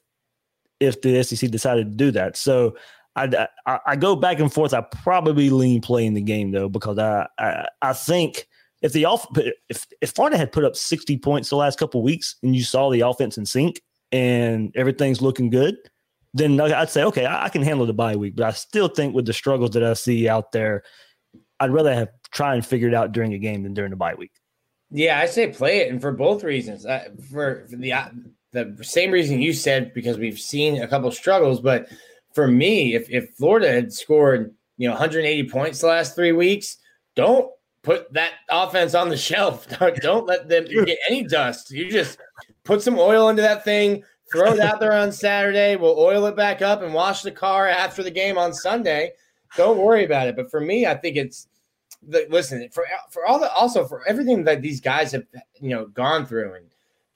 if 0.80 1.02
the 1.02 1.22
SEC 1.22 1.50
decided 1.50 1.90
to 1.90 1.96
do 1.96 2.10
that. 2.12 2.36
So 2.36 2.76
I, 3.16 3.48
I, 3.66 3.78
I 3.86 3.96
go 3.96 4.14
back 4.14 4.38
and 4.38 4.52
forth. 4.52 4.72
I 4.72 4.80
probably 4.80 5.50
lean 5.50 5.80
playing 5.80 6.14
the 6.14 6.20
game 6.20 6.52
though 6.52 6.68
because 6.68 6.98
I 6.98 7.26
I, 7.38 7.66
I 7.82 7.92
think 7.92 8.46
if 8.82 8.92
the 8.92 9.04
off 9.04 9.26
if 9.68 9.86
if 10.00 10.12
Florida 10.12 10.38
had 10.38 10.52
put 10.52 10.64
up 10.64 10.76
sixty 10.76 11.18
points 11.18 11.50
the 11.50 11.56
last 11.56 11.78
couple 11.78 12.02
weeks 12.02 12.36
and 12.42 12.54
you 12.54 12.62
saw 12.62 12.90
the 12.90 13.00
offense 13.00 13.36
in 13.36 13.44
sync 13.44 13.82
and 14.12 14.72
everything's 14.76 15.22
looking 15.22 15.50
good, 15.50 15.76
then 16.34 16.60
I'd 16.60 16.90
say 16.90 17.04
okay, 17.04 17.26
I, 17.26 17.48
can 17.48 17.62
handle 17.62 17.86
the 17.86 17.92
bye 17.92 18.16
week. 18.16 18.36
But 18.36 18.46
I 18.46 18.50
still 18.52 18.88
think 18.88 19.14
with 19.14 19.26
the 19.26 19.32
struggles 19.32 19.70
that 19.70 19.84
I 19.84 19.94
see 19.94 20.28
out 20.28 20.52
there, 20.52 20.82
I'd 21.60 21.72
rather 21.72 21.94
have 21.94 22.08
try 22.30 22.54
and 22.54 22.64
figure 22.64 22.88
it 22.88 22.94
out 22.94 23.12
during 23.12 23.34
a 23.34 23.38
game 23.38 23.62
than 23.62 23.74
during 23.74 23.90
the 23.90 23.96
bye 23.96 24.14
week. 24.14 24.32
Yeah, 24.90 25.18
I 25.18 25.26
say 25.26 25.48
play 25.48 25.80
it, 25.80 25.90
and 25.90 26.00
for 26.00 26.12
both 26.12 26.44
reasons. 26.44 26.84
For, 27.30 27.66
for 27.68 27.76
the 27.76 27.92
uh, 27.92 28.08
the 28.52 28.76
same 28.82 29.10
reason 29.10 29.40
you 29.40 29.52
said 29.52 29.92
because 29.94 30.18
we've 30.18 30.38
seen 30.38 30.82
a 30.82 30.88
couple 30.88 31.10
struggles, 31.10 31.60
but 31.60 31.88
for 32.34 32.48
me, 32.48 32.94
if 32.94 33.10
if 33.10 33.30
Florida 33.36 33.70
had 33.70 33.92
scored 33.92 34.54
you 34.76 34.88
know 34.88 34.94
180 34.94 35.48
points 35.50 35.80
the 35.80 35.88
last 35.88 36.14
three 36.14 36.32
weeks, 36.32 36.78
don't 37.16 37.50
put 37.88 38.12
that 38.12 38.32
offense 38.50 38.94
on 38.94 39.08
the 39.08 39.16
shelf. 39.16 39.66
Don't, 40.02 40.26
let 40.26 40.46
them 40.46 40.66
get 40.66 40.98
any 41.08 41.22
dust. 41.22 41.70
You 41.70 41.90
just 41.90 42.18
put 42.62 42.82
some 42.82 42.98
oil 42.98 43.30
into 43.30 43.40
that 43.40 43.64
thing, 43.64 44.04
throw 44.30 44.52
it 44.52 44.60
out 44.60 44.78
there 44.78 44.92
on 44.92 45.10
Saturday. 45.10 45.74
We'll 45.76 45.98
oil 45.98 46.26
it 46.26 46.36
back 46.36 46.60
up 46.60 46.82
and 46.82 46.92
wash 46.92 47.22
the 47.22 47.30
car 47.30 47.66
after 47.66 48.02
the 48.02 48.10
game 48.10 48.36
on 48.36 48.52
Sunday. 48.52 49.12
Don't 49.56 49.78
worry 49.78 50.04
about 50.04 50.28
it. 50.28 50.36
But 50.36 50.50
for 50.50 50.60
me, 50.60 50.84
I 50.84 50.96
think 50.96 51.16
it's 51.16 51.48
the, 52.06 52.26
listen 52.28 52.68
for 52.70 52.84
for 53.10 53.24
all 53.24 53.40
the 53.40 53.50
also 53.52 53.86
for 53.86 54.06
everything 54.06 54.44
that 54.44 54.60
these 54.60 54.80
guys 54.82 55.10
have 55.12 55.24
you 55.58 55.70
know 55.70 55.86
gone 55.86 56.26
through 56.26 56.54
and 56.54 56.66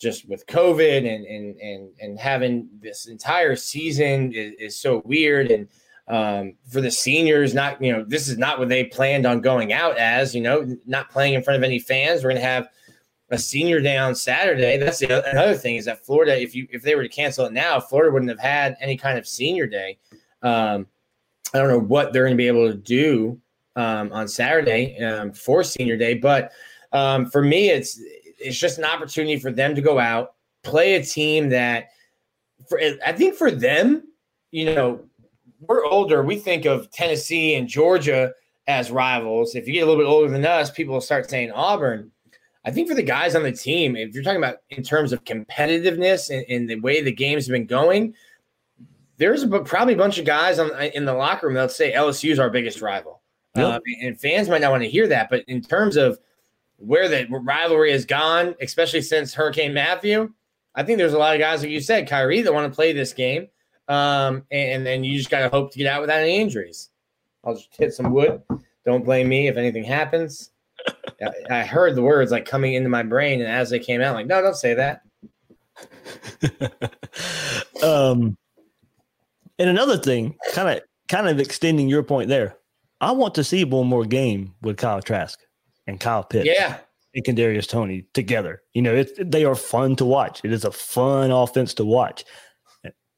just 0.01 0.27
with 0.27 0.47
COVID 0.47 0.99
and 0.99 1.27
and 1.27 1.57
and 1.61 1.91
and 2.01 2.19
having 2.19 2.69
this 2.81 3.07
entire 3.07 3.57
season 3.57 4.33
is, 4.33 4.55
is 4.59 4.81
so 4.81 5.03
weird 5.05 5.51
and 5.51 5.69
um, 6.09 6.55
for 6.69 6.81
the 6.81 6.91
seniors, 6.91 7.55
not 7.55 7.81
you 7.83 7.93
know 7.93 8.05
this 8.05 8.29
is 8.29 8.39
not 8.39 8.59
what 8.59 8.69
they 8.69 8.85
planned 8.85 9.27
on 9.27 9.41
going 9.41 9.73
out 9.73 9.97
as 9.99 10.35
you 10.35 10.41
know 10.41 10.77
not 10.87 11.11
playing 11.11 11.35
in 11.35 11.43
front 11.43 11.59
of 11.59 11.65
any 11.65 11.79
fans. 11.79 12.23
We're 12.23 12.31
gonna 12.31 12.41
have 12.41 12.69
a 13.31 13.39
senior 13.39 13.81
day 13.81 13.97
on 13.97 14.15
Saturday. 14.15 14.77
That's 14.77 14.99
the 14.99 15.31
another 15.31 15.55
thing 15.55 15.77
is 15.77 15.87
that 15.87 16.05
Florida, 16.05 16.41
if 16.41 16.55
you 16.55 16.69
if 16.71 16.83
they 16.83 16.95
were 16.95 17.03
to 17.03 17.09
cancel 17.09 17.47
it 17.47 17.53
now, 17.53 17.81
Florida 17.81 18.13
wouldn't 18.13 18.31
have 18.31 18.39
had 18.39 18.77
any 18.81 18.97
kind 18.97 19.19
of 19.19 19.27
senior 19.27 19.67
day. 19.67 19.99
Um, 20.43 20.87
I 21.55 21.59
don't 21.59 21.69
know 21.69 21.81
what 21.81 22.13
they're 22.13 22.25
going 22.25 22.37
to 22.37 22.41
be 22.41 22.47
able 22.47 22.71
to 22.71 22.77
do 22.77 23.41
um, 23.77 24.13
on 24.13 24.29
Saturday 24.29 24.99
um, 25.03 25.33
for 25.33 25.63
senior 25.63 25.97
day, 25.97 26.15
but 26.15 26.53
um, 26.93 27.27
for 27.27 27.43
me, 27.43 27.71
it's 27.71 28.01
it's 28.39 28.59
just 28.59 28.79
an 28.79 28.85
opportunity 28.85 29.39
for 29.39 29.51
them 29.51 29.75
to 29.75 29.81
go 29.81 29.99
out, 29.99 30.35
play 30.63 30.95
a 30.95 31.05
team 31.05 31.49
that, 31.51 31.91
for 32.69 32.81
I 33.05 33.13
think 33.13 33.35
for 33.35 33.51
them, 33.51 34.09
you 34.51 34.67
know, 34.67 35.05
we're 35.67 35.85
older. 35.85 36.23
We 36.23 36.37
think 36.37 36.65
of 36.65 36.91
Tennessee 36.91 37.55
and 37.55 37.69
Georgia 37.69 38.33
as 38.67 38.91
rivals. 38.91 39.55
If 39.55 39.67
you 39.67 39.75
get 39.75 39.81
a 39.81 39.87
little 39.87 40.03
bit 40.03 40.09
older 40.09 40.31
than 40.31 40.45
us, 40.45 40.71
people 40.71 40.95
will 40.95 41.01
start 41.01 41.29
saying 41.29 41.53
Auburn. 41.53 42.11
I 42.65 42.71
think 42.71 42.89
for 42.89 42.95
the 42.95 43.03
guys 43.03 43.35
on 43.35 43.43
the 43.43 43.53
team, 43.53 43.97
if 43.97 44.15
you're 44.15 44.23
talking 44.23 44.39
about 44.39 44.59
in 44.71 44.83
terms 44.83 45.13
of 45.13 45.25
competitiveness 45.25 46.31
and, 46.31 46.45
and 46.49 46.71
the 46.71 46.79
way 46.81 47.03
the 47.03 47.13
game's 47.13 47.49
been 47.49 47.67
going, 47.67 48.15
there's 49.17 49.43
a, 49.43 49.49
probably 49.61 49.95
a 49.95 49.99
bunch 49.99 50.19
of 50.19 50.25
guys 50.25 50.59
on, 50.59 50.71
in 50.81 51.05
the 51.05 51.15
locker 51.15 51.47
room 51.47 51.55
that'll 51.55 51.69
say 51.69 51.93
LSU 51.93 52.31
is 52.31 52.39
our 52.39 52.51
biggest 52.51 52.81
rival. 52.81 53.21
Yep. 53.57 53.67
Um, 53.67 53.81
and 54.01 54.19
fans 54.19 54.49
might 54.49 54.61
not 54.61 54.71
want 54.71 54.83
to 54.83 54.89
hear 54.89 55.07
that, 55.09 55.29
but 55.29 55.45
in 55.49 55.61
terms 55.61 55.97
of 55.97 56.19
where 56.79 57.09
the 57.09 57.27
rivalry 57.31 57.93
has 57.93 58.05
gone, 58.05 58.55
especially 58.61 59.03
since 59.03 59.35
Hurricane 59.35 59.75
Matthew, 59.75 60.33
I 60.75 60.83
think 60.83 60.99
there's 60.99 61.13
a 61.13 61.19
lot 61.19 61.35
of 61.35 61.41
guys, 61.41 61.63
like 61.63 61.71
you 61.71 61.81
said, 61.81 62.09
Kyree, 62.09 62.43
that 62.45 62.55
want 62.55 62.71
to 62.71 62.75
play 62.75 62.93
this 62.93 63.13
game. 63.13 63.49
Um, 63.93 64.45
and 64.51 64.87
then 64.87 65.05
you 65.05 65.19
just 65.19 65.29
got 65.29 65.41
to 65.41 65.51
hope 65.51 65.71
to 65.73 65.79
get 65.79 65.87
out 65.87 66.01
without 66.01 66.21
any 66.21 66.39
injuries. 66.39 66.89
I'll 67.45 67.55
just 67.55 67.69
hit 67.77 67.93
some 67.93 68.11
wood. 68.11 68.41
Don't 68.87 69.05
blame 69.05 69.29
me 69.29 69.49
if 69.49 69.59
anything 69.59 69.85
happens. 69.85 70.51
I 71.51 71.63
heard 71.63 71.95
the 71.95 72.03
words 72.03 72.33
like 72.33 72.47
coming 72.47 72.73
into 72.73 72.89
my 72.89 73.03
brain, 73.03 73.41
and 73.43 73.51
as 73.51 73.69
they 73.69 73.79
came 73.79 74.01
out, 74.01 74.15
like, 74.15 74.27
no, 74.27 74.41
don't 74.41 74.57
say 74.57 74.73
that. 74.75 75.03
um, 77.83 78.35
and 79.59 79.69
another 79.69 79.99
thing, 79.99 80.37
kind 80.55 80.79
of, 80.79 80.85
kind 81.09 81.29
of 81.29 81.39
extending 81.39 81.87
your 81.87 82.03
point 82.03 82.31
there. 82.31 82.57
I 83.03 83.13
want 83.13 83.35
to 83.35 83.45
see 83.45 83.63
one 83.65 83.89
more 83.89 84.07
game 84.07 84.55
with 84.63 84.79
Kyle 84.79 85.03
Trask 85.03 85.39
and 85.87 86.01
Kyle 86.01 86.25
Pitts. 86.25 86.47
Yeah. 86.47 86.79
And 87.15 87.25
Kadarius 87.25 87.69
Toney 87.69 88.07
together. 88.15 88.63
You 88.73 88.81
know, 88.81 88.95
it, 88.95 89.31
they 89.31 89.45
are 89.45 89.55
fun 89.55 89.97
to 89.97 90.07
watch. 90.07 90.41
It 90.45 90.53
is 90.53 90.65
a 90.65 90.73
fun 90.73 91.31
offense 91.31 91.75
to 91.75 91.85
watch. 91.85 92.25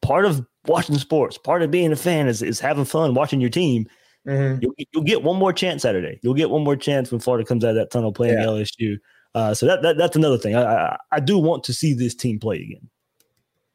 Part 0.03 0.25
of 0.25 0.45
watching 0.67 0.99
sports, 0.99 1.39
part 1.39 1.63
of 1.63 1.71
being 1.71 1.93
a 1.93 1.97
fan 1.97 2.29
is, 2.29 2.43
is 2.43 2.61
having 2.61 2.85
fun 2.85 3.15
watching 3.15 3.41
your 3.41 3.51
team. 3.51 3.87
Mm-hmm. 4.27 4.63
You'll, 4.63 4.75
you'll, 4.93 5.05
get 5.05 5.23
one 5.23 5.39
more 5.39 5.53
chance 5.53 5.83
Saturday. 5.83 6.19
You'll 6.23 6.35
get 6.35 6.51
one 6.51 6.65
more 6.65 6.77
chance 6.77 7.11
when 7.11 7.21
Florida 7.21 7.47
comes 7.47 7.65
out 7.65 7.71
of 7.71 7.77
that 7.77 7.91
tunnel 7.91 8.13
playing 8.13 8.39
yeah. 8.39 8.47
LSU. 8.47 8.99
Uh, 9.35 9.53
so 9.53 9.67
that, 9.67 9.83
that 9.83 9.99
that's 9.99 10.17
another 10.17 10.39
thing. 10.39 10.55
I, 10.55 10.63
I, 10.63 10.97
I 11.13 11.21
do 11.21 11.39
want 11.39 11.65
to 11.65 11.75
see 11.75 11.93
this 11.93 12.15
team 12.15 12.39
play 12.39 12.57
again. 12.57 12.89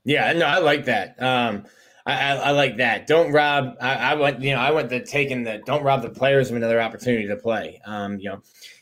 Yeah, 0.05 0.31
no, 0.33 0.45
I 0.45 0.59
like 0.59 0.85
that. 0.85 1.21
Um, 1.21 1.65
I, 2.05 2.13
I, 2.13 2.35
I, 2.35 2.51
like 2.51 2.77
that. 2.77 3.05
Don't 3.05 3.31
rob. 3.31 3.75
I, 3.79 3.95
I, 3.95 4.13
went, 4.15 4.41
you 4.41 4.51
know, 4.53 4.59
I 4.59 4.71
went 4.71 4.89
to 4.89 5.05
taking 5.05 5.43
the 5.43 5.61
don't 5.65 5.83
rob 5.83 6.01
the 6.01 6.09
players 6.09 6.49
of 6.49 6.55
another 6.55 6.81
opportunity 6.81 7.27
to 7.27 7.35
play. 7.35 7.81
Um, 7.85 8.17
you 8.19 8.29
know, 8.29 8.41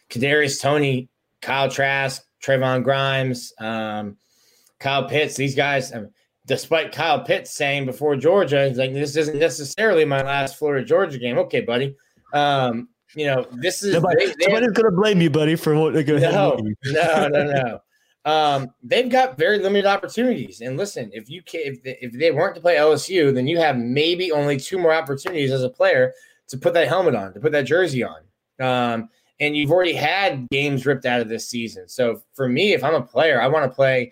Kadarius 0.10 0.62
Toney, 0.62 1.10
Kyle 1.42 1.70
Trask, 1.70 2.22
Trevon 2.42 2.84
Grimes, 2.84 3.52
um, 3.60 4.18
Kyle 4.80 5.10
Pitts. 5.10 5.36
These 5.36 5.56
guys, 5.56 5.92
I 5.92 6.00
mean, 6.00 6.14
despite 6.48 6.92
Kyle 6.92 7.20
Pitts 7.20 7.52
saying 7.52 7.86
before 7.86 8.16
Georgia, 8.16 8.68
he's 8.68 8.78
like, 8.78 8.94
this 8.94 9.16
isn't 9.16 9.38
necessarily 9.38 10.06
my 10.06 10.24
last 10.24 10.56
Florida 10.56 10.86
Georgia 10.86 11.20
game. 11.20 11.38
Okay, 11.38 11.62
buddy. 11.62 11.96
Um, 12.34 12.90
you 13.16 13.28
know, 13.28 13.46
this 13.52 13.84
is 13.84 13.94
Nobody, 13.94 14.28
they, 14.28 14.34
they 14.48 14.68
gonna 14.68 14.92
blame 14.92 15.22
you, 15.22 15.30
buddy, 15.30 15.56
for 15.56 15.76
what 15.76 15.94
they're 15.94 16.04
gonna 16.04 16.20
no, 16.20 16.58
no, 16.86 17.28
no, 17.28 17.44
no. 17.46 17.80
Um, 18.26 18.74
they've 18.84 19.10
got 19.10 19.38
very 19.38 19.60
limited 19.60 19.86
opportunities. 19.86 20.60
And 20.62 20.78
listen, 20.78 21.10
if 21.14 21.30
you 21.30 21.42
can, 21.42 21.62
if 21.64 21.84
they, 21.84 21.98
if 22.02 22.12
they 22.12 22.32
weren't 22.32 22.56
to 22.56 22.62
play 22.62 22.76
LSU, 22.76 23.34
then 23.34 23.48
you 23.48 23.58
have 23.58 23.78
maybe 23.78 24.32
only 24.32 24.60
two 24.60 24.78
more 24.78 24.94
opportunities 24.94 25.52
as 25.52 25.64
a 25.64 25.70
player 25.70 26.14
to 26.50 26.58
put 26.58 26.74
that 26.74 26.88
helmet 26.88 27.16
on, 27.16 27.34
to 27.34 27.40
put 27.40 27.54
that 27.54 27.64
jersey 27.64 28.04
on. 28.04 28.20
Um, 28.60 29.10
and 29.40 29.56
you've 29.56 29.72
already 29.72 29.94
had 29.94 30.50
games 30.50 30.86
ripped 30.86 31.06
out 31.06 31.22
of 31.22 31.30
this 31.30 31.48
season. 31.48 31.88
So 31.88 32.22
for 32.34 32.50
me, 32.50 32.74
if 32.74 32.84
I'm 32.84 32.96
a 32.96 33.02
player, 33.02 33.42
I 33.42 33.48
want 33.48 33.70
to 33.70 33.74
play 33.74 34.12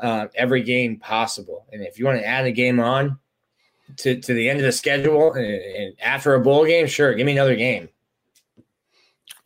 uh, 0.00 0.26
every 0.34 0.62
game 0.62 0.98
possible. 0.98 1.66
And 1.72 1.82
if 1.82 1.98
you 1.98 2.04
want 2.04 2.18
to 2.18 2.26
add 2.26 2.46
a 2.46 2.52
game 2.52 2.80
on 2.80 3.18
to, 3.98 4.20
to 4.20 4.34
the 4.34 4.48
end 4.48 4.58
of 4.58 4.64
the 4.64 4.72
schedule 4.72 5.32
and, 5.32 5.46
and 5.46 5.94
after 6.00 6.34
a 6.34 6.40
bowl 6.40 6.64
game, 6.66 6.86
sure, 6.86 7.14
give 7.14 7.26
me 7.26 7.32
another 7.32 7.56
game. 7.56 7.88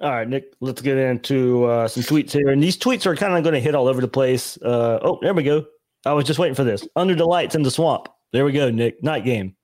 All 0.01 0.11
right, 0.11 0.28
Nick, 0.28 0.55
let's 0.61 0.80
get 0.80 0.96
into 0.96 1.64
uh, 1.64 1.88
some 1.88 2.05
tweets 2.05 2.30
here. 2.30 2.51
And 2.51 2.62
these 2.62 2.78
tweets 2.78 3.05
are 3.05 3.16
kind 3.16 3.36
of 3.36 3.42
going 3.42 3.55
to 3.55 3.61
hit 3.61 3.74
all 3.74 3.88
over 3.88 4.01
the 4.01 4.07
place. 4.07 4.57
Uh, 4.62 5.01
oh, 5.03 5.18
there 5.22 5.34
we 5.34 5.42
go. 5.42 5.66
I 6.07 6.12
was 6.12 6.24
just 6.24 6.38
waiting 6.38 6.55
for 6.55 6.62
this. 6.62 6.86
Under 6.94 7.16
the 7.16 7.24
lights 7.24 7.57
in 7.57 7.62
the 7.62 7.70
swamp. 7.70 8.09
There 8.32 8.44
we 8.44 8.53
go, 8.53 8.70
Nick. 8.70 9.03
Night 9.03 9.24
game. 9.24 9.57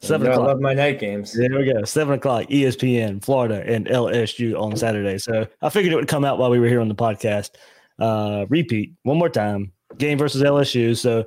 Seven 0.00 0.26
o'clock. 0.26 0.44
I 0.44 0.46
love 0.48 0.60
my 0.60 0.74
night 0.74 1.00
games. 1.00 1.32
There 1.32 1.48
we 1.58 1.72
go. 1.72 1.84
Seven 1.84 2.14
o'clock, 2.14 2.46
ESPN, 2.48 3.24
Florida, 3.24 3.64
and 3.66 3.86
LSU 3.86 4.60
on 4.60 4.76
Saturday. 4.76 5.16
So 5.16 5.46
I 5.62 5.70
figured 5.70 5.94
it 5.94 5.96
would 5.96 6.08
come 6.08 6.26
out 6.26 6.38
while 6.38 6.50
we 6.50 6.58
were 6.58 6.68
here 6.68 6.80
on 6.80 6.88
the 6.88 6.94
podcast. 6.94 7.50
Uh, 7.98 8.46
repeat 8.48 8.92
one 9.02 9.18
more 9.18 9.28
time. 9.28 9.72
Game 9.98 10.18
versus 10.18 10.42
LSU. 10.42 10.96
So 10.96 11.26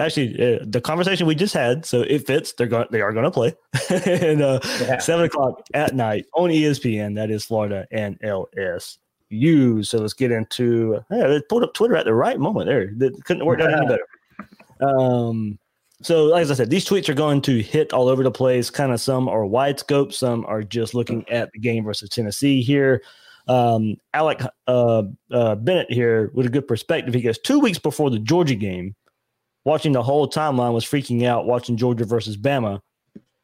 actually 0.00 0.56
uh, 0.56 0.58
the 0.66 0.80
conversation 0.80 1.26
we 1.26 1.34
just 1.34 1.54
had 1.54 1.84
so 1.84 2.02
it 2.02 2.26
fits 2.26 2.52
they're 2.54 2.66
going 2.66 2.86
they 2.90 3.00
are 3.00 3.12
going 3.12 3.24
to 3.24 3.30
play 3.30 3.54
and 4.06 4.42
uh, 4.42 4.58
yeah. 4.80 4.98
seven 4.98 5.26
o'clock 5.26 5.62
at 5.74 5.94
night 5.94 6.24
on 6.34 6.50
espn 6.50 7.14
that 7.14 7.30
is 7.30 7.44
florida 7.44 7.86
and 7.90 8.18
lsu 8.20 9.86
so 9.86 9.98
let's 9.98 10.14
get 10.14 10.30
into 10.30 10.98
yeah, 11.10 11.26
they 11.26 11.40
pulled 11.42 11.62
up 11.62 11.74
twitter 11.74 11.96
at 11.96 12.04
the 12.04 12.14
right 12.14 12.38
moment 12.38 12.66
there 12.66 12.92
that 12.96 13.24
couldn't 13.24 13.44
work 13.44 13.60
out 13.60 13.72
any 13.72 13.86
better 13.86 14.06
um 14.80 15.58
so 16.02 16.24
like 16.24 16.46
i 16.46 16.54
said 16.54 16.70
these 16.70 16.86
tweets 16.86 17.08
are 17.08 17.14
going 17.14 17.40
to 17.40 17.62
hit 17.62 17.92
all 17.92 18.08
over 18.08 18.22
the 18.22 18.30
place 18.30 18.70
kind 18.70 18.92
of 18.92 19.00
some 19.00 19.28
are 19.28 19.44
wide 19.44 19.78
scope 19.78 20.12
some 20.12 20.44
are 20.46 20.62
just 20.62 20.94
looking 20.94 21.28
at 21.28 21.52
the 21.52 21.58
game 21.58 21.84
versus 21.84 22.08
tennessee 22.08 22.62
here 22.62 23.02
Um, 23.50 23.96
Alec 24.14 24.42
uh, 24.68 25.02
uh, 25.32 25.54
Bennett 25.56 25.90
here 25.90 26.30
with 26.34 26.46
a 26.46 26.50
good 26.50 26.68
perspective. 26.68 27.12
He 27.12 27.20
goes 27.20 27.36
two 27.36 27.58
weeks 27.58 27.80
before 27.80 28.08
the 28.08 28.20
Georgia 28.20 28.54
game, 28.54 28.94
watching 29.64 29.90
the 29.90 30.04
whole 30.04 30.30
timeline 30.30 30.72
was 30.72 30.84
freaking 30.84 31.24
out 31.26 31.46
watching 31.46 31.76
Georgia 31.76 32.04
versus 32.04 32.36
Bama 32.36 32.80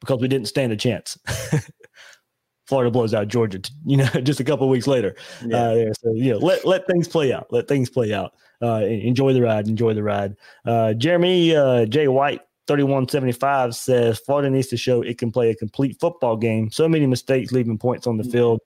because 0.00 0.20
we 0.20 0.28
didn't 0.28 0.46
stand 0.46 0.72
a 0.72 0.76
chance. 0.76 1.18
Florida 2.68 2.90
blows 2.90 3.14
out 3.14 3.26
Georgia, 3.26 3.60
you 3.84 3.96
know, 3.96 4.06
just 4.22 4.38
a 4.38 4.44
couple 4.44 4.68
weeks 4.68 4.86
later. 4.86 5.16
Yeah. 5.44 5.56
Uh, 5.56 5.74
yeah, 5.74 5.92
so 6.00 6.12
you 6.14 6.32
know, 6.32 6.38
let 6.38 6.64
let 6.64 6.86
things 6.86 7.08
play 7.08 7.32
out. 7.32 7.48
Let 7.50 7.66
things 7.66 7.90
play 7.90 8.14
out. 8.14 8.32
Uh, 8.62 8.82
enjoy 8.84 9.32
the 9.32 9.42
ride. 9.42 9.66
Enjoy 9.66 9.92
the 9.92 10.04
ride. 10.04 10.36
Uh, 10.64 10.94
Jeremy 10.94 11.54
uh, 11.54 11.84
J 11.86 12.08
White. 12.08 12.42
3175 12.68 13.76
says 13.76 14.18
Florida 14.18 14.50
needs 14.50 14.66
to 14.66 14.76
show 14.76 15.00
it 15.00 15.18
can 15.18 15.30
play 15.30 15.50
a 15.50 15.54
complete 15.54 16.00
football 16.00 16.36
game. 16.36 16.68
So 16.72 16.88
many 16.88 17.06
mistakes 17.06 17.52
leaving 17.52 17.78
points 17.78 18.08
on 18.08 18.16
the 18.16 18.24
field, 18.24 18.58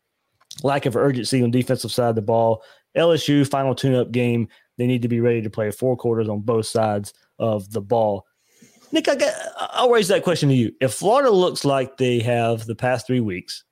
lack 0.62 0.86
of 0.86 0.96
urgency 0.96 1.42
on 1.42 1.50
defensive 1.50 1.92
side 1.92 2.10
of 2.10 2.14
the 2.14 2.22
ball. 2.22 2.62
LSU 2.96 3.48
final 3.48 3.74
tune-up 3.74 4.10
game. 4.12 4.48
They 4.78 4.86
need 4.86 5.02
to 5.02 5.08
be 5.08 5.20
ready 5.20 5.42
to 5.42 5.50
play 5.50 5.70
four 5.70 5.96
quarters 5.96 6.28
on 6.28 6.40
both 6.40 6.66
sides 6.66 7.12
of 7.38 7.70
the 7.70 7.80
ball. 7.80 8.26
Nick, 8.92 9.08
I 9.08 9.14
get, 9.14 9.34
I'll 9.58 9.90
raise 9.90 10.08
that 10.08 10.24
question 10.24 10.48
to 10.48 10.54
you. 10.54 10.72
If 10.80 10.94
Florida 10.94 11.30
looks 11.30 11.64
like 11.64 11.96
they 11.96 12.20
have 12.20 12.66
the 12.66 12.74
past 12.74 13.06
three 13.06 13.20
weeks, 13.20 13.64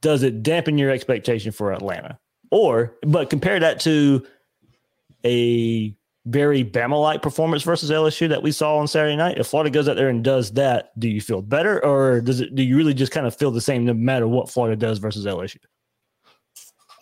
does 0.00 0.22
it 0.22 0.42
dampen 0.42 0.78
your 0.78 0.90
expectation 0.90 1.52
for 1.52 1.72
Atlanta? 1.72 2.18
Or, 2.50 2.96
but 3.02 3.30
compare 3.30 3.58
that 3.60 3.80
to 3.80 4.26
a 5.24 5.94
very 6.26 6.64
Bama 6.64 7.00
like 7.00 7.22
performance 7.22 7.62
versus 7.62 7.90
LSU 7.90 8.28
that 8.28 8.42
we 8.42 8.52
saw 8.52 8.76
on 8.76 8.86
Saturday 8.86 9.16
night. 9.16 9.38
If 9.38 9.46
Florida 9.46 9.70
goes 9.70 9.88
out 9.88 9.96
there 9.96 10.08
and 10.08 10.22
does 10.22 10.52
that, 10.52 10.98
do 10.98 11.08
you 11.08 11.20
feel 11.20 11.42
better, 11.42 11.84
or 11.84 12.20
does 12.20 12.40
it? 12.40 12.54
Do 12.54 12.62
you 12.62 12.76
really 12.76 12.94
just 12.94 13.12
kind 13.12 13.26
of 13.26 13.34
feel 13.34 13.50
the 13.50 13.60
same 13.60 13.84
no 13.84 13.94
matter 13.94 14.28
what 14.28 14.50
Florida 14.50 14.76
does 14.76 14.98
versus 14.98 15.24
LSU? 15.24 15.58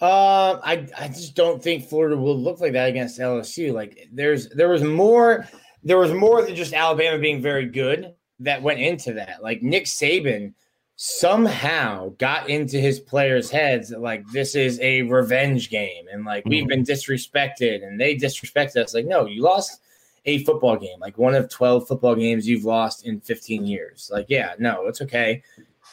Uh, 0.00 0.60
I 0.62 0.86
I 0.96 1.08
just 1.08 1.34
don't 1.34 1.62
think 1.62 1.88
Florida 1.88 2.16
will 2.16 2.38
look 2.38 2.60
like 2.60 2.72
that 2.74 2.88
against 2.88 3.18
LSU. 3.18 3.72
Like 3.72 4.08
there's 4.12 4.48
there 4.50 4.68
was 4.68 4.84
more 4.84 5.48
there 5.82 5.98
was 5.98 6.12
more 6.12 6.42
than 6.42 6.54
just 6.54 6.72
Alabama 6.72 7.18
being 7.18 7.42
very 7.42 7.66
good 7.66 8.14
that 8.40 8.62
went 8.62 8.78
into 8.78 9.14
that. 9.14 9.42
Like 9.42 9.62
Nick 9.62 9.86
Saban 9.86 10.54
somehow 11.00 12.08
got 12.18 12.50
into 12.50 12.76
his 12.76 12.98
players' 12.98 13.50
heads 13.50 13.90
that 13.90 14.00
like 14.00 14.26
this 14.32 14.56
is 14.56 14.80
a 14.80 15.02
revenge 15.02 15.70
game 15.70 16.06
and 16.10 16.24
like 16.24 16.42
mm-hmm. 16.42 16.50
we've 16.50 16.66
been 16.66 16.82
disrespected 16.82 17.86
and 17.86 18.00
they 18.00 18.16
disrespected 18.16 18.78
us. 18.78 18.94
Like, 18.94 19.06
no, 19.06 19.24
you 19.24 19.40
lost 19.40 19.80
a 20.24 20.42
football 20.42 20.76
game, 20.76 20.98
like 20.98 21.16
one 21.16 21.36
of 21.36 21.48
12 21.48 21.86
football 21.86 22.16
games 22.16 22.48
you've 22.48 22.64
lost 22.64 23.06
in 23.06 23.20
15 23.20 23.64
years. 23.64 24.10
Like, 24.12 24.26
yeah, 24.28 24.54
no, 24.58 24.88
it's 24.88 25.00
okay. 25.00 25.40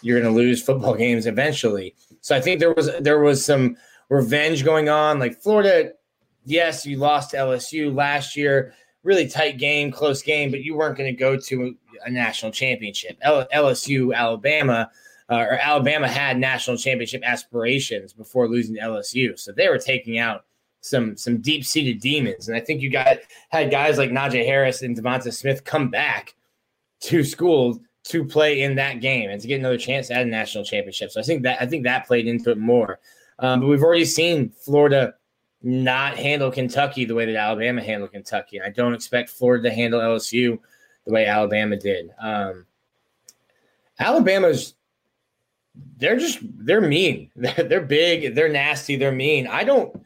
You're 0.01 0.19
gonna 0.19 0.33
lose 0.33 0.63
football 0.63 0.95
games 0.95 1.27
eventually. 1.27 1.93
So 2.21 2.35
I 2.35 2.41
think 2.41 2.59
there 2.59 2.73
was 2.73 2.89
there 2.99 3.19
was 3.19 3.45
some 3.45 3.77
revenge 4.09 4.65
going 4.65 4.89
on. 4.89 5.19
Like 5.19 5.39
Florida, 5.39 5.91
yes, 6.45 6.83
you 6.83 6.97
lost 6.97 7.29
to 7.31 7.37
LSU 7.37 7.93
last 7.95 8.35
year, 8.35 8.73
really 9.05 9.27
tight 9.27 9.57
game, 9.57 9.91
close 9.91 10.21
game, 10.21 10.51
but 10.51 10.63
you 10.63 10.75
weren't 10.75 10.97
going 10.97 11.13
to 11.13 11.17
go 11.17 11.37
to 11.37 11.75
a 12.03 12.09
national 12.09 12.51
championship. 12.51 13.17
LSU, 13.23 14.13
Alabama, 14.13 14.89
uh, 15.29 15.35
or 15.35 15.53
Alabama 15.53 16.07
had 16.07 16.37
national 16.37 16.75
championship 16.75 17.21
aspirations 17.23 18.11
before 18.11 18.49
losing 18.49 18.75
to 18.75 18.81
LSU, 18.81 19.39
so 19.39 19.51
they 19.51 19.69
were 19.69 19.77
taking 19.77 20.17
out 20.17 20.45
some 20.81 21.15
some 21.15 21.37
deep 21.41 21.65
seated 21.65 21.99
demons. 21.99 22.47
And 22.47 22.57
I 22.57 22.59
think 22.59 22.81
you 22.81 22.91
got 22.91 23.17
had 23.49 23.71
guys 23.71 23.97
like 23.97 24.11
Najee 24.11 24.45
Harris 24.45 24.81
and 24.81 24.95
DeVonta 24.95 25.33
Smith 25.33 25.63
come 25.63 25.89
back 25.89 26.35
to 27.01 27.23
school 27.23 27.79
to 28.05 28.23
play 28.23 28.61
in 28.61 28.75
that 28.75 29.01
game 29.01 29.29
and 29.29 29.41
to 29.41 29.47
get 29.47 29.59
another 29.59 29.79
chance 29.79 30.11
at 30.11 30.21
a 30.21 30.25
national 30.25 30.63
championship. 30.63 31.11
So 31.11 31.19
I 31.19 31.23
think 31.23 31.43
that 31.43 31.61
I 31.61 31.65
think 31.65 31.83
that 31.83 32.07
played 32.07 32.27
into 32.27 32.51
it 32.51 32.57
more. 32.57 32.99
Um, 33.39 33.61
but 33.61 33.67
we've 33.67 33.83
already 33.83 34.05
seen 34.05 34.49
Florida 34.49 35.15
not 35.65 36.15
handle 36.15 36.51
Kentucky 36.51 37.05
the 37.05 37.15
way 37.15 37.25
that 37.25 37.35
Alabama 37.35 37.81
handled 37.81 38.11
Kentucky. 38.11 38.61
I 38.61 38.69
don't 38.69 38.93
expect 38.93 39.31
Florida 39.31 39.67
to 39.67 39.75
handle 39.75 39.99
LSU 39.99 40.59
the 41.05 41.11
way 41.11 41.25
Alabama 41.25 41.75
did. 41.75 42.11
Um, 42.21 42.67
Alabama's 43.99 44.75
they're 45.97 46.17
just 46.17 46.39
they're 46.41 46.81
mean. 46.81 47.31
They're, 47.35 47.65
they're 47.67 47.81
big. 47.81 48.35
They're 48.35 48.47
nasty. 48.47 48.95
They're 48.95 49.11
mean. 49.11 49.47
I 49.47 49.63
don't 49.63 49.99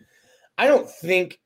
I 0.57 0.65
don't 0.65 0.89
think 0.89 1.39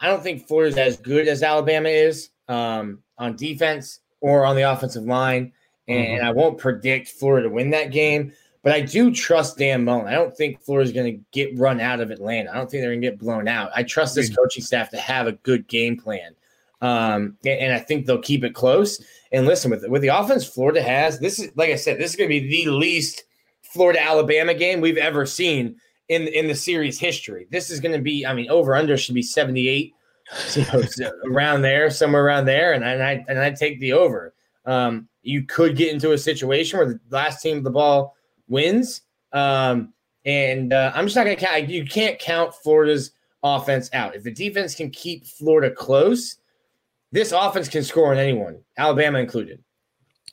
I 0.00 0.08
don't 0.08 0.22
think 0.22 0.46
Florida's 0.46 0.76
as 0.76 0.96
good 0.96 1.28
as 1.28 1.42
Alabama 1.42 1.88
is 1.88 2.30
um, 2.48 2.98
on 3.16 3.36
defense 3.36 4.00
or 4.20 4.44
on 4.44 4.56
the 4.56 4.62
offensive 4.62 5.04
line, 5.04 5.52
and 5.88 6.18
mm-hmm. 6.18 6.26
I 6.26 6.32
won't 6.32 6.58
predict 6.58 7.08
Florida 7.08 7.48
to 7.48 7.54
win 7.54 7.70
that 7.70 7.92
game. 7.92 8.32
But 8.66 8.74
I 8.74 8.80
do 8.80 9.12
trust 9.12 9.58
Dan 9.58 9.84
Mullen. 9.84 10.08
I 10.08 10.14
don't 10.14 10.36
think 10.36 10.60
Florida's 10.60 10.92
going 10.92 11.06
to 11.06 11.24
get 11.30 11.56
run 11.56 11.80
out 11.80 12.00
of 12.00 12.10
Atlanta. 12.10 12.50
I 12.50 12.54
don't 12.56 12.68
think 12.68 12.82
they're 12.82 12.90
going 12.90 13.00
to 13.00 13.10
get 13.10 13.20
blown 13.20 13.46
out. 13.46 13.70
I 13.76 13.84
trust 13.84 14.16
this 14.16 14.34
coaching 14.34 14.64
staff 14.64 14.90
to 14.90 14.96
have 14.96 15.28
a 15.28 15.32
good 15.34 15.68
game 15.68 15.96
plan. 15.96 16.34
Um, 16.80 17.36
and, 17.46 17.72
I 17.72 17.78
think 17.78 18.06
they'll 18.06 18.18
keep 18.18 18.42
it 18.42 18.56
close. 18.56 19.00
And 19.30 19.46
listen, 19.46 19.70
with 19.70 19.88
with 19.88 20.02
the 20.02 20.08
offense 20.08 20.44
Florida 20.44 20.82
has, 20.82 21.20
this 21.20 21.38
is 21.38 21.52
like 21.54 21.70
I 21.70 21.76
said, 21.76 22.00
this 22.00 22.10
is 22.10 22.16
going 22.16 22.28
to 22.28 22.40
be 22.40 22.64
the 22.64 22.72
least 22.72 23.22
Florida 23.62 24.02
Alabama 24.02 24.52
game 24.52 24.80
we've 24.80 24.96
ever 24.96 25.26
seen 25.26 25.76
in 26.08 26.26
in 26.26 26.48
the 26.48 26.54
series 26.56 26.98
history. 26.98 27.46
This 27.52 27.70
is 27.70 27.78
going 27.78 27.94
to 27.94 28.02
be, 28.02 28.26
I 28.26 28.34
mean, 28.34 28.50
over 28.50 28.74
under 28.74 28.96
should 28.96 29.14
be 29.14 29.22
seventy 29.22 29.68
eight, 29.68 29.94
you 30.56 30.64
know, 30.72 30.82
around 31.30 31.62
there, 31.62 31.88
somewhere 31.88 32.24
around 32.24 32.46
there, 32.46 32.72
and 32.72 32.84
I 32.84 32.92
and 32.94 33.02
I, 33.04 33.24
and 33.28 33.38
I 33.38 33.52
take 33.52 33.78
the 33.78 33.92
over. 33.92 34.34
Um, 34.64 35.06
you 35.22 35.44
could 35.44 35.76
get 35.76 35.92
into 35.92 36.14
a 36.14 36.18
situation 36.18 36.80
where 36.80 36.88
the 36.88 37.00
last 37.10 37.40
team 37.40 37.58
of 37.58 37.62
the 37.62 37.70
ball 37.70 38.15
wins, 38.48 39.02
um, 39.32 39.92
and 40.24 40.72
uh, 40.72 40.92
I'm 40.94 41.06
just 41.06 41.16
not 41.16 41.24
going 41.24 41.36
to 41.36 41.44
count. 41.44 41.68
You 41.68 41.84
can't 41.84 42.18
count 42.18 42.54
Florida's 42.54 43.12
offense 43.42 43.90
out. 43.92 44.16
If 44.16 44.24
the 44.24 44.32
defense 44.32 44.74
can 44.74 44.90
keep 44.90 45.26
Florida 45.26 45.70
close 45.70 46.38
this 47.12 47.32
offense 47.32 47.68
can 47.68 47.82
score 47.82 48.12
on 48.12 48.18
anyone, 48.18 48.58
Alabama 48.76 49.18
included. 49.18 49.62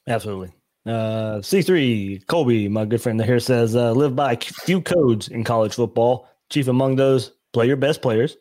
Absolutely. 0.08 0.52
Uh, 0.86 1.40
C3, 1.40 2.28
Colby, 2.28 2.68
my 2.68 2.84
good 2.84 3.02
friend 3.02 3.24
here 3.24 3.40
says, 3.40 3.76
uh, 3.76 3.92
live 3.92 4.16
by 4.16 4.34
a 4.34 4.38
few 4.38 4.82
codes 4.82 5.30
in 5.30 5.44
college 5.44 5.76
football. 5.76 6.28
Chief 6.50 6.68
among 6.68 6.98
those, 6.98 7.32
play 7.54 7.68
your 7.68 7.78
best 7.78 8.02
players. 8.02 8.36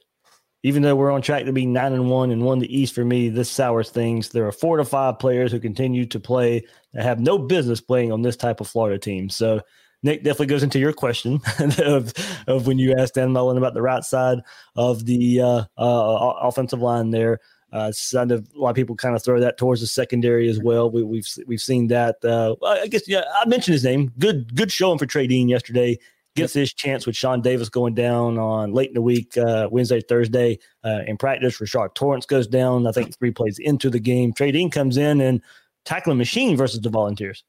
Even 0.64 0.82
though 0.82 0.96
we're 0.96 1.10
on 1.10 1.22
track 1.22 1.44
to 1.44 1.52
be 1.52 1.66
nine 1.66 1.92
and 1.92 2.10
one 2.10 2.30
and 2.30 2.42
one 2.42 2.58
the 2.58 2.76
East 2.76 2.94
for 2.94 3.04
me, 3.04 3.28
this 3.28 3.50
sours 3.50 3.90
things. 3.90 4.30
There 4.30 4.46
are 4.46 4.52
four 4.52 4.76
to 4.76 4.84
five 4.84 5.18
players 5.18 5.52
who 5.52 5.60
continue 5.60 6.06
to 6.06 6.20
play 6.20 6.64
that 6.95 7.05
have 7.05 7.20
no 7.20 7.38
business 7.38 7.80
playing 7.80 8.12
on 8.12 8.22
this 8.22 8.36
type 8.36 8.61
of 8.61 8.68
Florida 8.68 8.99
team. 8.99 9.28
So 9.28 9.61
Nick 10.03 10.24
definitely 10.24 10.47
goes 10.47 10.62
into 10.62 10.78
your 10.78 10.93
question 10.93 11.40
of, 11.78 12.12
of 12.47 12.66
when 12.66 12.78
you 12.78 12.95
asked 12.97 13.14
Dan 13.14 13.32
Mullen 13.32 13.57
about 13.57 13.74
the 13.74 13.82
right 13.82 14.03
side 14.03 14.38
of 14.76 15.07
the 15.07 15.40
uh, 15.40 15.64
uh, 15.78 16.34
offensive 16.43 16.80
line 16.80 17.11
there. 17.11 17.38
Uh, 17.72 17.90
kind 18.12 18.32
of 18.32 18.47
a 18.55 18.59
lot 18.59 18.68
of 18.68 18.76
people 18.76 18.95
kind 18.95 19.16
of 19.16 19.24
throw 19.24 19.40
that 19.40 19.57
towards 19.57 19.80
the 19.80 19.86
secondary 19.86 20.49
as 20.51 20.61
well. 20.61 20.90
We, 20.90 21.01
have 21.01 21.09
we've, 21.09 21.26
we've 21.47 21.61
seen 21.61 21.86
that. 21.86 22.22
Uh, 22.22 22.55
I 22.62 22.86
guess 22.86 23.09
yeah, 23.09 23.22
I 23.34 23.49
mentioned 23.49 23.72
his 23.72 23.84
name. 23.84 24.12
Good 24.18 24.55
good 24.55 24.70
showing 24.70 24.99
for 24.99 25.07
Trey 25.07 25.26
Dean 25.26 25.49
yesterday. 25.49 25.99
Gets 26.34 26.55
his 26.55 26.72
chance 26.72 27.07
with 27.07 27.14
Shawn 27.14 27.43
Davis 27.43 27.68
going 27.68 27.95
down 27.95 28.38
on 28.38 28.72
late 28.72 28.88
in 28.88 28.95
the 28.95 29.03
week, 29.03 29.36
uh, 29.36 29.68
Wednesday, 29.70 30.01
Thursday 30.01 30.59
uh, 30.82 31.01
in 31.07 31.18
practice. 31.18 31.59
Rashad 31.59 31.95
Torrence 31.95 32.24
goes 32.24 32.47
down. 32.47 32.86
I 32.86 32.93
think 32.93 33.16
three 33.18 33.32
plays 33.32 33.59
into 33.59 33.90
the 33.90 34.01
game. 34.01 34.32
Trey 34.32 34.51
Dean 34.51 34.70
comes 34.70 34.97
in 34.97 35.20
and 35.20 35.43
tackling 35.85 36.18
machine 36.18 36.57
versus 36.57 36.80
the 36.80 36.91
Volunteers. 36.91 37.45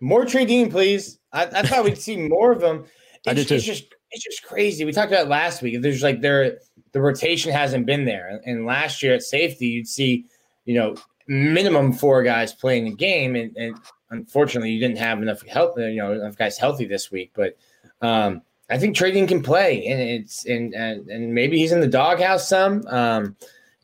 More 0.00 0.24
Trey 0.24 0.44
Dean, 0.44 0.70
please. 0.70 1.18
I, 1.32 1.44
I 1.46 1.62
thought 1.62 1.84
we'd 1.84 1.98
see 1.98 2.16
more 2.16 2.52
of 2.52 2.60
them. 2.60 2.84
It's, 3.14 3.28
I 3.28 3.34
did 3.34 3.48
too. 3.48 3.54
It's 3.54 3.64
just 3.64 3.94
it's 4.10 4.24
just 4.24 4.42
crazy. 4.42 4.84
We 4.84 4.92
talked 4.92 5.12
about 5.12 5.28
last 5.28 5.62
week. 5.62 5.80
There's 5.80 6.02
like 6.02 6.20
there 6.20 6.58
the 6.92 7.00
rotation 7.00 7.52
hasn't 7.52 7.84
been 7.84 8.04
there. 8.04 8.40
And 8.46 8.64
last 8.64 9.02
year 9.02 9.14
at 9.14 9.22
safety, 9.22 9.66
you'd 9.66 9.86
see, 9.88 10.24
you 10.64 10.74
know, 10.74 10.96
minimum 11.26 11.92
four 11.92 12.22
guys 12.22 12.54
playing 12.54 12.86
a 12.86 12.92
game, 12.92 13.36
and, 13.36 13.54
and 13.56 13.76
unfortunately, 14.10 14.70
you 14.70 14.80
didn't 14.80 14.98
have 14.98 15.20
enough 15.20 15.46
help, 15.46 15.78
you 15.78 15.96
know, 15.96 16.12
enough 16.12 16.36
guys 16.36 16.56
healthy 16.56 16.86
this 16.86 17.10
week. 17.10 17.32
But 17.34 17.56
um, 18.00 18.40
I 18.70 18.78
think 18.78 18.96
Trey 18.96 19.12
Dean 19.12 19.26
can 19.26 19.42
play, 19.42 19.86
and 19.86 20.00
it's 20.00 20.46
and 20.46 20.74
and, 20.74 21.08
and 21.08 21.34
maybe 21.34 21.58
he's 21.58 21.72
in 21.72 21.80
the 21.80 21.86
doghouse 21.86 22.48
some. 22.48 22.86
Um, 22.86 23.36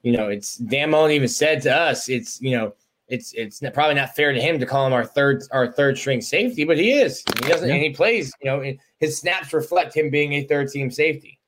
you 0.02 0.12
know, 0.12 0.28
it's 0.28 0.56
Dan 0.56 0.90
Mullen 0.90 1.12
even 1.12 1.28
said 1.28 1.62
to 1.62 1.76
us, 1.76 2.08
it's 2.08 2.40
you 2.40 2.56
know, 2.56 2.74
it's 3.12 3.32
it's 3.34 3.60
probably 3.74 3.94
not 3.94 4.16
fair 4.16 4.32
to 4.32 4.40
him 4.40 4.58
to 4.58 4.64
call 4.64 4.86
him 4.86 4.94
our 4.94 5.04
third 5.04 5.42
our 5.52 5.70
third 5.70 5.98
string 5.98 6.22
safety, 6.22 6.64
but 6.64 6.78
he 6.78 6.92
is. 6.92 7.22
He 7.42 7.48
doesn't, 7.48 7.68
yeah. 7.68 7.74
and 7.74 7.82
he 7.82 7.90
plays. 7.90 8.32
You 8.40 8.50
know, 8.50 8.72
his 8.98 9.18
snaps 9.18 9.52
reflect 9.52 9.94
him 9.94 10.08
being 10.08 10.32
a 10.32 10.44
third 10.44 10.68
team 10.70 10.90
safety. 10.90 11.38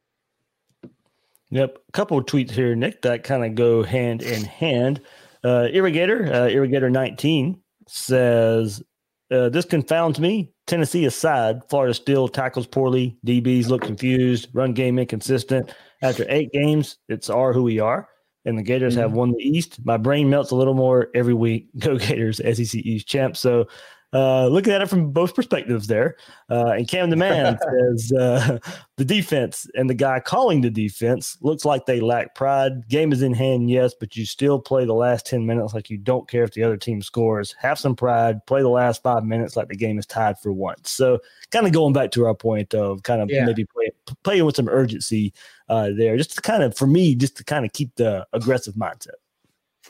Yep. 1.51 1.79
A 1.89 1.93
couple 1.93 2.19
of 2.19 2.27
tweets 2.27 2.51
here, 2.51 2.75
Nick, 2.75 3.01
that 3.03 3.25
kind 3.25 3.45
of 3.45 3.55
go 3.55 3.83
hand 3.83 4.23
in 4.23 4.45
hand. 4.45 5.01
Uh, 5.43 5.69
Irrigator, 5.73 6.29
uh, 6.29 6.49
Irrigator 6.49 6.91
19 6.91 7.61
says, 7.87 8.83
uh, 9.31 9.51
This 9.51 9.65
confounds 9.65 10.19
me. 10.19 10.53
Tennessee 10.67 11.05
aside, 11.05 11.61
Florida 11.69 11.95
still 11.95 12.27
tackles 12.27 12.67
poorly. 12.67 13.17
DBs 13.27 13.69
look 13.69 13.83
confused, 13.83 14.49
run 14.53 14.73
game 14.73 14.99
inconsistent. 14.99 15.73
After 16.03 16.27
eight 16.29 16.51
games, 16.53 16.97
it's 17.09 17.31
are 17.31 17.53
who 17.53 17.63
we 17.63 17.79
are. 17.79 18.09
And 18.45 18.59
the 18.59 18.63
Gators 18.63 18.95
mm-hmm. 18.95 19.03
have 19.03 19.13
won 19.13 19.33
the 19.33 19.43
East. 19.43 19.85
My 19.85 19.97
brain 19.97 20.29
melts 20.29 20.51
a 20.51 20.57
little 20.57 20.75
more 20.75 21.09
every 21.15 21.35
week. 21.35 21.69
Go 21.79 21.97
Gators, 21.97 22.39
SEC 22.39 22.75
East 22.75 23.07
champ. 23.07 23.37
So 23.37 23.67
uh, 24.15 24.47
looking 24.47 24.73
at 24.73 24.81
it 24.81 24.89
from 24.89 25.11
both 25.11 25.35
perspectives 25.35 25.89
there. 25.89 26.17
Uh, 26.49 26.69
and 26.77 26.87
Cam 26.89 27.11
the 27.11 27.17
Man 27.25 27.59
says 27.59 28.13
uh, 28.13 28.59
the 28.97 29.05
defense 29.05 29.67
and 29.75 29.91
the 29.91 29.95
guy 29.95 30.21
calling 30.21 30.61
the 30.61 30.71
defense 30.71 31.37
looks 31.41 31.65
like 31.65 31.85
they 31.85 32.01
lack 32.01 32.37
pride. 32.37 32.89
Game 32.89 33.13
is 33.13 33.23
in 33.23 33.35
hand, 33.35 33.69
yes, 33.69 33.93
but 33.99 34.17
you 34.17 34.25
still 34.25 34.61
play 34.61 34.85
the 34.85 34.95
last 34.95 35.27
10 35.27 35.45
minutes 35.45 35.75
like 35.75 35.91
you 35.91 35.99
don't 35.99 36.29
care 36.29 36.45
if 36.45 36.53
the 36.53 36.63
other 36.63 36.77
team 36.77 37.03
scores. 37.03 37.55
Have 37.61 37.79
some 37.79 37.97
pride. 37.97 38.47
Play 38.47 38.63
the 38.63 38.69
last 38.69 39.03
five 39.03 39.25
minutes 39.25 39.57
like 39.57 39.69
the 39.69 39.77
game 39.77 39.99
is 39.99 40.07
tied 40.07 40.39
for 40.39 40.53
once. 40.53 40.91
So, 40.91 41.19
kind 41.51 41.67
of 41.67 41.73
going 41.73 41.93
back 41.93 42.13
to 42.13 42.25
our 42.27 42.35
point 42.35 42.73
of 42.73 43.03
kind 43.03 43.21
of 43.21 43.29
Yeah. 43.31 43.45
maybe 43.45 43.65
play, 43.65 43.91
playing 44.23 44.45
with 44.45 44.55
some 44.57 44.69
urgency 44.69 45.35
uh, 45.69 45.91
there, 45.97 46.17
just 46.17 46.37
to 46.37 46.41
kind 46.41 46.63
of, 46.63 46.77
for 46.77 46.87
me, 46.87 47.17
just 47.17 47.37
to 47.39 47.45
kind 47.45 47.65
of 47.65 47.73
keep 47.73 47.95
the 47.97 48.25
aggressive 48.33 48.75
mindset. 48.75 49.15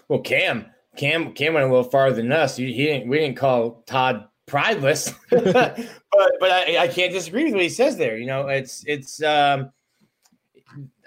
Well, 0.09 0.20
Cam, 0.20 0.66
Cam, 0.97 1.32
Cam 1.32 1.55
went 1.55 1.66
a 1.66 1.68
little 1.68 1.90
farther 1.90 2.16
than 2.16 2.32
us. 2.32 2.57
He, 2.57 2.72
he 2.72 2.86
didn't. 2.86 3.09
We 3.09 3.18
didn't 3.18 3.36
call 3.36 3.82
Todd 3.86 4.28
prideless, 4.47 5.14
but 5.30 5.76
but 6.40 6.51
I, 6.51 6.78
I 6.78 6.88
can't 6.88 7.12
disagree 7.12 7.45
with 7.45 7.55
what 7.55 7.62
he 7.62 7.68
says 7.68 7.97
there. 7.97 8.16
You 8.16 8.26
know, 8.26 8.49
it's 8.49 8.84
it's. 8.86 9.22
Um, 9.22 9.70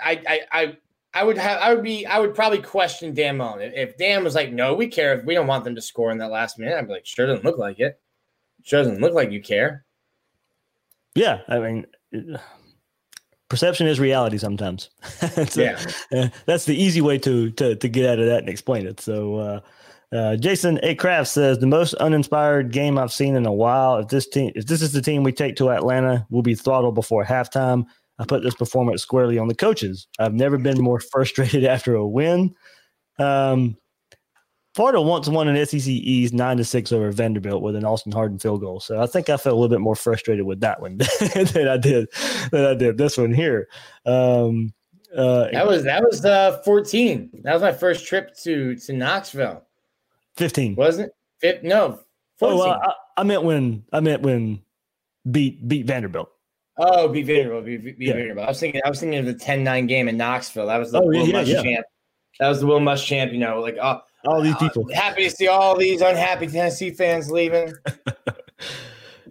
I 0.04 0.22
I 0.28 0.40
I. 0.52 0.78
I 1.14 1.24
would 1.24 1.38
have. 1.38 1.60
I 1.62 1.74
would 1.74 1.84
be. 1.84 2.06
I 2.06 2.20
would 2.20 2.36
probably 2.36 2.62
question 2.62 3.14
Dan 3.14 3.38
Mullen 3.38 3.72
if, 3.74 3.98
Dan 3.98 4.24
was 4.24 4.36
like, 4.36 4.52
"No, 4.52 4.76
we 4.76 4.88
care. 4.88 5.18
If 5.18 5.26
we 5.26 5.34
don't 5.34 5.48
want 5.48 5.64
them 5.64 5.74
to 5.74 5.82
score 5.82 6.12
in 6.12 6.20
that 6.20 6.30
last 6.30 6.60
minute," 6.60 6.78
I'd 6.78 6.86
be 6.86 6.94
like, 6.94 7.08
"Sure, 7.08 7.26
doesn't 7.26 7.46
look 7.46 7.58
like 7.58 7.80
it. 7.80 8.00
Sure, 8.64 8.84
doesn't 8.84 9.02
look 9.02 9.14
like 9.14 9.32
you 9.32 9.42
care." 9.42 9.86
Yeah, 11.16 11.40
I 11.48 11.58
mean, 11.58 11.88
perception 13.50 13.88
is 13.88 14.00
reality 14.00 14.38
sometimes. 14.38 14.90
So, 15.50 15.62
Yeah. 15.62 15.80
uh, 16.16 16.30
that's 16.46 16.66
the 16.66 16.76
easy 16.76 17.02
way 17.02 17.18
to 17.20 17.52
to 17.52 17.76
to 17.76 17.88
get 17.90 18.10
out 18.10 18.20
of 18.20 18.26
that 18.28 18.40
and 18.40 18.50
explain 18.50 18.86
it. 18.88 19.00
So, 19.00 19.36
uh, 19.36 19.60
uh, 20.16 20.36
Jason 20.38 20.80
A. 20.84 20.96
Kraft 20.96 21.30
says 21.30 21.60
the 21.60 21.68
most 21.68 21.94
uninspired 21.96 22.72
game 22.72 22.98
I've 22.98 23.12
seen 23.12 23.36
in 23.36 23.46
a 23.46 23.52
while. 23.54 23.98
If 23.98 24.08
this 24.08 24.28
team, 24.28 24.52
if 24.56 24.66
this 24.66 24.82
is 24.82 24.94
the 24.94 25.02
team 25.02 25.24
we 25.24 25.32
take 25.34 25.56
to 25.58 25.70
Atlanta, 25.70 26.26
we'll 26.30 26.42
be 26.44 26.56
throttled 26.56 26.96
before 26.96 27.26
halftime. 27.26 27.86
I 28.20 28.26
put 28.26 28.42
this 28.42 28.56
performance 28.56 29.02
squarely 29.02 29.38
on 29.38 29.48
the 29.48 29.54
coaches. 29.56 30.08
I've 30.18 30.34
never 30.34 30.58
been 30.58 30.82
more 30.82 31.00
frustrated 31.00 31.64
after 31.76 31.94
a 31.96 32.08
win. 32.08 32.56
Um, 33.20 33.78
Florida 34.78 35.02
once 35.02 35.28
won 35.28 35.48
an 35.48 35.66
SEC 35.66 35.88
East 35.88 36.36
nine 36.36 36.58
to 36.58 36.64
six 36.64 36.92
over 36.92 37.12
Vanderbilt 37.12 37.64
with 37.64 37.76
an 37.76 37.84
Austin 37.84 38.12
Hardin 38.12 38.38
field 38.38 38.62
goal. 38.62 38.80
So 38.80 39.02
I 39.02 39.08
think 39.08 39.28
I 39.28 39.36
felt 39.38 39.54
a 39.54 39.56
little 39.60 39.76
bit 39.76 39.82
more 39.82 39.96
frustrated 39.96 40.46
with 40.46 40.60
that 40.60 40.80
one 40.80 40.98
than 41.54 41.68
I 41.68 41.78
did 41.78 42.08
than 42.52 42.64
I 42.64 42.76
did 42.76 42.96
this 42.96 43.18
one 43.18 43.34
here. 43.34 43.68
Um, 44.06 44.72
uh, 45.18 45.48
That 45.52 45.66
was 45.66 45.84
that 45.86 46.04
was 46.04 46.24
uh 46.24 46.62
14. 46.64 47.42
That 47.44 47.54
was 47.54 47.64
my 47.64 47.72
first 47.72 48.06
trip 48.06 48.36
to 48.44 48.76
to 48.76 48.94
Knoxville, 48.94 49.64
fifteen. 50.36 50.76
wasn't 50.76 51.12
it? 51.42 51.64
No, 51.64 52.00
14. 52.38 52.60
Oh, 52.60 52.64
well, 52.64 52.80
I, 52.80 52.94
I 53.22 53.24
meant 53.24 53.42
when 53.42 53.84
I 53.92 54.00
meant 54.00 54.22
when 54.22 54.62
beat 55.32 55.68
beat 55.68 55.88
Vanderbilt. 55.88 56.30
Oh, 56.78 57.08
beat 57.08 57.26
Vanderbilt. 57.26 57.66
beat, 57.66 57.98
be 57.98 58.06
Yeah. 58.06 58.14
Vanderbilt. 58.14 58.46
I 58.46 58.50
was 58.52 58.60
thinking. 58.60 58.82
I 58.86 58.90
was 58.90 59.00
thinking 59.00 59.18
of 59.18 59.26
the 59.26 59.34
10-9 59.34 59.88
game 59.88 60.08
in 60.08 60.18
Knoxville. 60.18 60.68
That 60.68 60.78
was 60.78 60.92
the 60.92 61.00
Oh, 61.02 61.08
Will 61.08 61.28
yeah, 61.28 61.42
yeah. 61.42 61.64
Muschamp. 61.64 61.82
That 62.40 62.50
was 62.50 62.60
the 62.60 62.68
Will 62.68 62.80
Muschamp. 62.80 63.32
You 63.32 63.40
know, 63.40 63.60
like 63.60 63.78
oh, 63.82 64.02
All 64.28 64.42
these 64.42 64.56
uh, 64.56 64.60
people. 64.60 64.88
happy 64.94 65.30
to 65.30 65.36
see 65.36 65.48
all 65.48 65.78
these 65.78 66.02
unhappy 66.02 66.48
Tennessee 66.48 66.92
fans 66.92 67.32
leaving. 67.32 67.74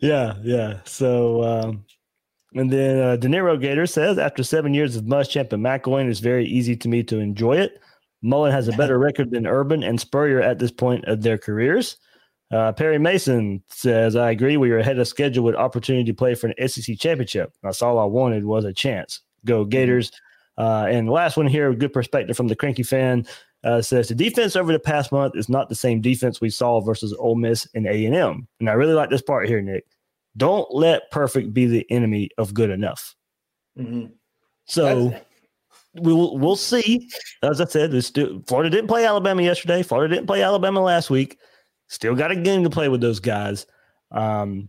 Yeah, 0.01 0.34
yeah. 0.42 0.80
So, 0.84 1.42
um, 1.42 1.84
and 2.55 2.70
then 2.70 3.01
uh, 3.01 3.16
De 3.16 3.28
Niro 3.28 3.61
Gator 3.61 3.86
says 3.86 4.18
after 4.18 4.42
seven 4.42 4.74
years 4.74 4.97
of 4.97 5.05
Muschamp 5.05 5.53
and 5.53 5.64
McElwain, 5.64 6.09
it's 6.09 6.20
very 6.20 6.47
easy 6.47 6.76
to 6.76 6.88
me 6.88 7.03
to 7.05 7.18
enjoy 7.18 7.59
it. 7.59 7.80
Mullen 8.22 8.53
has 8.53 8.68
a 8.68 8.72
better 8.76 8.99
record 8.99 9.30
than 9.30 9.47
Urban 9.47 9.82
and 9.82 10.01
Spurrier 10.01 10.40
at 10.40 10.59
this 10.59 10.70
point 10.70 11.05
of 11.07 11.22
their 11.22 11.38
careers. 11.38 11.97
Uh, 12.53 12.72
Perry 12.72 12.99
Mason 12.99 13.62
says, 13.68 14.14
I 14.14 14.30
agree. 14.30 14.57
We 14.57 14.70
are 14.70 14.78
ahead 14.78 14.99
of 14.99 15.09
schedule 15.09 15.44
with 15.44 15.57
opportunity 15.57 16.05
to 16.05 16.14
play 16.14 16.34
for 16.34 16.47
an 16.47 16.68
SEC 16.68 16.97
championship. 16.99 17.53
That's 17.62 17.82
all 17.82 17.99
I 17.99 18.05
wanted 18.05 18.44
was 18.44 18.64
a 18.64 18.72
chance. 18.72 19.20
Go 19.44 19.64
Gators. 19.64 20.12
Uh, 20.57 20.86
and 20.88 21.11
last 21.11 21.36
one 21.36 21.47
here, 21.47 21.74
good 21.74 21.92
perspective 21.92 22.36
from 22.36 22.49
the 22.49 22.57
cranky 22.57 22.82
fan, 22.82 23.26
uh, 23.66 23.82
says 23.82 24.08
the 24.08 24.14
defense 24.14 24.54
over 24.54 24.72
the 24.72 24.78
past 24.78 25.10
month 25.10 25.36
is 25.36 25.48
not 25.48 25.68
the 25.68 25.74
same 25.74 26.00
defense 26.00 26.40
we 26.40 26.50
saw 26.50 26.80
versus 26.80 27.12
Ole 27.18 27.34
Miss 27.34 27.66
and 27.74 27.86
A 27.86 28.06
and 28.06 28.14
M. 28.14 28.46
And 28.60 28.70
I 28.70 28.74
really 28.74 28.94
like 28.94 29.10
this 29.10 29.22
part 29.22 29.48
here, 29.48 29.60
Nick. 29.60 29.84
Don't 30.36 30.72
let 30.72 31.10
perfect 31.10 31.52
be 31.52 31.66
the 31.66 31.84
enemy 31.90 32.30
of 32.38 32.54
good 32.54 32.70
enough. 32.70 33.14
Mhm. 33.76 34.12
So 34.66 35.14
we'll 35.94 36.38
we'll 36.38 36.56
see. 36.56 37.08
As 37.42 37.60
I 37.60 37.64
said, 37.64 38.02
still, 38.04 38.40
Florida 38.46 38.70
didn't 38.70 38.88
play 38.88 39.04
Alabama 39.04 39.42
yesterday. 39.42 39.82
Florida 39.82 40.14
didn't 40.14 40.28
play 40.28 40.42
Alabama 40.42 40.80
last 40.80 41.10
week. 41.10 41.38
Still 41.88 42.14
got 42.14 42.30
a 42.30 42.36
game 42.36 42.62
to 42.62 42.70
play 42.70 42.88
with 42.88 43.00
those 43.00 43.20
guys. 43.20 43.66
Um, 44.12 44.68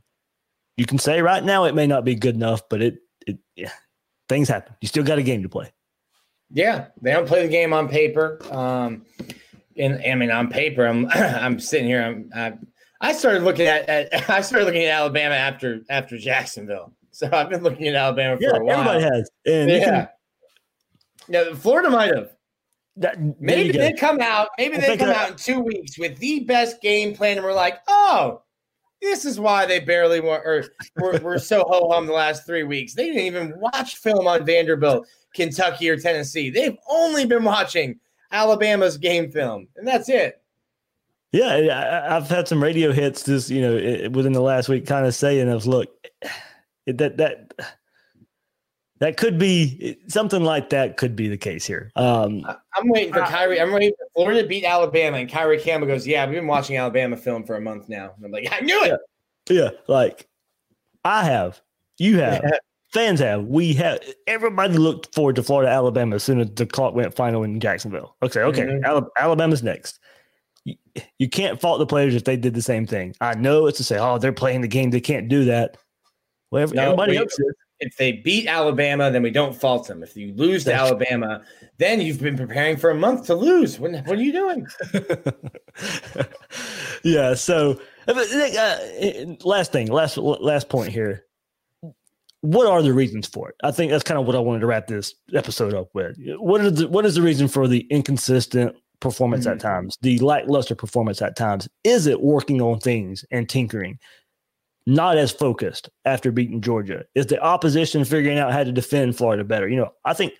you 0.76 0.86
can 0.86 0.98
say 0.98 1.22
right 1.22 1.44
now 1.44 1.66
it 1.66 1.76
may 1.76 1.86
not 1.88 2.04
be 2.04 2.16
good 2.16 2.36
enough, 2.36 2.62
but 2.70 2.82
it 2.82 2.98
it 3.28 3.38
yeah, 3.56 3.72
things 4.28 4.50
happen. 4.50 4.76
You 4.82 4.88
still 4.88 5.04
got 5.04 5.20
a 5.20 5.24
game 5.24 5.44
to 5.44 5.50
play. 5.50 5.72
Yeah, 6.52 6.88
they 7.02 7.12
don't 7.12 7.28
play 7.28 7.42
the 7.44 7.52
game 7.52 7.74
on 7.74 7.90
paper. 7.90 8.40
Um, 8.52 9.06
and 9.78 10.02
I 10.06 10.16
mean, 10.16 10.32
on 10.32 10.50
paper, 10.50 10.86
I'm 10.86 11.08
I'm 11.12 11.60
sitting 11.60 11.88
here. 11.88 12.02
I'm 12.02 12.30
I, 12.36 12.54
I 13.10 13.14
started 13.14 13.44
looking 13.44 13.68
at, 13.68 13.88
at 13.90 14.30
I 14.30 14.42
started 14.42 14.66
looking 14.66 14.84
at 14.86 14.92
Alabama 14.92 15.36
after 15.36 15.82
after 15.90 16.18
Jacksonville. 16.18 16.94
So 17.12 17.30
I've 17.32 17.50
been 17.50 17.64
looking 17.64 17.88
at 17.88 17.96
Alabama 17.96 18.38
for 18.38 18.44
Yeah, 18.44 18.58
a 18.58 18.64
while. 18.64 18.80
everybody 18.88 19.04
has. 19.04 19.30
And 19.46 19.70
yeah. 19.72 19.84
can, 19.86 20.08
Yeah, 21.30 21.54
Florida 21.56 21.90
might 21.90 22.14
have. 22.16 22.30
that, 22.98 23.18
Maybe 23.42 23.72
they 23.78 23.94
come 23.94 24.20
out. 24.22 24.50
Maybe 24.58 24.78
they 24.78 24.98
come 24.98 25.08
that- 25.10 25.18
out 25.18 25.30
in 25.32 25.36
two 25.36 25.60
weeks 25.60 25.98
with 25.98 26.18
the 26.20 26.42
best 26.42 26.80
game 26.82 27.16
plan, 27.16 27.38
and 27.38 27.46
we're 27.46 27.54
like, 27.54 27.80
oh, 27.88 28.44
this 29.02 29.26
is 29.26 29.40
why 29.40 29.66
they 29.66 29.80
barely 29.80 30.20
won, 30.20 30.42
or 30.44 30.66
we're, 30.98 31.20
we're 31.20 31.38
so 31.38 31.64
ho 31.68 31.90
hum 31.92 32.08
the 32.08 32.14
last 32.14 32.46
three 32.46 32.64
weeks. 32.64 32.94
They 32.94 33.06
didn't 33.06 33.26
even 33.26 33.54
watch 33.60 33.98
film 33.98 34.28
on 34.28 34.46
Vanderbilt, 34.46 35.08
Kentucky, 35.34 35.90
or 35.90 35.98
Tennessee. 35.98 36.50
They've 36.50 36.78
only 36.90 37.26
been 37.26 37.44
watching 37.44 38.00
Alabama's 38.32 38.98
game 38.98 39.32
film, 39.32 39.68
and 39.76 39.88
that's 39.88 40.10
it. 40.10 40.42
Yeah, 41.32 41.48
uh, 41.48 42.10
I, 42.10 42.16
I've 42.16 42.30
had 42.30 42.48
some 42.48 42.64
radio 42.64 42.92
hits 42.92 43.24
just 43.24 43.50
you 43.50 43.62
know 43.62 44.10
within 44.10 44.34
the 44.34 44.42
last 44.42 44.70
week, 44.70 44.86
kind 44.86 45.06
of 45.06 45.14
saying, 45.14 45.50
"Of 45.50 45.68
look, 45.68 45.90
that 46.86 47.18
that 47.18 47.54
that 49.00 49.18
could 49.18 49.38
be 49.38 49.98
something 50.08 50.44
like 50.44 50.70
that 50.72 50.98
could 50.98 51.16
be 51.16 51.28
the 51.28 51.38
case 51.38 51.66
here." 51.66 51.92
Um, 51.96 52.44
I- 52.46 52.56
I'm 52.76 52.90
waiting 52.90 53.14
for 53.14 53.22
Kyree. 53.22 53.62
I'm 53.62 53.72
waiting 53.72 53.92
for 53.98 54.08
Florida 54.16 54.42
to 54.42 54.48
beat 54.48 54.64
Alabama, 54.66 55.18
and 55.18 55.30
Kyree 55.30 55.62
Campbell 55.62 55.88
goes, 55.88 56.06
"Yeah, 56.08 56.26
we've 56.26 56.36
been 56.36 56.48
watching 56.48 56.78
Alabama 56.78 57.18
film 57.18 57.44
for 57.44 57.56
a 57.56 57.62
month 57.62 57.90
now." 57.90 58.12
And 58.16 58.26
I'm 58.26 58.32
like, 58.32 58.48
"I 58.52 58.60
knew 58.62 58.84
it." 58.84 59.00
yeah, 59.50 59.70
like 59.88 60.28
I 61.06 61.24
have, 61.24 61.62
you 62.00 62.20
have, 62.20 62.44
fans 62.92 63.20
have, 63.20 63.46
we 63.46 63.74
have. 63.74 64.00
Everybody 64.28 64.78
looked 64.78 65.14
forward 65.16 65.36
to 65.38 65.44
Florida 65.44 65.72
Alabama 65.72 66.16
as 66.16 66.24
soon 66.24 66.40
as 66.40 66.50
the 66.56 66.66
clock 66.66 66.94
went 66.96 67.16
final 67.16 67.44
in 67.44 67.60
Jacksonville. 67.60 68.16
Okay, 68.24 68.42
okay, 68.42 68.64
Mhm. 68.64 69.08
Alabama's 69.18 69.64
next. 69.64 70.00
You, 70.66 70.76
you 71.18 71.30
can't 71.30 71.62
fault 71.62 71.80
the 71.80 71.86
players 71.86 72.14
if 72.14 72.26
they 72.26 72.36
did 72.36 72.54
the 72.54 72.62
same 72.62 72.86
thing. 72.86 73.16
I 73.22 73.36
know 73.36 73.68
it's 73.68 73.78
to 73.78 73.84
say, 73.86 73.98
"Oh, 73.98 74.18
they're 74.18 74.34
playing 74.34 74.62
the 74.62 74.68
game; 74.68 74.90
they 74.92 75.00
can't 75.00 75.30
do 75.30 75.46
that." 75.46 75.78
Well, 76.52 76.64
every- 76.64 76.76
No, 76.76 76.84
everybody 76.84 77.18
else 77.18 77.40
is. 77.40 77.54
If 77.80 77.96
they 77.98 78.14
beat 78.14 78.48
Alabama, 78.48 79.12
then 79.12 79.22
we 79.22 79.30
don't 79.30 79.56
fault 79.56 79.88
them. 79.88 80.04
If 80.04 80.16
you 80.18 80.34
lose 80.34 80.64
to 80.66 80.74
Alabama, 80.74 81.44
then 81.78 82.02
you've 82.02 82.20
been 82.20 82.38
preparing 82.38 82.78
for 82.78 82.90
a 82.90 82.96
month 82.96 83.28
to 83.28 83.36
lose. 83.36 83.80
What, 83.80 83.92
what 83.92 84.18
are 84.18 84.22
you 84.22 84.32
doing? 84.32 84.68
yeah. 87.04 87.36
So, 87.36 87.80
uh, 88.08 88.14
Nick, 88.14 88.56
uh, 88.56 89.36
last 89.48 89.72
thing, 89.72 89.88
last 89.88 90.18
last 90.18 90.70
point 90.70 90.92
here. 90.92 91.24
What 92.42 92.68
are 92.68 92.82
the 92.82 92.94
reasons 92.94 93.28
for 93.28 93.50
it? 93.50 93.56
I 93.64 93.72
think 93.72 93.92
that's 93.92 94.04
kind 94.04 94.20
of 94.20 94.26
what 94.26 94.36
I 94.36 94.40
wanted 94.40 94.60
to 94.60 94.68
wrap 94.68 94.88
this 94.88 95.14
episode 95.34 95.74
up 95.74 95.90
with. 95.94 96.16
What 96.38 96.62
is 96.62 96.74
the 96.74 96.88
what 96.88 97.06
is 97.06 97.16
the 97.16 97.22
reason 97.22 97.48
for 97.48 97.68
the 97.68 97.86
inconsistent 97.90 98.76
performance 99.00 99.46
at 99.46 99.60
times, 99.60 99.98
the 100.02 100.18
lackluster 100.20 100.76
performance 100.76 101.22
at 101.22 101.36
times? 101.36 101.68
Is 101.84 102.08
it 102.08 102.22
working 102.22 102.62
on 102.62 102.80
things 102.80 103.26
and 103.32 103.48
tinkering? 103.48 104.00
Not 104.88 105.18
as 105.18 105.32
focused 105.32 105.90
after 106.06 106.32
beating 106.32 106.62
Georgia. 106.62 107.04
Is 107.14 107.26
the 107.26 107.42
opposition 107.42 108.06
figuring 108.06 108.40
out 108.40 108.54
how 108.54 108.64
to 108.64 108.72
defend 108.72 109.18
Florida 109.18 109.44
better? 109.44 109.68
You 109.68 109.76
know, 109.76 109.94
I 110.06 110.14
think 110.14 110.32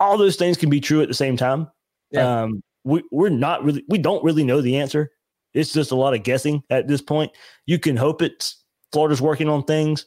all 0.00 0.16
those 0.16 0.36
things 0.36 0.56
can 0.56 0.70
be 0.70 0.80
true 0.80 1.02
at 1.02 1.08
the 1.08 1.14
same 1.14 1.36
time. 1.36 1.68
Yeah. 2.10 2.42
Um, 2.42 2.62
we, 2.84 3.02
we're 3.12 3.28
not 3.28 3.62
really, 3.62 3.84
we 3.88 3.98
don't 3.98 4.24
really 4.24 4.44
know 4.44 4.62
the 4.62 4.78
answer. 4.78 5.10
It's 5.52 5.74
just 5.74 5.90
a 5.90 5.94
lot 5.94 6.14
of 6.14 6.22
guessing 6.22 6.62
at 6.70 6.88
this 6.88 7.02
point. 7.02 7.32
You 7.66 7.78
can 7.78 7.94
hope 7.94 8.22
it's 8.22 8.64
Florida's 8.92 9.20
working 9.20 9.50
on 9.50 9.62
things 9.64 10.06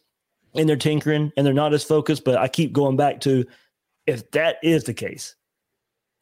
and 0.56 0.68
they're 0.68 0.78
tinkering 0.78 1.32
and 1.38 1.46
they're 1.46 1.54
not 1.54 1.76
as 1.76 1.84
focused. 1.84 2.26
But 2.26 2.40
I 2.40 2.48
keep 2.48 2.74
going 2.74 2.98
back 2.98 3.22
to 3.22 3.46
if 4.08 4.32
that 4.32 4.58
is 4.64 4.86
the 4.86 4.96
case, 4.96 5.36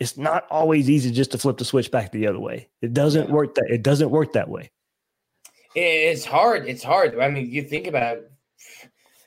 it's 0.01 0.17
not 0.17 0.45
always 0.51 0.89
easy 0.89 1.11
just 1.11 1.31
to 1.31 1.37
flip 1.37 1.57
the 1.57 1.63
switch 1.63 1.91
back 1.91 2.11
the 2.11 2.27
other 2.27 2.41
way. 2.41 2.69
It 2.81 2.93
doesn't 2.93 3.29
work 3.29 3.55
that 3.55 3.67
it 3.69 3.83
doesn't 3.83 4.09
work 4.09 4.33
that 4.33 4.49
way. 4.49 4.69
It's 5.75 6.25
hard. 6.25 6.67
It's 6.67 6.83
hard. 6.83 7.19
I 7.19 7.29
mean, 7.29 7.49
you 7.49 7.63
think 7.63 7.87
about 7.87 8.17
it, 8.17 8.31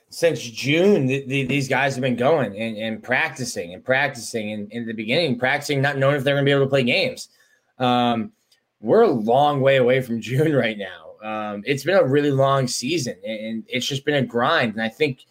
since 0.09 0.41
June, 0.41 1.05
the, 1.05 1.25
the, 1.27 1.43
these 1.43 1.67
guys 1.67 1.95
have 1.95 2.01
been 2.01 2.15
going 2.15 2.57
and, 2.57 2.77
and 2.77 3.03
practicing 3.03 3.73
and 3.73 3.83
practicing. 3.83 4.51
And 4.53 4.71
in 4.71 4.85
the 4.85 4.93
beginning, 4.93 5.37
practicing, 5.37 5.81
not 5.81 5.97
knowing 5.97 6.15
if 6.15 6.23
they're 6.23 6.35
going 6.35 6.45
to 6.45 6.49
be 6.49 6.53
able 6.53 6.65
to 6.65 6.69
play 6.69 6.83
games. 6.83 7.29
Um, 7.79 8.31
we're 8.79 9.03
a 9.03 9.11
long 9.11 9.61
way 9.61 9.77
away 9.77 10.01
from 10.01 10.21
June 10.21 10.53
right 10.53 10.77
now. 10.77 11.03
Um, 11.23 11.63
it's 11.65 11.83
been 11.83 11.97
a 11.97 12.05
really 12.05 12.31
long 12.31 12.67
season, 12.67 13.15
and 13.25 13.65
it's 13.67 13.85
just 13.85 14.05
been 14.05 14.15
a 14.15 14.25
grind. 14.25 14.73
And 14.73 14.81
I 14.81 14.89
think 14.89 15.25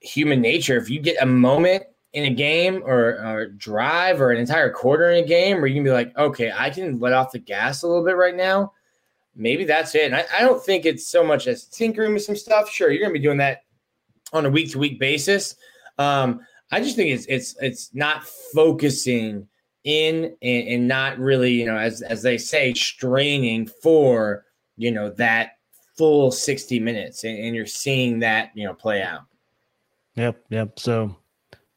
human 0.00 0.40
nature, 0.40 0.76
if 0.76 0.88
you 0.88 1.00
get 1.00 1.20
a 1.20 1.26
moment 1.26 1.84
in 2.12 2.24
a 2.24 2.30
game 2.34 2.82
or, 2.84 3.18
or 3.24 3.46
drive 3.48 4.20
or 4.20 4.30
an 4.30 4.38
entire 4.38 4.70
quarter 4.70 5.10
in 5.10 5.24
a 5.24 5.26
game 5.26 5.58
where 5.58 5.66
you 5.66 5.74
can 5.74 5.84
be 5.84 5.90
like, 5.90 6.16
okay, 6.16 6.52
I 6.54 6.70
can 6.70 6.98
let 6.98 7.12
off 7.12 7.32
the 7.32 7.38
gas 7.38 7.82
a 7.82 7.88
little 7.88 8.04
bit 8.04 8.16
right 8.16 8.36
now. 8.36 8.72
Maybe 9.34 9.64
that's 9.64 9.94
it. 9.94 10.06
And 10.06 10.16
I, 10.16 10.24
I 10.38 10.40
don't 10.40 10.62
think 10.62 10.84
it's 10.84 11.06
so 11.06 11.24
much 11.24 11.46
as 11.46 11.64
tinkering 11.64 12.14
with 12.14 12.22
some 12.22 12.36
stuff. 12.36 12.70
Sure, 12.70 12.90
you're 12.90 13.00
going 13.00 13.12
to 13.12 13.18
be 13.18 13.24
doing 13.24 13.38
that 13.38 13.62
on 14.32 14.46
a 14.46 14.50
week 14.50 14.70
to 14.72 14.78
week 14.78 14.98
basis. 14.98 15.56
Um, 15.98 16.40
I 16.70 16.80
just 16.80 16.96
think 16.96 17.10
it's 17.10 17.26
it's 17.26 17.54
it's 17.60 17.94
not 17.94 18.24
focusing 18.24 19.46
in 19.84 20.36
and, 20.42 20.68
and, 20.68 20.88
not 20.88 21.18
really, 21.18 21.52
you 21.52 21.66
know, 21.66 21.76
as 21.76 22.02
as 22.02 22.22
they 22.22 22.38
say, 22.38 22.72
straining 22.72 23.66
for 23.66 24.44
you 24.76 24.90
know 24.90 25.10
that 25.10 25.58
full 25.96 26.30
60 26.30 26.80
minutes, 26.80 27.24
and, 27.24 27.38
and 27.38 27.54
you're 27.54 27.66
seeing 27.66 28.18
that 28.20 28.50
you 28.54 28.64
know 28.64 28.74
play 28.74 29.02
out. 29.02 29.22
Yep, 30.14 30.44
yep. 30.50 30.78
So 30.78 31.14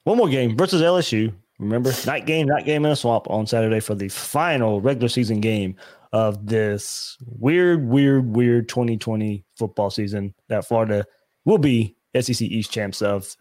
one 0.03 0.17
more 0.17 0.29
game 0.29 0.55
versus 0.57 0.81
LSU. 0.81 1.33
Remember, 1.59 1.91
night 2.05 2.25
game, 2.25 2.47
night 2.47 2.65
game 2.65 2.85
in 2.85 2.91
a 2.91 2.95
swamp 2.95 3.29
on 3.29 3.47
Saturday 3.47 3.79
for 3.79 3.95
the 3.95 4.09
final 4.09 4.81
regular 4.81 5.07
season 5.07 5.39
game 5.39 5.75
of 6.11 6.47
this 6.47 7.17
weird, 7.25 7.87
weird, 7.87 8.35
weird 8.35 8.67
2020 8.69 9.45
football 9.57 9.89
season 9.89 10.33
that 10.49 10.65
Florida 10.65 11.05
will 11.45 11.57
be 11.57 11.95
SEC 12.19 12.41
East 12.41 12.71
champs 12.71 13.01
of. 13.01 13.35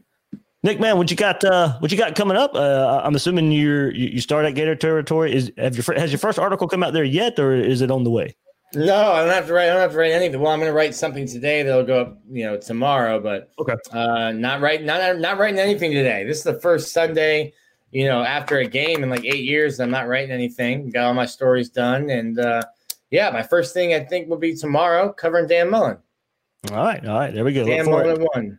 Nick, 0.63 0.81
man, 0.81 0.97
what 0.97 1.11
you 1.11 1.17
got? 1.17 1.45
Uh, 1.45 1.77
what 1.81 1.93
you 1.93 1.99
got 1.99 2.15
coming 2.15 2.37
up? 2.39 2.55
Uh, 2.55 3.03
I'm 3.05 3.15
assuming 3.15 3.53
you're 3.53 3.93
you 3.93 4.19
start 4.21 4.47
at 4.47 4.55
Gator 4.55 4.75
territory. 4.75 5.35
Is 5.35 5.53
have 5.59 5.77
your 5.77 5.99
has 5.99 6.11
your 6.11 6.19
first 6.19 6.39
article 6.39 6.67
come 6.67 6.83
out 6.83 6.95
there 6.95 7.05
yet, 7.05 7.39
or 7.39 7.55
is 7.55 7.83
it 7.83 7.91
on 7.91 8.03
the 8.03 8.11
way? 8.11 8.35
No, 8.75 9.13
I 9.13 9.21
don't 9.21 9.31
have 9.35 9.47
to 9.47 9.53
write. 9.53 9.67
I 9.67 9.73
don't 9.73 9.81
have 9.81 9.93
to 9.93 9.99
write 9.99 10.13
anything. 10.13 10.41
Well, 10.41 10.51
I'm 10.51 10.59
going 10.59 10.71
to 10.71 10.75
write 10.75 10.95
something 10.95 11.27
today 11.27 11.63
that'll 11.63 11.85
go 11.85 12.01
up, 12.01 12.19
you 12.31 12.45
know, 12.45 12.57
tomorrow. 12.57 13.21
But 13.21 13.51
okay, 13.59 13.75
uh, 13.93 14.33
not 14.33 14.61
writing, 14.61 14.87
not 14.87 15.19
not 15.19 15.39
writing 15.39 15.61
anything 15.61 15.93
today. 15.93 16.25
This 16.25 16.39
is 16.39 16.45
the 16.45 16.61
first 16.61 16.93
Sunday, 16.93 17.53
you 17.95 18.07
know, 18.07 18.25
after 18.25 18.59
a 18.59 18.67
game 18.67 19.05
in 19.05 19.09
like 19.09 19.25
eight 19.25 19.45
years. 19.45 19.79
I'm 19.79 19.91
not 19.91 20.09
writing 20.09 20.33
anything. 20.33 20.91
Got 20.91 21.07
all 21.07 21.15
my 21.15 21.27
stories 21.27 21.71
done, 21.71 22.11
and 22.11 22.39
uh, 22.41 22.63
yeah, 23.11 23.31
my 23.31 23.43
first 23.43 23.73
thing 23.73 23.95
I 23.95 24.01
think 24.01 24.29
will 24.29 24.37
be 24.37 24.55
tomorrow 24.55 25.13
covering 25.13 25.47
Dan 25.47 25.71
Mullen. 25.71 25.99
All 26.73 26.77
right, 26.77 27.07
all 27.07 27.19
right, 27.19 27.33
there 27.33 27.45
we 27.45 27.53
go. 27.53 27.65
Dan 27.65 27.87
Mullen 27.87 28.27
one. 28.35 28.59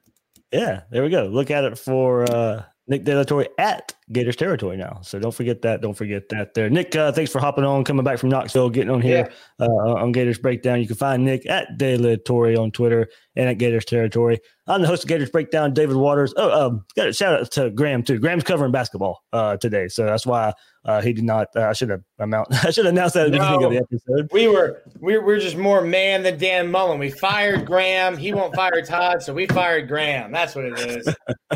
Yeah, 0.53 0.83
there 0.89 1.03
we 1.03 1.09
go. 1.09 1.25
Look 1.25 1.51
at 1.51 1.65
it 1.65 1.77
for 1.77 2.23
uh, 2.31 2.63
Nick 2.87 3.03
De 3.03 3.15
La 3.15 3.23
Torre 3.23 3.47
at 3.57 3.93
Gators 4.11 4.35
territory 4.35 4.77
now. 4.77 4.99
So 5.01 5.17
don't 5.17 5.33
forget 5.33 5.61
that. 5.63 5.81
Don't 5.81 5.95
forget 5.95 6.29
that 6.29 6.53
there. 6.53 6.69
Nick, 6.69 6.95
uh, 6.95 7.11
thanks 7.11 7.31
for 7.31 7.39
hopping 7.39 7.63
on, 7.63 7.83
coming 7.83 8.03
back 8.03 8.19
from 8.19 8.29
Knoxville, 8.29 8.69
getting 8.69 8.91
on 8.91 9.01
here 9.01 9.31
yeah. 9.59 9.65
uh, 9.65 9.95
on 9.95 10.11
Gators 10.11 10.37
Breakdown. 10.37 10.79
You 10.79 10.87
can 10.87 10.95
find 10.95 11.25
Nick 11.25 11.45
at 11.47 11.77
De 11.77 11.97
La 11.97 12.15
Torre 12.25 12.55
on 12.59 12.71
Twitter 12.71 13.07
and 13.35 13.49
at 13.49 13.57
Gators 13.57 13.85
territory. 13.85 14.39
I'm 14.67 14.81
the 14.81 14.87
host 14.87 15.03
of 15.03 15.09
Gators 15.09 15.31
Breakdown, 15.31 15.73
David 15.73 15.95
Waters. 15.95 16.33
Oh, 16.37 16.67
um, 16.67 16.85
got 16.95 17.07
a 17.07 17.13
shout 17.13 17.39
out 17.39 17.51
to 17.53 17.71
Graham 17.71 18.03
too. 18.03 18.19
Graham's 18.19 18.43
covering 18.43 18.71
basketball 18.71 19.23
uh, 19.33 19.57
today, 19.57 19.87
so 19.87 20.05
that's 20.05 20.25
why 20.25 20.53
uh, 20.85 21.01
he 21.01 21.13
did 21.13 21.23
not. 21.23 21.47
Uh, 21.55 21.63
I 21.63 21.73
should 21.73 21.89
have 21.89 22.01
amount. 22.19 22.47
I 22.65 22.69
should 22.69 22.85
have 22.85 22.93
announced 22.93 23.15
that 23.15 23.27
at 23.27 23.31
the 23.31 23.39
no, 23.39 23.57
beginning 23.57 23.65
of 23.65 23.71
the 23.71 23.95
episode. 23.95 24.29
We 24.31 24.47
were 24.47 24.83
we 24.99 25.17
we're 25.17 25.39
just 25.39 25.57
more 25.57 25.81
man 25.81 26.23
than 26.23 26.37
Dan 26.37 26.69
Mullen. 26.69 26.99
We 26.99 27.09
fired 27.09 27.65
Graham. 27.65 28.17
He 28.17 28.33
won't 28.33 28.55
fire 28.55 28.81
Todd, 28.83 29.23
so 29.23 29.33
we 29.33 29.47
fired 29.47 29.87
Graham. 29.87 30.31
That's 30.31 30.53
what 30.55 30.65
it 30.65 30.79
is. 30.79 31.07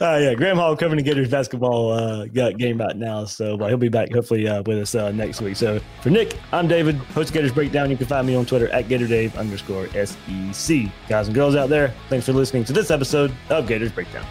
uh, 0.00 0.18
yeah, 0.20 0.34
Graham 0.34 0.56
Hall 0.56 0.74
covering 0.76 0.96
the 0.96 1.02
Gators 1.02 1.30
basketball 1.30 1.92
uh, 1.92 2.26
game 2.26 2.78
right 2.78 2.96
now, 2.96 3.24
so 3.26 3.56
but 3.56 3.68
he'll 3.68 3.76
be 3.76 3.88
back 3.88 4.10
hopefully 4.12 4.48
uh, 4.48 4.62
with 4.64 4.78
us 4.78 4.94
uh, 4.94 5.12
next 5.12 5.42
week. 5.42 5.56
So 5.56 5.80
for 6.00 6.10
Nick, 6.10 6.38
I'm 6.52 6.66
David, 6.66 6.96
host 6.96 7.32
Gators 7.32 7.52
Breakdown. 7.52 7.90
You 7.90 7.96
can 7.96 8.06
find 8.06 8.26
me 8.26 8.34
on 8.34 8.46
Twitter 8.46 8.68
at 8.70 8.86
GatorDave 8.86 9.36
underscore 9.36 9.88
SEC. 9.88 10.90
Guys 11.08 11.26
and 11.26 11.34
girls 11.34 11.54
out 11.54 11.68
there, 11.68 11.92
thanks 12.08 12.24
for 12.24 12.32
listening 12.32 12.64
to 12.64 12.72
this 12.72 12.90
episode 12.90 13.32
of 13.50 13.66
Gators 13.66 13.92
Breakdown. 13.92 14.24